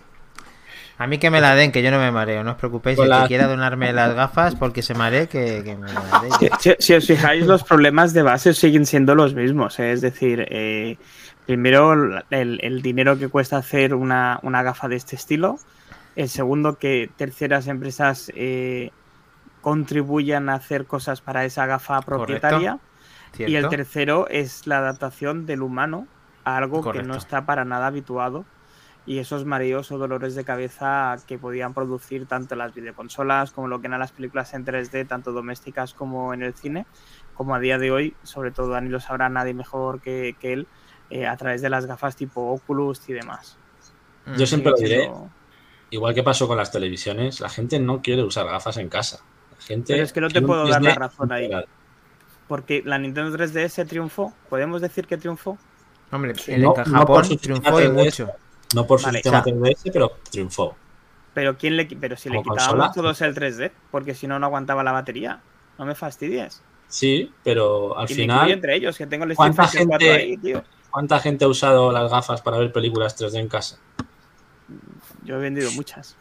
[1.02, 2.96] A mí que me la den, que yo no me mareo, no os preocupéis.
[2.96, 6.76] Con El que quiera donarme las gafas porque se maree, que, que me las dé.
[6.78, 9.80] Si, os fijáis, los problemas de base siguen siendo los mismos.
[9.80, 9.90] ¿eh?
[9.90, 10.98] Es decir, eh,
[11.44, 11.92] primero
[12.30, 15.58] el, el dinero que cuesta hacer una, una gafa de este estilo.
[16.14, 18.92] El segundo, que terceras empresas eh,
[19.60, 22.78] contribuyan a hacer cosas para esa gafa propietaria.
[23.38, 26.06] Y el tercero es la adaptación del humano
[26.44, 28.44] a algo que no está para nada habituado.
[29.04, 33.80] Y esos mareos o dolores de cabeza que podían producir tanto las videoconsolas como lo
[33.80, 36.86] que eran las películas en 3D, tanto domésticas como en el cine,
[37.34, 40.66] como a día de hoy, sobre todo Dani lo sabrá nadie mejor que, que él,
[41.10, 43.58] eh, a través de las gafas tipo Oculus y demás.
[44.36, 45.30] Yo siempre lo diré, siendo-
[45.90, 49.18] igual que pasó con las televisiones, la gente no quiere usar gafas en casa.
[49.58, 51.50] La gente Pero es que no te puedo dar la 3D razón ahí.
[52.46, 54.32] Porque la Nintendo 3DS triunfó.
[54.48, 55.58] ¿Podemos decir que triunfó?
[56.12, 58.32] Hombre, Sí, en no- Japón no por su triunfó y 3D.
[58.74, 60.76] No por su Vale, sistema o sea- 3DS, pero triunfó.
[61.34, 62.92] Pero quién le pero si le quitábamos consola.
[62.92, 65.40] todos el 3D, porque si no no aguantaba la batería.
[65.78, 66.62] No me fastidies.
[66.88, 70.22] Sí, pero al y me final, entre ellos, que tengo el ¿cuánta Fighter 4 gente-
[70.22, 70.62] ahí, tío.
[70.90, 73.78] ¿cuánta gente ha usado las gafas para ver películas 3D en casa?
[75.24, 76.16] Yo he vendido muchas.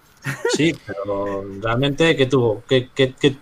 [0.55, 2.63] Sí, pero realmente, ¿qué tuvo?
[2.69, 3.35] ¿Qué, qué, qué-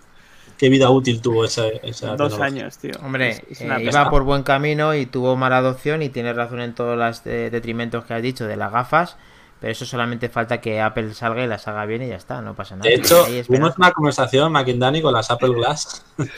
[0.60, 2.64] qué vida útil tuvo esa, esa Dos tecnología?
[2.64, 2.92] años, tío.
[3.02, 6.74] Hombre, Es- eh, iba por buen camino y tuvo mala adopción y tienes razón en
[6.74, 9.16] todos los eh, detrimentos que has dicho de las gafas,
[9.60, 12.54] pero eso solamente falta que Apple salga y las haga bien y ya está, no
[12.54, 12.88] pasa nada.
[12.88, 16.04] De hecho, tuvimos una conversación, McIndani, con las Apple Glass.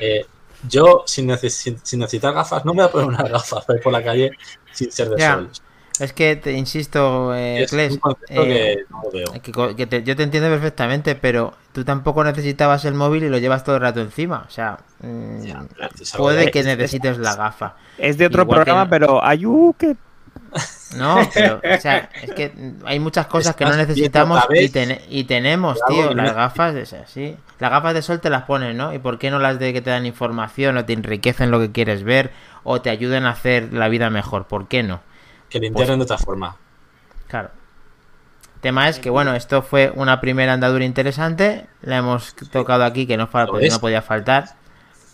[0.00, 0.26] Eh,
[0.68, 3.76] yo, sin, neces- sin- sin necesitar gafas, no me voy a poner unas gafas para
[3.78, 4.36] ir por la calle
[4.72, 5.50] sin ser de Ya, sol.
[6.00, 9.42] Es que te insisto, eh, Es Kles, concepto eh, que no lo veo.
[9.42, 13.28] que co- que te- yo te entiendo perfectamente, pero tú tampoco necesitabas el móvil y
[13.28, 14.44] lo llevas todo el rato encima.
[14.48, 15.64] O sea, mm, Ya,
[16.00, 17.76] es puede de- que es- necesites la gafa.
[17.96, 18.90] Es de otro Igual que programa, no.
[18.90, 19.96] pero ayú que
[20.96, 22.52] No, pero, o sea, es que
[22.84, 24.72] hay muchas cosas que no necesitamos y, vez.
[24.72, 26.10] ten- y tenemos, tío.
[26.10, 27.36] que Las no- gafas, de esas, sí.
[27.58, 28.92] Las gafas de sol te las pones, ¿no?
[28.94, 31.72] ¿Y por qué no las de que te dan información o te enriquecen lo que
[31.72, 32.30] quieres ver
[32.62, 34.46] o te ayuden a hacer la vida mejor?
[34.46, 35.00] ¿Por qué no?
[35.54, 36.56] Que le integren de otra forma.
[37.28, 37.50] Claro.
[38.60, 41.66] Tema es que, bueno, esto fue una primera andadura interesante.
[41.82, 43.72] La hemos tocado aquí, que no, fa- Lo es.
[43.72, 44.56] no podía faltar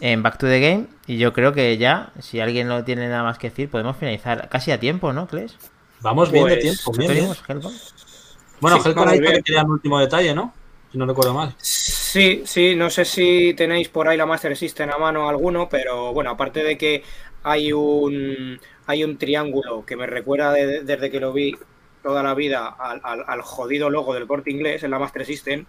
[0.00, 0.86] en Back to the Game.
[1.06, 4.48] Y yo creo que ya, si alguien no tiene nada más que decir, podemos finalizar
[4.48, 5.56] casi a tiempo, ¿no, Kles?
[6.00, 6.92] Vamos bien de Pues, tiempo.
[6.92, 7.28] Bien, bien.
[8.60, 10.54] Bueno, Sí, ahí que quería un último detalle, ¿no?
[10.92, 11.54] Si no recuerdo mal.
[11.58, 16.12] Sí, sí, no sé si tenéis por ahí la Master System a mano alguno, pero
[16.12, 17.02] bueno, aparte de que
[17.42, 21.56] hay un hay un triángulo que me recuerda de- desde que lo vi
[22.02, 25.66] toda la vida al, al- al jodido logo del corte inglés en la Master System.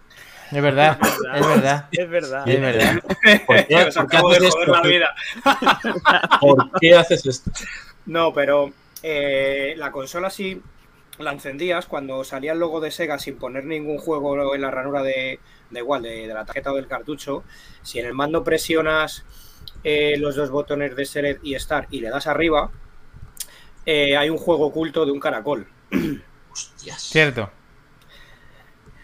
[0.50, 0.98] Es verdad,
[1.34, 1.88] es verdad.
[1.92, 2.48] Es verdad.
[2.48, 2.94] Es verdad.
[3.46, 3.76] ¿Por qué,
[4.20, 4.66] por haces esto?
[4.66, 5.14] la vida.
[6.40, 7.50] ¿Por qué haces esto?
[8.06, 8.72] No, pero
[9.02, 10.60] eh, la consola sí
[11.18, 15.02] la encendías cuando salía el logo de Sega sin poner ningún juego en la ranura
[15.02, 15.38] de,
[15.70, 17.44] de igual, de, de la tarjeta o del cartucho.
[17.82, 19.24] Si en el mando presionas
[19.84, 22.70] eh, los dos botones de Select y Start y le das arriba,
[23.86, 25.66] eh, hay un juego oculto de un caracol.
[26.52, 27.02] Hostias.
[27.02, 27.50] Cierto.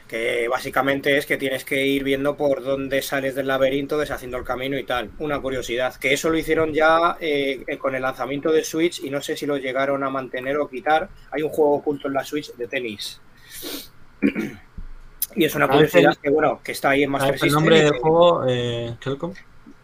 [0.06, 4.44] Que básicamente es que tienes que ir viendo por dónde sales del laberinto, deshaciendo el
[4.44, 5.10] camino y tal.
[5.18, 5.94] Una curiosidad.
[5.96, 9.44] Que eso lo hicieron ya eh, con el lanzamiento de Switch y no sé si
[9.44, 11.10] lo llegaron a mantener o quitar.
[11.30, 13.20] Hay un juego oculto en la Switch de tenis.
[15.34, 17.48] Y es una A veces- curiosidad que, bueno, que está ahí en Master ¿Sabes el
[17.50, 17.64] System.
[17.64, 18.96] nombre y del juego, eh?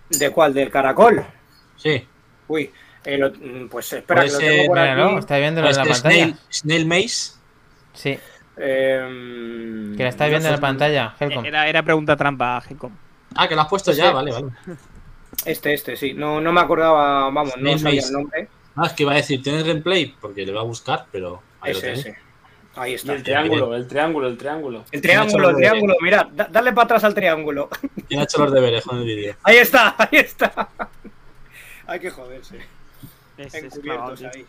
[0.09, 0.55] ¿De cuál?
[0.55, 1.23] ¿Del caracol?
[1.77, 2.03] Sí.
[2.49, 2.71] Uy,
[3.05, 5.17] eh, lo- mm, pues espera, que lo tengo por aquí.
[5.19, 6.01] está viéndolo en la pantalla.
[6.25, 7.33] Snail, Snail Maze.
[7.93, 8.19] Sí,
[8.57, 11.45] Em, que la estás viendo en la pantalla, Helcom.
[11.45, 12.93] Era, era pregunta trampa, Gecom.
[13.35, 14.47] Ah, que lo has puesto ya, vale, vale.
[15.45, 16.15] Este, este, sí.
[16.15, 18.07] No, no me acordaba, vamos, no sabía Maze.
[18.09, 18.49] el nombre.
[18.77, 20.15] Ah, es que iba a decir, ¿tienes gameplay?
[20.21, 22.07] Porque le va a buscar, pero ahí lo Ese, tenéis.
[22.07, 22.19] ese.
[22.77, 23.13] Ahí Y está.
[23.15, 24.85] el triángulo, el triángulo, el triángulo.
[24.91, 27.69] El triángulo, el triángulo, mirad, da- dale para atrás al triángulo.
[28.09, 29.35] ¿Quién ha hecho los deberes con el vídeo?
[29.45, 30.69] Ahí está, ahí está.
[31.87, 32.59] Hay que joderse.
[33.39, 34.47] Es, es Encubiertos ahí.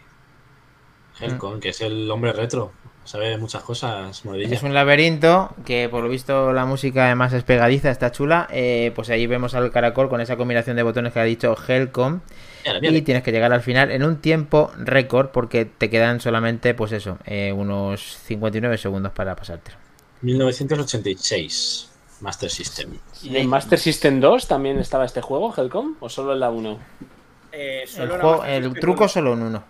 [1.19, 2.71] Helcom, que es el hombre retro.
[3.05, 4.55] Sabe muchas cosas, Moredilla.
[4.55, 8.47] Es un laberinto que por lo visto la música además es pegadiza, está chula.
[8.51, 12.21] Eh, pues ahí vemos al caracol con esa combinación de botones que ha dicho Helcom.
[12.81, 16.93] Y tienes que llegar al final en un tiempo récord porque te quedan solamente, pues
[16.93, 19.77] eso, eh, unos 59 segundos para pasártelo.
[20.21, 21.91] 1986.
[22.21, 22.97] Master System.
[23.21, 25.95] ¿Y en Master System 2 también estaba este juego, Helcom?
[25.99, 26.79] ¿O solo en la 1?
[27.57, 29.63] Eh, El, solo juego- truco solo en uno.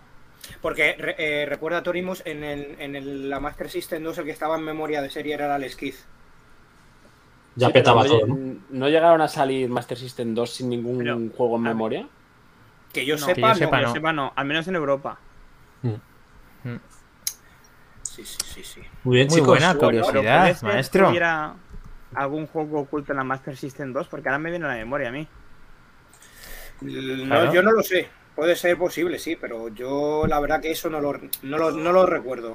[0.60, 4.56] Porque eh, recuerda Torimus, en, el, en el- la Master System 2 el que estaba
[4.56, 5.94] en memoria de serie era el Kidd.
[7.54, 8.36] Ya Sí, petaba todo, no, ¿no?
[8.36, 12.08] lle- ¿no llegaron a salir Master System 2 sin ningún Pero, juego en memoria?
[12.92, 13.54] Que yo No, sepa, que yo no.
[13.54, 13.94] sepa, Que yo no.
[13.94, 14.32] sepa, no.
[14.36, 15.18] Al menos en Europa.
[18.02, 18.80] Sí, sí, sí, sí.
[19.04, 19.48] Muy bien, Muy chicos.
[19.48, 21.10] buena curiosidad, maestro.
[21.10, 21.54] hubiera
[22.14, 24.08] algún juego oculto en la Master System 2?
[24.08, 25.28] Porque ahora me viene a la memoria a mí.
[26.80, 27.52] No, Claro.
[27.52, 28.08] Yo no lo sé.
[28.34, 31.90] Puede ser posible, sí, pero yo la verdad que eso no lo, no lo, no
[31.90, 32.54] lo recuerdo.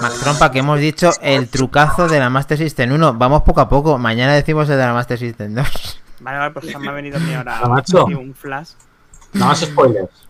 [0.00, 3.14] Max Trompa, que hemos dicho el trucazo de la Master System 1.
[3.14, 3.98] Vamos poco a poco.
[3.98, 6.02] Mañana decimos el de la Master System 2.
[6.20, 7.82] Vale, vale, pues me ha venido a mí ahora Ah,
[8.18, 8.70] un flash.
[9.34, 10.26] Nada más spoilers.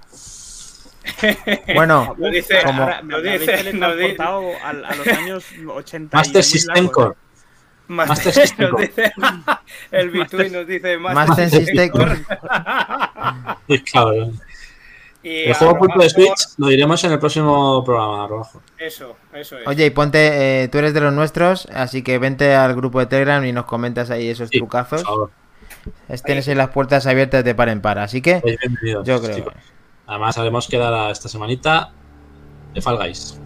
[1.75, 4.17] Bueno, Lo dice, Como- Ahora me, lo dice, lo dice.
[4.21, 7.15] a, los años 80 y Master System largos, Core.
[7.89, 9.13] Master, System nos dice,
[9.93, 11.91] el Bitwin nos dice Master System
[15.23, 18.63] El juego oculto de Switch lo diremos en el próximo programa, Robajo.
[18.79, 19.67] Eso, eso es.
[19.67, 23.07] Oye, y ponte, eh, tú eres de los nuestros, así que vente al grupo de
[23.07, 25.03] Telegram y nos comentas ahí esos Sí, trucazos.
[25.03, 25.31] Por favor,
[26.09, 28.41] Es- Tienes ahí las puertas abiertas de par en par, así que
[29.05, 29.35] yo creo.
[29.37, 29.55] chicos.
[30.07, 31.91] Además, haremos quedar esta semanita
[32.75, 33.41] de Fall Guys.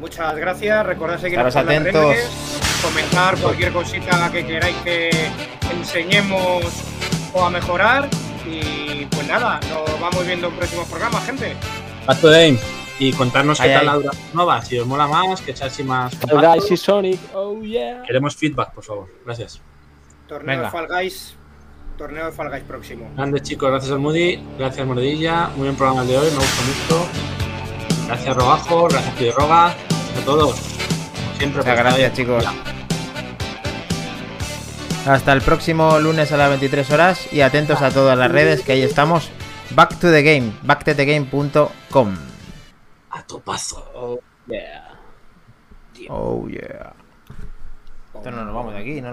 [0.00, 0.86] Muchas gracias.
[0.86, 1.92] Recordad por las atentos.
[1.92, 5.10] redes, comentar cualquier cosita que queráis que
[5.72, 6.64] enseñemos
[7.34, 8.08] o a mejorar.
[8.46, 11.54] Y pues nada, nos vamos viendo en próximos programas, gente.
[12.06, 12.58] Back to Game.
[13.00, 16.16] Y contarnos Ay, qué tal la duración nova, si os mola más, que echarse más.
[16.16, 16.44] Fall.
[16.44, 18.02] Guys y Sonic, oh yeah.
[18.02, 19.08] Queremos feedback, por favor.
[19.24, 19.60] Gracias.
[20.26, 20.64] Torneo Venga.
[20.64, 21.36] de Fall Guys.
[21.96, 23.08] Torneo de Fall Guys próximo.
[23.14, 26.96] Grandes chicos, gracias al Moody, gracias Mordilla, muy buen programa el de hoy, me gustó
[26.96, 27.37] mucho.
[28.08, 30.58] Gracias Robajo, gracias gracias a todos.
[30.58, 32.44] Como siempre, Muchas estar gracias, chicos.
[35.06, 38.72] Hasta el próximo lunes a las 23 horas y atentos a todas las redes que
[38.72, 39.30] ahí estamos.
[39.72, 42.16] Back to the game, backtotogame.com.
[43.10, 43.84] A topazo.
[43.94, 44.98] Oh yeah.
[46.08, 46.94] Oh yeah.
[48.06, 49.06] Entonces no nos vamos de aquí, ¿no?